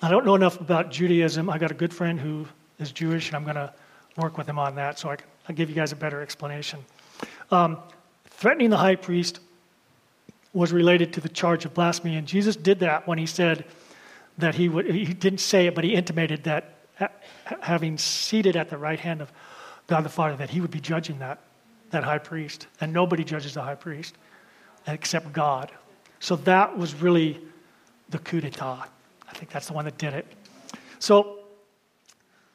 I 0.00 0.10
don't 0.10 0.24
know 0.24 0.34
enough 0.34 0.60
about 0.60 0.90
Judaism. 0.90 1.50
I 1.50 1.58
got 1.58 1.70
a 1.70 1.74
good 1.74 1.92
friend 1.92 2.18
who 2.18 2.46
is 2.78 2.92
Jewish, 2.92 3.28
and 3.28 3.36
I'm 3.36 3.44
going 3.44 3.56
to 3.56 3.72
work 4.16 4.38
with 4.38 4.48
him 4.48 4.58
on 4.58 4.74
that 4.76 4.98
so 4.98 5.10
I 5.10 5.16
can, 5.16 5.26
I'll 5.48 5.54
give 5.54 5.68
you 5.68 5.74
guys 5.74 5.92
a 5.92 5.96
better 5.96 6.20
explanation. 6.20 6.84
Um, 7.50 7.78
threatening 8.26 8.70
the 8.70 8.76
high 8.76 8.96
priest 8.96 9.40
was 10.58 10.72
related 10.72 11.12
to 11.12 11.20
the 11.20 11.28
charge 11.28 11.64
of 11.64 11.72
blasphemy, 11.72 12.16
and 12.16 12.26
Jesus 12.26 12.56
did 12.56 12.80
that 12.80 13.06
when 13.06 13.16
he 13.16 13.26
said 13.26 13.64
that 14.38 14.56
he 14.56 14.68
would, 14.68 14.90
he 14.90 15.04
didn't 15.04 15.38
say 15.38 15.66
it, 15.68 15.74
but 15.74 15.84
he 15.84 15.94
intimated 15.94 16.44
that 16.44 16.74
having 17.60 17.96
seated 17.96 18.56
at 18.56 18.68
the 18.68 18.76
right 18.76 18.98
hand 18.98 19.20
of 19.20 19.32
God 19.86 20.04
the 20.04 20.08
Father 20.08 20.36
that 20.36 20.50
he 20.50 20.60
would 20.60 20.72
be 20.72 20.80
judging 20.80 21.20
that, 21.20 21.38
that 21.90 22.02
high 22.02 22.18
priest. 22.18 22.66
And 22.80 22.92
nobody 22.92 23.22
judges 23.22 23.54
the 23.54 23.62
high 23.62 23.76
priest 23.76 24.16
except 24.88 25.32
God. 25.32 25.70
So 26.18 26.34
that 26.36 26.76
was 26.76 26.92
really 26.94 27.40
the 28.08 28.18
coup 28.18 28.40
d'etat. 28.40 28.88
I 29.28 29.32
think 29.34 29.50
that's 29.50 29.68
the 29.68 29.74
one 29.74 29.84
that 29.84 29.96
did 29.96 30.12
it. 30.12 30.26
So, 30.98 31.38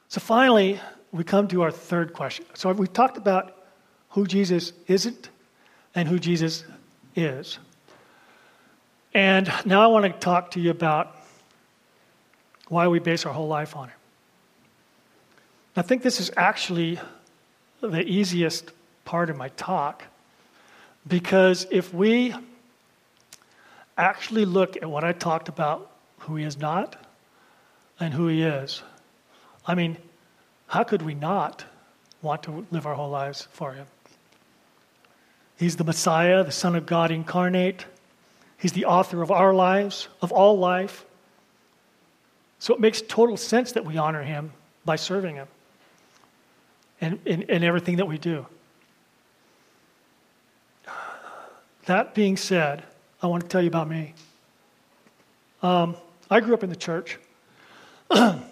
so 0.08 0.20
finally, 0.20 0.78
we 1.10 1.24
come 1.24 1.48
to 1.48 1.62
our 1.62 1.70
third 1.70 2.12
question. 2.12 2.44
So 2.52 2.70
we 2.72 2.86
talked 2.86 3.16
about 3.16 3.64
who 4.10 4.26
Jesus 4.26 4.74
isn't 4.88 5.30
and 5.94 6.06
who 6.06 6.18
Jesus 6.18 6.64
is. 7.16 7.58
And 9.14 9.50
now 9.64 9.80
I 9.80 9.86
want 9.86 10.04
to 10.04 10.10
talk 10.10 10.50
to 10.52 10.60
you 10.60 10.70
about 10.70 11.16
why 12.68 12.88
we 12.88 12.98
base 12.98 13.24
our 13.24 13.32
whole 13.32 13.46
life 13.46 13.76
on 13.76 13.88
it. 13.88 13.94
I 15.76 15.82
think 15.82 16.02
this 16.02 16.20
is 16.20 16.30
actually 16.36 16.98
the 17.80 18.02
easiest 18.02 18.72
part 19.04 19.30
of 19.30 19.36
my 19.36 19.48
talk 19.50 20.02
because 21.06 21.66
if 21.70 21.92
we 21.92 22.34
actually 23.96 24.44
look 24.44 24.76
at 24.76 24.88
what 24.88 25.04
I 25.04 25.12
talked 25.12 25.48
about, 25.48 25.90
who 26.20 26.36
he 26.36 26.44
is 26.44 26.58
not 26.58 26.96
and 28.00 28.14
who 28.14 28.28
he 28.28 28.42
is, 28.42 28.82
I 29.66 29.74
mean, 29.74 29.96
how 30.68 30.82
could 30.84 31.02
we 31.02 31.14
not 31.14 31.64
want 32.22 32.42
to 32.44 32.66
live 32.70 32.86
our 32.86 32.94
whole 32.94 33.10
lives 33.10 33.46
for 33.52 33.72
him? 33.72 33.86
He's 35.56 35.76
the 35.76 35.84
Messiah, 35.84 36.42
the 36.42 36.52
Son 36.52 36.74
of 36.74 36.86
God 36.86 37.10
incarnate. 37.10 37.84
He's 38.64 38.72
the 38.72 38.86
author 38.86 39.20
of 39.20 39.30
our 39.30 39.52
lives, 39.52 40.08
of 40.22 40.32
all 40.32 40.56
life. 40.58 41.04
So 42.60 42.72
it 42.72 42.80
makes 42.80 43.02
total 43.02 43.36
sense 43.36 43.72
that 43.72 43.84
we 43.84 43.98
honor 43.98 44.22
him 44.22 44.54
by 44.86 44.96
serving 44.96 45.34
him 45.34 45.48
and 46.98 47.18
in, 47.26 47.42
in 47.42 47.62
everything 47.62 47.96
that 47.96 48.06
we 48.06 48.16
do. 48.16 48.46
That 51.84 52.14
being 52.14 52.38
said, 52.38 52.82
I 53.20 53.26
want 53.26 53.42
to 53.42 53.48
tell 53.50 53.60
you 53.60 53.68
about 53.68 53.86
me. 53.86 54.14
Um, 55.62 55.94
I 56.30 56.40
grew 56.40 56.54
up 56.54 56.64
in 56.64 56.70
the 56.70 56.74
church. 56.74 57.18
and 58.10 58.44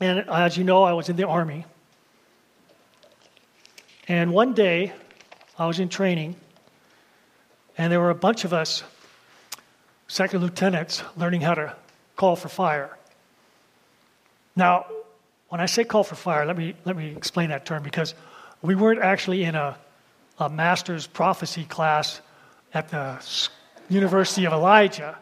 as 0.00 0.56
you 0.56 0.64
know, 0.64 0.82
I 0.82 0.94
was 0.94 1.10
in 1.10 1.14
the 1.14 1.28
Army. 1.28 1.64
And 4.08 4.32
one 4.32 4.52
day, 4.52 4.92
I 5.56 5.68
was 5.68 5.78
in 5.78 5.88
training, 5.88 6.34
and 7.76 7.92
there 7.92 8.00
were 8.00 8.10
a 8.10 8.16
bunch 8.16 8.44
of 8.44 8.52
us, 8.52 8.82
second 10.08 10.40
lieutenants, 10.40 11.02
learning 11.16 11.42
how 11.42 11.54
to 11.54 11.76
call 12.16 12.34
for 12.34 12.48
fire. 12.48 12.96
Now, 14.56 14.86
when 15.50 15.60
I 15.60 15.66
say 15.66 15.84
call 15.84 16.02
for 16.02 16.16
fire, 16.16 16.44
let 16.44 16.56
me, 16.56 16.74
let 16.84 16.96
me 16.96 17.10
explain 17.10 17.50
that 17.50 17.64
term 17.64 17.82
because 17.82 18.14
we 18.60 18.74
weren't 18.74 19.00
actually 19.00 19.44
in 19.44 19.54
a, 19.54 19.78
a 20.38 20.48
master's 20.48 21.06
prophecy 21.06 21.64
class 21.64 22.20
at 22.74 22.88
the 22.88 23.22
University 23.88 24.46
of 24.46 24.52
Elijah. 24.52 25.16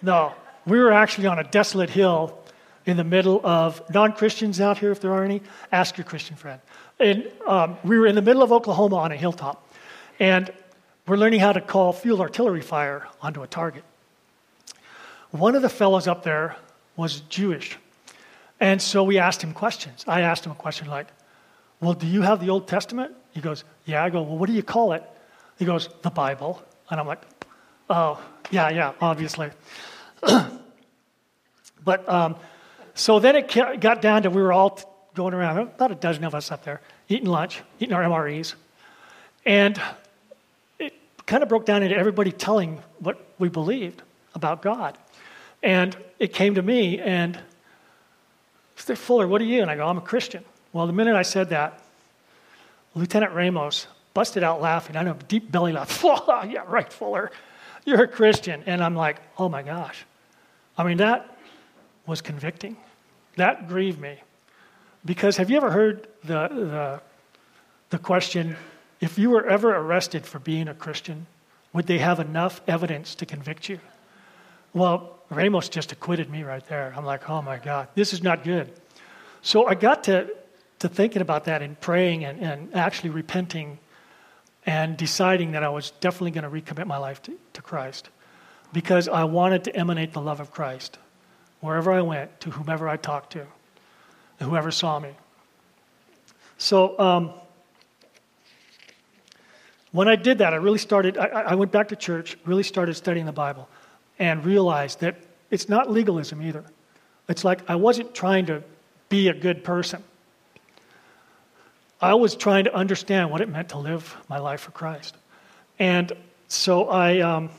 No, 0.00 0.32
We 0.66 0.78
were 0.78 0.92
actually 0.92 1.26
on 1.26 1.38
a 1.38 1.44
desolate 1.44 1.90
hill 1.90 2.38
in 2.86 2.96
the 2.96 3.04
middle 3.04 3.40
of 3.44 3.82
non 3.92 4.12
Christians 4.12 4.60
out 4.60 4.78
here, 4.78 4.90
if 4.90 5.00
there 5.00 5.12
are 5.12 5.24
any. 5.24 5.42
Ask 5.70 5.96
your 5.96 6.04
Christian 6.04 6.36
friend. 6.36 6.60
And 6.98 7.30
um, 7.46 7.76
we 7.84 7.98
were 7.98 8.06
in 8.06 8.14
the 8.14 8.22
middle 8.22 8.42
of 8.42 8.52
Oklahoma 8.52 8.96
on 8.96 9.12
a 9.12 9.16
hilltop. 9.16 9.68
And 10.18 10.52
we're 11.06 11.16
learning 11.16 11.40
how 11.40 11.52
to 11.52 11.60
call 11.60 11.92
field 11.92 12.20
artillery 12.20 12.60
fire 12.60 13.06
onto 13.20 13.42
a 13.42 13.46
target. 13.46 13.84
One 15.32 15.56
of 15.56 15.62
the 15.62 15.70
fellows 15.70 16.06
up 16.06 16.22
there 16.22 16.56
was 16.94 17.20
Jewish. 17.22 17.78
And 18.60 18.80
so 18.80 19.02
we 19.02 19.18
asked 19.18 19.42
him 19.42 19.54
questions. 19.54 20.04
I 20.06 20.20
asked 20.20 20.44
him 20.46 20.52
a 20.52 20.54
question 20.54 20.88
like, 20.88 21.08
Well, 21.80 21.94
do 21.94 22.06
you 22.06 22.20
have 22.22 22.38
the 22.38 22.50
Old 22.50 22.68
Testament? 22.68 23.14
He 23.32 23.40
goes, 23.40 23.64
Yeah. 23.86 24.04
I 24.04 24.10
go, 24.10 24.22
Well, 24.22 24.36
what 24.36 24.46
do 24.46 24.52
you 24.52 24.62
call 24.62 24.92
it? 24.92 25.02
He 25.58 25.64
goes, 25.64 25.88
The 26.02 26.10
Bible. 26.10 26.62
And 26.90 27.00
I'm 27.00 27.06
like, 27.06 27.22
Oh, 27.88 28.22
yeah, 28.50 28.68
yeah, 28.68 28.92
obviously. 29.00 29.50
but 31.84 32.08
um, 32.08 32.36
so 32.94 33.18
then 33.18 33.36
it 33.36 33.80
got 33.80 34.02
down 34.02 34.22
to 34.24 34.30
we 34.30 34.42
were 34.42 34.52
all 34.52 34.78
going 35.14 35.32
around, 35.32 35.58
about 35.58 35.90
a 35.92 35.94
dozen 35.94 36.24
of 36.24 36.34
us 36.34 36.50
up 36.50 36.62
there, 36.62 36.82
eating 37.08 37.26
lunch, 37.26 37.62
eating 37.80 37.94
our 37.94 38.02
MREs. 38.02 38.54
And 39.46 39.80
it 40.78 40.92
kind 41.26 41.42
of 41.42 41.48
broke 41.48 41.64
down 41.64 41.82
into 41.82 41.96
everybody 41.96 42.32
telling 42.32 42.82
what 42.98 43.26
we 43.38 43.48
believed 43.48 44.02
about 44.34 44.62
God. 44.62 44.98
And 45.62 45.96
it 46.18 46.32
came 46.32 46.54
to 46.56 46.62
me, 46.62 46.98
and 46.98 47.38
Mr. 48.76 48.96
Fuller, 48.96 49.28
what 49.28 49.40
are 49.40 49.44
you? 49.44 49.62
And 49.62 49.70
I 49.70 49.76
go, 49.76 49.86
I'm 49.86 49.98
a 49.98 50.02
Christian. 50.02 50.44
Well, 50.72 50.86
the 50.86 50.92
minute 50.92 51.14
I 51.14 51.22
said 51.22 51.50
that, 51.50 51.80
Lieutenant 52.94 53.32
Ramos 53.32 53.86
busted 54.14 54.42
out 54.42 54.60
laughing. 54.60 54.96
I 54.96 55.02
know, 55.02 55.16
deep 55.28 55.50
belly 55.50 55.72
laugh. 55.72 56.02
yeah, 56.48 56.64
right, 56.66 56.92
Fuller. 56.92 57.30
You're 57.84 58.02
a 58.02 58.08
Christian. 58.08 58.62
And 58.66 58.82
I'm 58.82 58.94
like, 58.94 59.20
oh 59.38 59.48
my 59.48 59.62
gosh. 59.62 60.04
I 60.76 60.84
mean, 60.84 60.98
that 60.98 61.36
was 62.06 62.20
convicting. 62.20 62.76
That 63.36 63.68
grieved 63.68 64.00
me. 64.00 64.18
Because 65.04 65.36
have 65.36 65.50
you 65.50 65.56
ever 65.56 65.70
heard 65.70 66.06
the, 66.22 66.48
the, 66.48 67.00
the 67.90 67.98
question 67.98 68.56
if 69.00 69.18
you 69.18 69.30
were 69.30 69.46
ever 69.48 69.74
arrested 69.74 70.24
for 70.24 70.38
being 70.38 70.68
a 70.68 70.74
Christian, 70.74 71.26
would 71.72 71.86
they 71.86 71.98
have 71.98 72.20
enough 72.20 72.60
evidence 72.68 73.14
to 73.16 73.26
convict 73.26 73.68
you? 73.68 73.80
Well, 74.74 75.18
Ramos 75.30 75.68
just 75.68 75.92
acquitted 75.92 76.30
me 76.30 76.42
right 76.42 76.66
there. 76.66 76.92
I'm 76.96 77.04
like, 77.04 77.28
oh 77.28 77.42
my 77.42 77.58
God, 77.58 77.88
this 77.94 78.12
is 78.12 78.22
not 78.22 78.44
good. 78.44 78.72
So 79.42 79.66
I 79.66 79.74
got 79.74 80.04
to, 80.04 80.30
to 80.80 80.88
thinking 80.88 81.22
about 81.22 81.44
that 81.44 81.62
and 81.62 81.78
praying 81.80 82.24
and, 82.24 82.40
and 82.40 82.74
actually 82.74 83.10
repenting 83.10 83.78
and 84.64 84.96
deciding 84.96 85.52
that 85.52 85.64
I 85.64 85.68
was 85.68 85.90
definitely 86.00 86.30
going 86.30 86.44
to 86.44 86.50
recommit 86.50 86.86
my 86.86 86.98
life 86.98 87.20
to, 87.22 87.32
to 87.54 87.62
Christ 87.62 88.08
because 88.72 89.08
I 89.08 89.24
wanted 89.24 89.64
to 89.64 89.76
emanate 89.76 90.12
the 90.12 90.20
love 90.20 90.40
of 90.40 90.50
Christ 90.50 90.98
wherever 91.60 91.92
I 91.92 92.02
went, 92.02 92.40
to 92.40 92.50
whomever 92.50 92.88
I 92.88 92.96
talked 92.96 93.32
to, 93.32 93.46
whoever 94.40 94.70
saw 94.70 94.98
me. 94.98 95.10
So 96.58 96.98
um, 96.98 97.32
when 99.92 100.08
I 100.08 100.16
did 100.16 100.38
that, 100.38 100.52
I 100.52 100.56
really 100.56 100.78
started, 100.78 101.18
I, 101.18 101.26
I 101.26 101.54
went 101.54 101.72
back 101.72 101.88
to 101.88 101.96
church, 101.96 102.36
really 102.44 102.62
started 102.62 102.94
studying 102.94 103.26
the 103.26 103.32
Bible 103.32 103.68
and 104.18 104.44
realized 104.44 105.00
that 105.00 105.16
it's 105.50 105.68
not 105.68 105.90
legalism 105.90 106.42
either. 106.42 106.64
It's 107.28 107.44
like 107.44 107.68
I 107.68 107.76
wasn't 107.76 108.14
trying 108.14 108.46
to 108.46 108.62
be 109.08 109.28
a 109.28 109.34
good 109.34 109.64
person. 109.64 110.02
I 112.00 112.14
was 112.14 112.34
trying 112.34 112.64
to 112.64 112.74
understand 112.74 113.30
what 113.30 113.40
it 113.40 113.48
meant 113.48 113.68
to 113.70 113.78
live 113.78 114.16
my 114.28 114.38
life 114.38 114.62
for 114.62 114.72
Christ. 114.72 115.16
And 115.78 116.12
so 116.48 116.88
I, 116.88 117.20
um, 117.20 117.50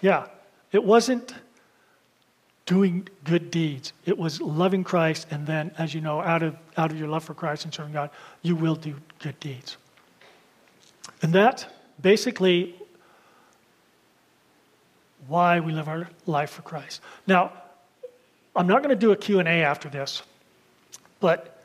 yeah, 0.00 0.26
it 0.72 0.82
wasn't 0.82 1.34
doing 2.64 3.08
good 3.24 3.50
deeds. 3.50 3.92
It 4.04 4.18
was 4.18 4.40
loving 4.40 4.82
Christ, 4.82 5.28
and 5.30 5.46
then, 5.46 5.72
as 5.78 5.94
you 5.94 6.00
know, 6.00 6.20
out 6.20 6.42
of, 6.42 6.56
out 6.76 6.90
of 6.90 6.98
your 6.98 7.08
love 7.08 7.22
for 7.22 7.34
Christ 7.34 7.64
and 7.64 7.72
serving 7.72 7.92
God, 7.92 8.10
you 8.42 8.56
will 8.56 8.74
do 8.74 8.96
good 9.20 9.38
deeds. 9.40 9.76
And 11.22 11.32
that 11.32 11.66
basically 12.00 12.74
why 15.28 15.60
we 15.60 15.72
live 15.72 15.88
our 15.88 16.08
life 16.26 16.50
for 16.50 16.62
Christ. 16.62 17.00
Now, 17.26 17.52
I'm 18.54 18.66
not 18.66 18.82
going 18.82 18.94
to 18.94 19.00
do 19.00 19.12
a 19.12 19.16
Q&A 19.16 19.62
after 19.62 19.88
this, 19.88 20.22
but 21.20 21.62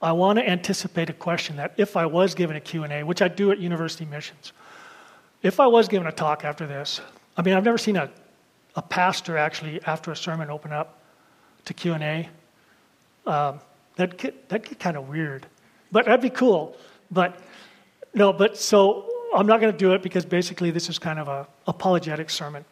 I 0.00 0.12
want 0.12 0.38
to 0.38 0.48
anticipate 0.48 1.10
a 1.10 1.12
question 1.12 1.56
that 1.56 1.74
if 1.76 1.96
I 1.96 2.06
was 2.06 2.34
given 2.34 2.56
a 2.56 2.60
Q&A, 2.60 3.02
which 3.02 3.20
I 3.20 3.28
do 3.28 3.50
at 3.50 3.58
university 3.58 4.04
missions, 4.04 4.52
if 5.42 5.60
I 5.60 5.66
was 5.66 5.88
given 5.88 6.06
a 6.06 6.12
talk 6.12 6.44
after 6.44 6.66
this, 6.66 7.00
I 7.36 7.42
mean, 7.42 7.54
I've 7.54 7.64
never 7.64 7.78
seen 7.78 7.96
a, 7.96 8.10
a 8.74 8.82
pastor 8.82 9.36
actually, 9.36 9.80
after 9.84 10.10
a 10.10 10.16
sermon, 10.16 10.50
open 10.50 10.72
up 10.72 11.00
to 11.66 11.74
Q&A. 11.74 12.28
Um, 13.26 13.60
that'd 13.96 14.16
get, 14.16 14.48
that'd 14.48 14.68
get 14.68 14.78
kind 14.78 14.96
of 14.96 15.08
weird, 15.08 15.46
but 15.92 16.06
that'd 16.06 16.20
be 16.20 16.30
cool. 16.30 16.76
But 17.10 17.38
no, 18.14 18.32
but 18.32 18.56
so 18.56 19.08
I'm 19.34 19.46
not 19.46 19.60
going 19.60 19.72
to 19.72 19.78
do 19.78 19.92
it 19.92 20.02
because 20.02 20.24
basically 20.24 20.70
this 20.70 20.88
is 20.88 20.98
kind 20.98 21.18
of 21.18 21.28
a 21.28 21.46
apologetic 21.66 22.30
sermon. 22.30 22.64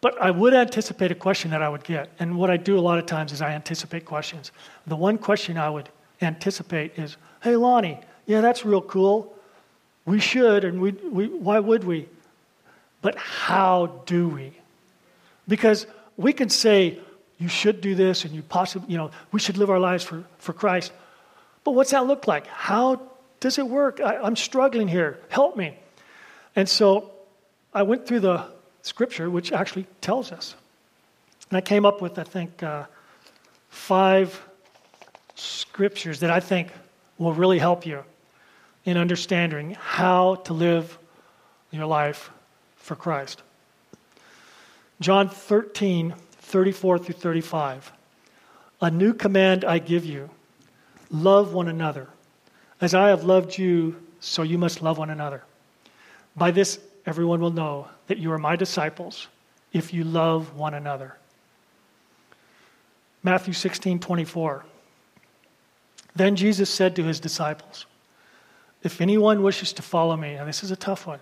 But 0.00 0.20
I 0.20 0.30
would 0.30 0.54
anticipate 0.54 1.10
a 1.10 1.14
question 1.14 1.50
that 1.50 1.62
I 1.62 1.68
would 1.68 1.84
get. 1.84 2.10
And 2.18 2.36
what 2.36 2.50
I 2.50 2.56
do 2.56 2.78
a 2.78 2.80
lot 2.80 2.98
of 2.98 3.06
times 3.06 3.32
is 3.32 3.42
I 3.42 3.50
anticipate 3.52 4.04
questions. 4.04 4.50
The 4.86 4.96
one 4.96 5.18
question 5.18 5.58
I 5.58 5.68
would 5.68 5.88
anticipate 6.22 6.98
is, 6.98 7.16
hey, 7.42 7.56
Lonnie, 7.56 8.00
yeah, 8.26 8.40
that's 8.40 8.64
real 8.64 8.80
cool. 8.80 9.34
We 10.06 10.18
should, 10.18 10.64
and 10.64 10.80
we, 10.80 10.92
we, 10.92 11.28
why 11.28 11.58
would 11.58 11.84
we? 11.84 12.08
But 13.02 13.16
how 13.16 14.02
do 14.06 14.28
we? 14.28 14.52
Because 15.48 15.86
we 16.16 16.32
can 16.32 16.48
say, 16.48 16.98
you 17.38 17.48
should 17.48 17.80
do 17.80 17.94
this, 17.94 18.24
and 18.24 18.34
you 18.34 18.42
possibly, 18.42 18.92
you 18.92 18.98
know, 18.98 19.10
we 19.32 19.40
should 19.40 19.56
live 19.56 19.70
our 19.70 19.78
lives 19.78 20.04
for, 20.04 20.24
for 20.38 20.52
Christ. 20.52 20.92
But 21.64 21.72
what's 21.72 21.90
that 21.90 22.06
look 22.06 22.26
like? 22.26 22.46
How 22.46 23.00
does 23.40 23.58
it 23.58 23.66
work? 23.66 24.00
I, 24.00 24.16
I'm 24.16 24.36
struggling 24.36 24.88
here. 24.88 25.18
Help 25.28 25.56
me. 25.56 25.76
And 26.54 26.68
so 26.68 27.10
I 27.72 27.82
went 27.82 28.06
through 28.06 28.20
the 28.20 28.44
scripture, 28.82 29.30
which 29.30 29.52
actually 29.52 29.86
tells 30.00 30.32
us. 30.32 30.54
And 31.50 31.56
I 31.56 31.60
came 31.60 31.84
up 31.84 32.00
with, 32.00 32.18
I 32.18 32.24
think, 32.24 32.62
uh, 32.62 32.84
five 33.70 34.40
scriptures 35.34 36.20
that 36.20 36.30
I 36.30 36.40
think 36.40 36.68
will 37.18 37.32
really 37.32 37.58
help 37.58 37.86
you 37.86 38.04
in 38.84 38.96
understanding 38.96 39.76
how 39.80 40.36
to 40.36 40.52
live 40.52 40.98
your 41.70 41.86
life 41.86 42.30
for 42.76 42.94
Christ. 42.94 43.42
John 45.00 45.28
13, 45.28 46.14
34 46.32 46.98
through 46.98 47.14
35. 47.14 47.92
A 48.82 48.90
new 48.90 49.14
command 49.14 49.64
I 49.64 49.78
give 49.78 50.04
you 50.04 50.30
love 51.10 51.52
one 51.52 51.68
another. 51.68 52.08
As 52.80 52.94
I 52.94 53.08
have 53.08 53.24
loved 53.24 53.58
you, 53.58 53.96
so 54.20 54.42
you 54.42 54.58
must 54.58 54.82
love 54.82 54.98
one 54.98 55.10
another. 55.10 55.42
By 56.36 56.50
this, 56.50 56.78
everyone 57.04 57.40
will 57.40 57.50
know 57.50 57.88
that 58.06 58.18
you 58.18 58.32
are 58.32 58.38
my 58.38 58.56
disciples 58.56 59.28
if 59.72 59.92
you 59.92 60.04
love 60.04 60.54
one 60.56 60.74
another. 60.74 61.16
Matthew 63.22 63.52
16, 63.52 63.98
24. 63.98 64.64
Then 66.16 66.36
Jesus 66.36 66.70
said 66.70 66.96
to 66.96 67.04
his 67.04 67.20
disciples, 67.20 67.86
If 68.82 69.00
anyone 69.00 69.42
wishes 69.42 69.72
to 69.74 69.82
follow 69.82 70.16
me, 70.16 70.34
and 70.34 70.48
this 70.48 70.62
is 70.64 70.70
a 70.70 70.76
tough 70.76 71.06
one, 71.06 71.20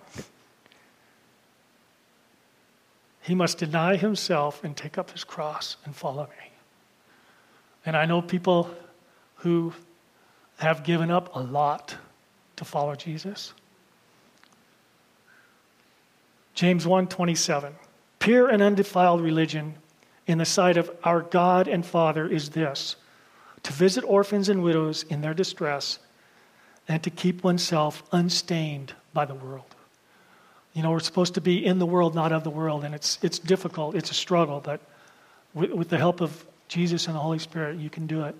he 3.21 3.35
must 3.35 3.57
deny 3.57 3.97
himself 3.97 4.63
and 4.63 4.75
take 4.75 4.97
up 4.97 5.11
his 5.11 5.23
cross 5.23 5.75
and 5.85 5.95
follow 5.95 6.23
me. 6.23 6.51
And 7.85 7.95
I 7.95 8.05
know 8.05 8.21
people 8.21 8.69
who 9.35 9.73
have 10.59 10.83
given 10.83 11.09
up 11.09 11.35
a 11.35 11.39
lot 11.39 11.95
to 12.57 12.65
follow 12.65 12.95
Jesus. 12.95 13.53
James 16.53 16.85
1:27 16.85 17.73
Pure 18.19 18.49
and 18.49 18.61
undefiled 18.61 19.21
religion 19.21 19.75
in 20.27 20.37
the 20.37 20.45
sight 20.45 20.75
of 20.75 20.91
our 21.03 21.21
God 21.21 21.67
and 21.67 21.85
Father 21.85 22.27
is 22.27 22.49
this 22.49 22.97
to 23.63 23.73
visit 23.73 24.03
orphans 24.03 24.49
and 24.49 24.61
widows 24.61 25.03
in 25.03 25.21
their 25.21 25.33
distress 25.33 25.99
and 26.87 27.01
to 27.03 27.09
keep 27.09 27.43
oneself 27.43 28.03
unstained 28.11 28.93
by 29.13 29.23
the 29.25 29.35
world. 29.35 29.75
You 30.73 30.83
know, 30.83 30.91
we're 30.91 30.99
supposed 30.99 31.33
to 31.35 31.41
be 31.41 31.65
in 31.65 31.79
the 31.79 31.85
world, 31.85 32.15
not 32.15 32.31
of 32.31 32.43
the 32.43 32.49
world, 32.49 32.83
and 32.83 32.93
it's, 32.93 33.17
it's 33.21 33.39
difficult, 33.39 33.95
it's 33.95 34.11
a 34.11 34.13
struggle, 34.13 34.59
but 34.59 34.81
with, 35.53 35.71
with 35.71 35.89
the 35.89 35.97
help 35.97 36.21
of 36.21 36.45
Jesus 36.67 37.07
and 37.07 37.15
the 37.15 37.19
Holy 37.19 37.39
Spirit, 37.39 37.77
you 37.77 37.89
can 37.89 38.07
do 38.07 38.23
it. 38.23 38.35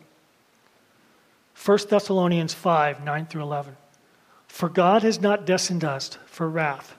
1 1.63 1.77
Thessalonians 1.89 2.53
5 2.53 3.03
9 3.03 3.25
through 3.25 3.43
11. 3.43 3.75
For 4.47 4.69
God 4.69 5.03
has 5.03 5.19
not 5.19 5.45
destined 5.45 5.83
us 5.83 6.17
for 6.25 6.49
wrath, 6.49 6.95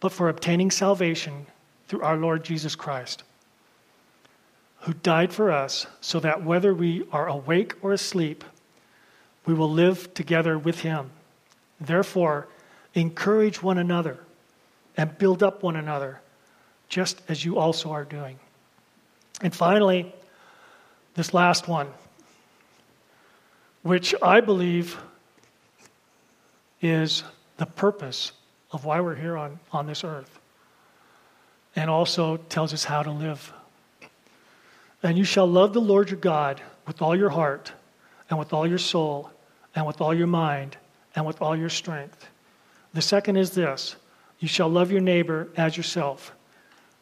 but 0.00 0.12
for 0.12 0.28
obtaining 0.28 0.70
salvation 0.70 1.46
through 1.88 2.02
our 2.02 2.16
Lord 2.16 2.44
Jesus 2.44 2.74
Christ, 2.74 3.22
who 4.80 4.92
died 4.92 5.32
for 5.32 5.52
us, 5.52 5.86
so 6.00 6.18
that 6.20 6.44
whether 6.44 6.74
we 6.74 7.06
are 7.12 7.28
awake 7.28 7.74
or 7.80 7.92
asleep, 7.92 8.44
we 9.46 9.54
will 9.54 9.70
live 9.70 10.12
together 10.14 10.58
with 10.58 10.80
him. 10.80 11.10
Therefore, 11.80 12.48
encourage 12.94 13.62
one 13.62 13.78
another 13.78 14.18
and 14.96 15.16
build 15.18 15.42
up 15.42 15.62
one 15.62 15.76
another, 15.76 16.20
just 16.88 17.22
as 17.28 17.44
you 17.44 17.58
also 17.58 17.92
are 17.92 18.04
doing. 18.04 18.38
And 19.42 19.54
finally, 19.54 20.12
this 21.14 21.32
last 21.32 21.68
one, 21.68 21.88
which 23.86 24.16
I 24.20 24.40
believe 24.40 24.98
is 26.82 27.22
the 27.56 27.66
purpose 27.66 28.32
of 28.72 28.84
why 28.84 29.00
we're 29.00 29.14
here 29.14 29.36
on, 29.36 29.60
on 29.70 29.86
this 29.86 30.02
earth, 30.02 30.40
and 31.76 31.88
also 31.88 32.36
tells 32.36 32.74
us 32.74 32.82
how 32.82 33.04
to 33.04 33.12
live. 33.12 33.52
And 35.04 35.16
you 35.16 35.22
shall 35.22 35.46
love 35.46 35.72
the 35.72 35.80
Lord 35.80 36.10
your 36.10 36.18
God 36.18 36.60
with 36.84 37.00
all 37.00 37.14
your 37.14 37.30
heart, 37.30 37.70
and 38.28 38.40
with 38.40 38.52
all 38.52 38.66
your 38.66 38.78
soul, 38.78 39.30
and 39.76 39.86
with 39.86 40.00
all 40.00 40.12
your 40.12 40.26
mind, 40.26 40.76
and 41.14 41.24
with 41.24 41.40
all 41.40 41.54
your 41.54 41.68
strength. 41.68 42.28
The 42.92 43.02
second 43.02 43.36
is 43.36 43.52
this 43.52 43.94
you 44.40 44.48
shall 44.48 44.68
love 44.68 44.90
your 44.90 45.00
neighbor 45.00 45.48
as 45.56 45.76
yourself. 45.76 46.34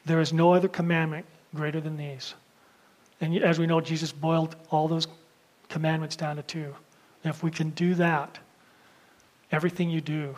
There 0.04 0.20
is 0.20 0.34
no 0.34 0.52
other 0.52 0.68
commandment 0.68 1.24
greater 1.54 1.80
than 1.80 1.96
these. 1.96 2.34
And 3.22 3.34
as 3.38 3.58
we 3.58 3.66
know, 3.66 3.80
Jesus 3.80 4.12
boiled 4.12 4.54
all 4.68 4.86
those 4.86 5.08
commandments 5.68 6.16
down 6.16 6.36
to 6.36 6.42
two. 6.42 6.74
if 7.24 7.42
we 7.42 7.50
can 7.50 7.70
do 7.70 7.94
that, 7.94 8.38
everything 9.50 9.90
you 9.90 10.00
do 10.00 10.36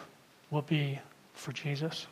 will 0.50 0.62
be 0.62 0.98
for 1.34 1.52
Jesus. 1.52 2.06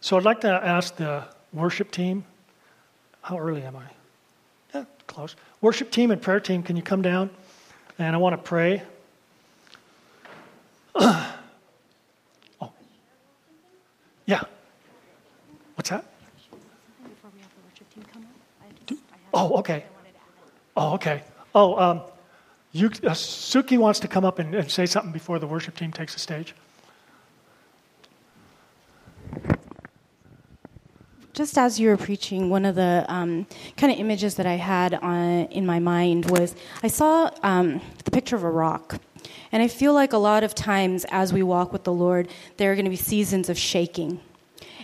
So 0.00 0.16
I'd 0.16 0.24
like 0.24 0.40
to 0.42 0.48
ask 0.48 0.96
the 0.96 1.24
worship 1.52 1.90
team. 1.90 2.24
How 3.22 3.38
early 3.38 3.62
am 3.62 3.76
I? 3.76 3.84
Yeah, 4.74 4.84
close. 5.06 5.36
Worship 5.60 5.90
team 5.90 6.10
and 6.10 6.20
prayer 6.20 6.40
team, 6.40 6.62
can 6.62 6.76
you 6.76 6.82
come 6.82 7.02
down? 7.02 7.30
And 7.98 8.14
I 8.14 8.18
want 8.18 8.34
to 8.34 8.42
pray. 8.42 8.82
oh. 10.94 12.72
Yeah. 14.26 14.42
What's 15.74 15.90
that? 15.90 16.04
Oh, 19.34 19.58
okay. 19.58 19.84
Oh, 20.78 20.94
okay. 20.94 21.22
Oh, 21.54 21.76
um, 21.76 22.02
you, 22.72 22.86
uh, 22.86 23.10
Suki 23.10 23.76
wants 23.76 24.00
to 24.00 24.08
come 24.08 24.24
up 24.24 24.38
and, 24.38 24.54
and 24.54 24.70
say 24.70 24.86
something 24.86 25.12
before 25.12 25.38
the 25.38 25.46
worship 25.46 25.76
team 25.76 25.92
takes 25.92 26.14
the 26.14 26.20
stage. 26.20 26.54
just 31.38 31.56
as 31.56 31.78
you 31.78 31.88
were 31.88 31.96
preaching, 31.96 32.50
one 32.50 32.64
of 32.64 32.74
the 32.74 33.04
um, 33.06 33.46
kind 33.76 33.92
of 33.92 33.98
images 34.00 34.34
that 34.34 34.44
I 34.44 34.54
had 34.54 34.94
on, 34.94 35.44
in 35.46 35.64
my 35.64 35.78
mind 35.78 36.28
was 36.32 36.56
I 36.82 36.88
saw 36.88 37.30
um, 37.44 37.80
the 38.04 38.10
picture 38.10 38.34
of 38.34 38.42
a 38.42 38.50
rock. 38.50 39.00
And 39.52 39.62
I 39.62 39.68
feel 39.68 39.94
like 39.94 40.12
a 40.12 40.18
lot 40.18 40.42
of 40.42 40.52
times 40.52 41.06
as 41.10 41.32
we 41.32 41.44
walk 41.44 41.72
with 41.72 41.84
the 41.84 41.92
Lord, 41.92 42.28
there 42.56 42.72
are 42.72 42.74
going 42.74 42.86
to 42.86 42.90
be 42.90 42.96
seasons 42.96 43.48
of 43.48 43.56
shaking. 43.56 44.20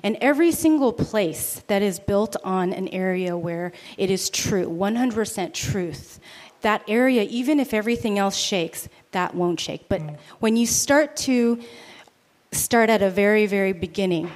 And 0.04 0.18
every 0.20 0.52
single 0.52 0.92
place 0.92 1.62
that 1.66 1.80
is 1.80 1.98
built 1.98 2.36
on 2.44 2.74
an 2.74 2.88
area 2.88 3.38
where 3.38 3.72
it 3.96 4.10
is 4.10 4.28
true, 4.28 4.66
100% 4.66 5.54
truth, 5.54 6.20
that 6.60 6.82
area, 6.86 7.22
even 7.22 7.58
if 7.58 7.72
everything 7.72 8.18
else 8.18 8.36
shakes, 8.36 8.88
that 9.12 9.34
won't 9.34 9.58
shake. 9.58 9.88
But 9.88 10.02
mm. 10.02 10.18
when 10.40 10.56
you 10.56 10.66
start 10.66 11.16
to 11.28 11.58
start 12.52 12.90
at 12.90 13.00
a 13.00 13.08
very, 13.08 13.46
very 13.46 13.72
beginning, 13.72 14.30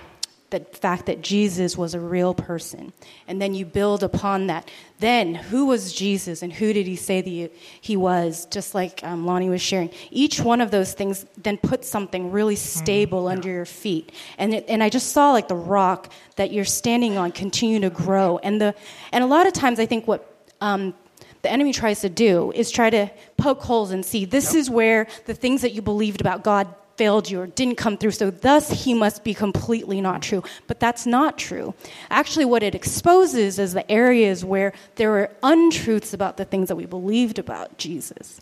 the 0.50 0.60
fact 0.60 1.06
that 1.06 1.20
Jesus 1.20 1.76
was 1.76 1.94
a 1.94 2.00
real 2.00 2.32
person. 2.32 2.92
And 3.26 3.40
then 3.40 3.54
you 3.54 3.66
build 3.66 4.02
upon 4.02 4.46
that. 4.46 4.70
Then, 4.98 5.34
who 5.34 5.66
was 5.66 5.92
Jesus 5.92 6.42
and 6.42 6.52
who 6.52 6.72
did 6.72 6.86
he 6.86 6.96
say 6.96 7.20
that 7.20 7.52
he 7.80 7.96
was? 7.96 8.46
Just 8.46 8.74
like 8.74 9.04
um, 9.04 9.26
Lonnie 9.26 9.50
was 9.50 9.60
sharing. 9.60 9.90
Each 10.10 10.40
one 10.40 10.60
of 10.60 10.70
those 10.70 10.94
things 10.94 11.26
then 11.36 11.58
put 11.58 11.84
something 11.84 12.32
really 12.32 12.54
mm-hmm. 12.54 12.78
stable 12.80 13.24
mm, 13.24 13.26
yeah. 13.26 13.32
under 13.36 13.48
your 13.50 13.64
feet. 13.66 14.12
And, 14.38 14.54
it, 14.54 14.64
and 14.68 14.82
I 14.82 14.88
just 14.88 15.12
saw 15.12 15.32
like 15.32 15.48
the 15.48 15.54
rock 15.54 16.10
that 16.36 16.50
you're 16.50 16.64
standing 16.64 17.18
on 17.18 17.32
continue 17.32 17.80
to 17.80 17.90
grow. 17.90 18.38
And, 18.38 18.60
the, 18.60 18.74
and 19.12 19.22
a 19.22 19.26
lot 19.26 19.46
of 19.46 19.52
times, 19.52 19.78
I 19.78 19.86
think 19.86 20.08
what 20.08 20.34
um, 20.62 20.94
the 21.42 21.50
enemy 21.50 21.72
tries 21.72 22.00
to 22.00 22.08
do 22.08 22.52
is 22.52 22.70
try 22.70 22.88
to 22.90 23.10
poke 23.36 23.60
holes 23.60 23.90
and 23.90 24.04
see 24.04 24.24
this 24.24 24.54
yep. 24.54 24.60
is 24.60 24.70
where 24.70 25.06
the 25.26 25.34
things 25.34 25.62
that 25.62 25.72
you 25.72 25.82
believed 25.82 26.20
about 26.20 26.42
God 26.42 26.74
failed 26.98 27.30
you 27.30 27.40
or 27.40 27.46
didn't 27.46 27.76
come 27.76 27.96
through, 27.96 28.10
so 28.10 28.30
thus 28.30 28.84
he 28.84 28.92
must 28.92 29.24
be 29.24 29.32
completely 29.32 30.00
not 30.00 30.20
true. 30.20 30.42
But 30.66 30.80
that's 30.80 31.06
not 31.06 31.38
true. 31.38 31.74
Actually, 32.10 32.44
what 32.44 32.62
it 32.62 32.74
exposes 32.74 33.58
is 33.58 33.72
the 33.72 33.90
areas 33.90 34.44
where 34.44 34.72
there 34.96 35.10
were 35.10 35.30
untruths 35.42 36.12
about 36.12 36.36
the 36.36 36.44
things 36.44 36.68
that 36.68 36.76
we 36.76 36.84
believed 36.84 37.38
about 37.38 37.78
Jesus. 37.78 38.40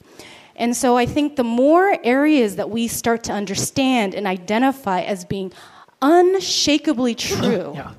And 0.57 0.75
so 0.75 0.97
I 0.97 1.05
think 1.05 1.37
the 1.37 1.45
more 1.45 1.99
areas 2.03 2.57
that 2.57 2.71
we 2.71 2.89
start 2.89 3.23
to 3.25 3.33
understand 3.33 4.15
and 4.15 4.27
identify 4.27 5.03
as 5.03 5.27
being 5.27 5.53
unshakably 6.01 7.15
true, 7.15 7.73
yeah 7.75 7.93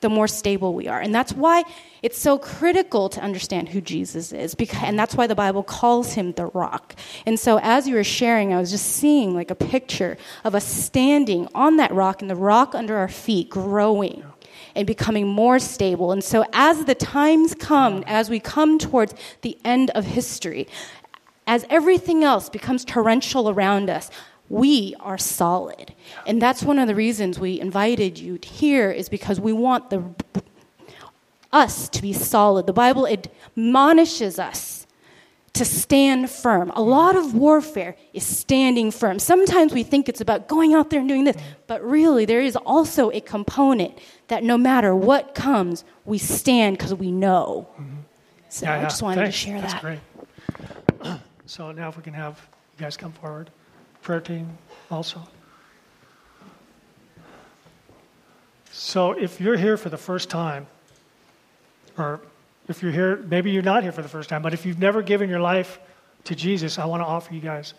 the 0.00 0.08
more 0.08 0.28
stable 0.28 0.74
we 0.74 0.86
are. 0.86 1.00
And 1.00 1.14
that's 1.14 1.32
why 1.32 1.64
it's 2.02 2.18
so 2.18 2.38
critical 2.38 3.08
to 3.08 3.20
understand 3.20 3.70
who 3.70 3.80
Jesus 3.80 4.32
is, 4.32 4.54
because, 4.54 4.82
and 4.82 4.98
that's 4.98 5.14
why 5.14 5.26
the 5.26 5.34
Bible 5.34 5.62
calls 5.62 6.12
him 6.12 6.32
the 6.32 6.46
rock. 6.46 6.94
And 7.26 7.38
so 7.38 7.58
as 7.62 7.88
you 7.88 7.94
were 7.94 8.04
sharing, 8.04 8.52
I 8.52 8.58
was 8.58 8.70
just 8.70 8.86
seeing 8.86 9.34
like 9.34 9.50
a 9.50 9.56
picture 9.56 10.16
of 10.44 10.54
us 10.54 10.64
standing 10.64 11.48
on 11.54 11.76
that 11.76 11.92
rock 11.92 12.22
and 12.22 12.30
the 12.30 12.36
rock 12.36 12.74
under 12.74 12.96
our 12.96 13.08
feet 13.08 13.50
growing 13.50 14.24
and 14.74 14.86
becoming 14.86 15.26
more 15.26 15.58
stable. 15.58 16.12
And 16.12 16.22
so 16.22 16.44
as 16.52 16.84
the 16.84 16.94
times 16.94 17.54
come, 17.54 18.04
as 18.06 18.30
we 18.30 18.38
come 18.38 18.78
towards 18.78 19.14
the 19.42 19.58
end 19.64 19.90
of 19.90 20.04
history, 20.04 20.68
as 21.46 21.64
everything 21.70 22.22
else 22.22 22.48
becomes 22.48 22.84
torrential 22.84 23.48
around 23.48 23.90
us, 23.90 24.10
we 24.48 24.94
are 25.00 25.18
solid. 25.18 25.94
And 26.26 26.40
that's 26.40 26.62
one 26.62 26.78
of 26.78 26.88
the 26.88 26.94
reasons 26.94 27.38
we 27.38 27.60
invited 27.60 28.18
you 28.18 28.38
here 28.42 28.90
is 28.90 29.08
because 29.08 29.40
we 29.40 29.52
want 29.52 29.90
the 29.90 30.02
us 31.52 31.88
to 31.88 32.02
be 32.02 32.12
solid. 32.12 32.66
The 32.66 32.72
Bible 32.72 33.06
admonishes 33.06 34.38
us 34.38 34.86
to 35.54 35.64
stand 35.64 36.30
firm. 36.30 36.70
A 36.74 36.82
lot 36.82 37.16
of 37.16 37.34
warfare 37.34 37.96
is 38.12 38.24
standing 38.24 38.90
firm. 38.90 39.18
Sometimes 39.18 39.72
we 39.72 39.82
think 39.82 40.08
it's 40.08 40.20
about 40.20 40.46
going 40.46 40.74
out 40.74 40.90
there 40.90 41.00
and 41.00 41.08
doing 41.08 41.24
this, 41.24 41.36
but 41.66 41.82
really 41.82 42.24
there 42.24 42.40
is 42.40 42.54
also 42.54 43.10
a 43.10 43.20
component 43.20 43.98
that 44.28 44.44
no 44.44 44.58
matter 44.58 44.94
what 44.94 45.34
comes, 45.34 45.84
we 46.04 46.18
stand 46.18 46.76
because 46.76 46.94
we 46.94 47.10
know. 47.10 47.66
Mm-hmm. 47.72 47.94
So 48.50 48.66
yeah, 48.66 48.78
I 48.78 48.82
just 48.82 49.02
wanted 49.02 49.22
Thanks. 49.22 49.36
to 49.36 49.46
share 49.46 49.60
That's 49.60 49.72
that. 49.74 49.82
Great. 51.02 51.20
so 51.46 51.72
now 51.72 51.88
if 51.88 51.96
we 51.96 52.02
can 52.02 52.14
have 52.14 52.46
you 52.78 52.84
guys 52.84 52.96
come 52.96 53.12
forward 53.12 53.50
prayer 54.08 54.20
team 54.22 54.56
also. 54.90 55.20
So 58.70 59.12
if 59.12 59.38
you're 59.38 59.58
here 59.58 59.76
for 59.76 59.90
the 59.90 59.98
first 59.98 60.30
time, 60.30 60.66
or 61.98 62.18
if 62.68 62.82
you're 62.82 62.90
here, 62.90 63.18
maybe 63.28 63.50
you're 63.50 63.62
not 63.62 63.82
here 63.82 63.92
for 63.92 64.00
the 64.00 64.08
first 64.08 64.30
time, 64.30 64.40
but 64.40 64.54
if 64.54 64.64
you've 64.64 64.78
never 64.78 65.02
given 65.02 65.28
your 65.28 65.40
life 65.40 65.78
to 66.24 66.34
Jesus, 66.34 66.78
I 66.78 66.86
want 66.86 67.02
to 67.02 67.04
offer 67.04 67.34
you 67.34 67.42
guys 67.42 67.74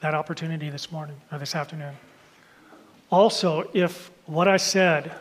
that 0.00 0.14
opportunity 0.14 0.70
this 0.70 0.90
morning 0.90 1.20
or 1.30 1.36
this 1.36 1.54
afternoon. 1.54 1.94
Also, 3.10 3.68
if 3.74 4.10
what 4.24 4.48
I 4.48 4.56
said 4.56 5.12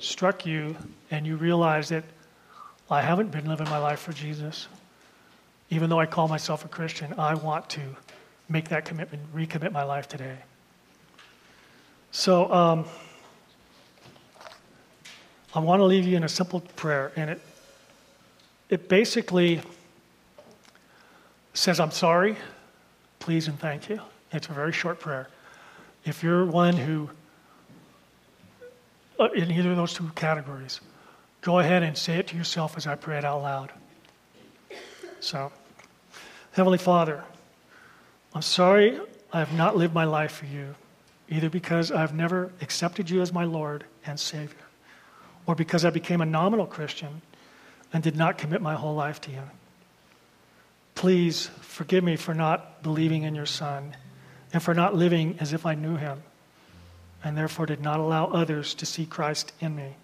struck 0.00 0.44
you 0.44 0.74
and 1.12 1.24
you 1.24 1.36
realize 1.36 1.90
that 1.90 2.02
I 2.90 3.02
haven't 3.02 3.30
been 3.30 3.46
living 3.46 3.68
my 3.68 3.78
life 3.78 4.00
for 4.00 4.12
Jesus, 4.12 4.66
even 5.70 5.90
though 5.90 6.00
I 6.00 6.06
call 6.06 6.26
myself 6.26 6.64
a 6.64 6.68
Christian, 6.68 7.14
I 7.16 7.34
want 7.34 7.70
to 7.70 7.82
make 8.48 8.68
that 8.68 8.84
commitment, 8.84 9.22
recommit 9.34 9.72
my 9.72 9.82
life 9.82 10.08
today. 10.08 10.36
So, 12.10 12.52
um, 12.52 12.84
I 15.54 15.58
want 15.58 15.80
to 15.80 15.84
leave 15.84 16.06
you 16.06 16.16
in 16.16 16.24
a 16.24 16.28
simple 16.28 16.60
prayer, 16.60 17.12
and 17.16 17.30
it, 17.30 17.40
it 18.68 18.88
basically 18.88 19.60
says, 21.54 21.80
I'm 21.80 21.90
sorry, 21.90 22.36
please, 23.18 23.48
and 23.48 23.58
thank 23.58 23.88
you. 23.88 24.00
It's 24.32 24.48
a 24.48 24.52
very 24.52 24.72
short 24.72 25.00
prayer. 25.00 25.28
If 26.04 26.22
you're 26.22 26.44
one 26.44 26.76
who, 26.76 27.08
uh, 29.18 29.30
in 29.30 29.50
either 29.50 29.70
of 29.70 29.76
those 29.76 29.94
two 29.94 30.10
categories, 30.14 30.80
go 31.40 31.58
ahead 31.58 31.82
and 31.82 31.96
say 31.96 32.18
it 32.18 32.26
to 32.28 32.36
yourself 32.36 32.76
as 32.76 32.86
I 32.86 32.94
pray 32.94 33.18
it 33.18 33.24
out 33.24 33.42
loud. 33.42 33.72
So, 35.20 35.50
Heavenly 36.52 36.78
Father, 36.78 37.24
I'm 38.36 38.42
sorry 38.42 39.00
I 39.32 39.38
have 39.38 39.54
not 39.54 39.78
lived 39.78 39.94
my 39.94 40.04
life 40.04 40.30
for 40.30 40.44
you, 40.44 40.74
either 41.30 41.48
because 41.48 41.90
I've 41.90 42.12
never 42.12 42.52
accepted 42.60 43.08
you 43.08 43.22
as 43.22 43.32
my 43.32 43.44
Lord 43.44 43.86
and 44.04 44.20
Savior, 44.20 44.66
or 45.46 45.54
because 45.54 45.86
I 45.86 45.90
became 45.90 46.20
a 46.20 46.26
nominal 46.26 46.66
Christian 46.66 47.22
and 47.94 48.02
did 48.02 48.14
not 48.14 48.36
commit 48.36 48.60
my 48.60 48.74
whole 48.74 48.94
life 48.94 49.22
to 49.22 49.30
you. 49.30 49.40
Please 50.94 51.46
forgive 51.62 52.04
me 52.04 52.16
for 52.16 52.34
not 52.34 52.82
believing 52.82 53.22
in 53.22 53.34
your 53.34 53.46
Son 53.46 53.96
and 54.52 54.62
for 54.62 54.74
not 54.74 54.94
living 54.94 55.38
as 55.40 55.54
if 55.54 55.64
I 55.64 55.74
knew 55.74 55.96
him, 55.96 56.22
and 57.24 57.38
therefore 57.38 57.64
did 57.64 57.80
not 57.80 58.00
allow 58.00 58.26
others 58.26 58.74
to 58.74 58.84
see 58.84 59.06
Christ 59.06 59.54
in 59.60 59.74
me. 59.74 59.96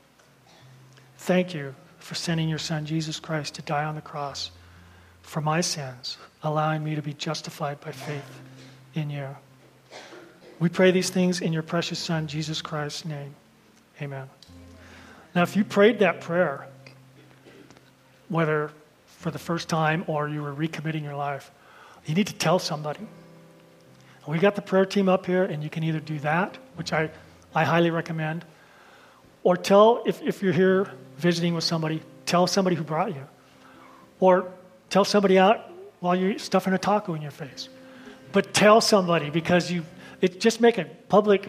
Thank 1.18 1.52
you 1.52 1.74
for 1.98 2.14
sending 2.14 2.48
your 2.48 2.58
Son, 2.58 2.86
Jesus 2.86 3.20
Christ, 3.20 3.56
to 3.56 3.62
die 3.62 3.84
on 3.84 3.94
the 3.94 4.00
cross 4.00 4.50
for 5.20 5.42
my 5.42 5.60
sins 5.60 6.16
allowing 6.42 6.82
me 6.82 6.94
to 6.94 7.02
be 7.02 7.14
justified 7.14 7.80
by 7.80 7.92
faith 7.92 8.40
in 8.94 9.10
you. 9.10 9.28
We 10.58 10.68
pray 10.68 10.90
these 10.90 11.10
things 11.10 11.40
in 11.40 11.52
your 11.52 11.62
precious 11.62 11.98
Son, 11.98 12.26
Jesus 12.26 12.62
Christ's 12.62 13.04
name. 13.04 13.34
Amen. 14.00 14.28
Now, 15.34 15.42
if 15.42 15.56
you 15.56 15.64
prayed 15.64 15.98
that 16.00 16.20
prayer, 16.20 16.66
whether 18.28 18.70
for 19.06 19.30
the 19.30 19.38
first 19.38 19.68
time 19.68 20.04
or 20.06 20.28
you 20.28 20.42
were 20.42 20.54
recommitting 20.54 21.02
your 21.02 21.16
life, 21.16 21.50
you 22.06 22.14
need 22.14 22.26
to 22.26 22.34
tell 22.34 22.58
somebody. 22.58 23.06
We 24.26 24.38
got 24.38 24.54
the 24.54 24.62
prayer 24.62 24.86
team 24.86 25.08
up 25.08 25.26
here, 25.26 25.44
and 25.44 25.64
you 25.64 25.70
can 25.70 25.82
either 25.82 26.00
do 26.00 26.18
that, 26.20 26.56
which 26.76 26.92
I, 26.92 27.10
I 27.54 27.64
highly 27.64 27.90
recommend, 27.90 28.44
or 29.42 29.56
tell, 29.56 30.02
if, 30.06 30.22
if 30.22 30.42
you're 30.42 30.52
here 30.52 30.92
visiting 31.16 31.54
with 31.54 31.64
somebody, 31.64 32.02
tell 32.24 32.46
somebody 32.46 32.76
who 32.76 32.84
brought 32.84 33.14
you. 33.14 33.26
Or 34.20 34.52
tell 34.90 35.04
somebody 35.04 35.38
out 35.38 35.71
while 36.02 36.16
you're 36.16 36.36
stuffing 36.36 36.72
a 36.72 36.78
taco 36.78 37.14
in 37.14 37.22
your 37.22 37.30
face. 37.30 37.68
But 38.32 38.52
tell 38.52 38.80
somebody 38.80 39.30
because 39.30 39.70
you, 39.70 39.84
it 40.20 40.40
just 40.40 40.60
make 40.60 40.76
a 40.76 40.84
public 41.08 41.48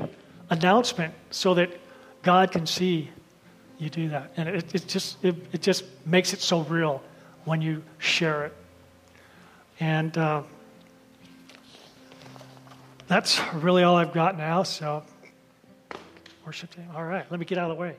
announcement 0.52 1.16
so 1.32 1.56
that 1.56 1.72
God 2.22 2.52
can 2.52 2.68
see 2.68 3.10
you 3.80 3.90
do 3.90 4.10
that. 4.10 4.32
And 4.38 4.48
it, 4.48 4.76
it 4.76 4.88
just, 4.88 5.24
it, 5.26 5.36
it 5.52 5.64
just 5.64 5.84
makes 6.06 6.34
it 6.34 6.40
so 6.40 6.62
real 6.62 7.02
when 7.46 7.64
you 7.64 7.84
share 7.98 8.46
it. 8.46 8.54
And 9.80 10.16
uh, 10.16 10.44
that's 13.08 13.42
really 13.56 13.82
all 13.82 13.96
I've 13.96 14.14
got 14.14 14.38
now. 14.38 14.62
So, 14.62 15.02
worship 16.46 16.76
team. 16.76 16.88
All 16.96 17.04
right, 17.04 17.26
let 17.32 17.40
me 17.40 17.46
get 17.48 17.58
out 17.58 17.72
of 17.72 17.76
the 17.76 17.82
way. 17.82 17.96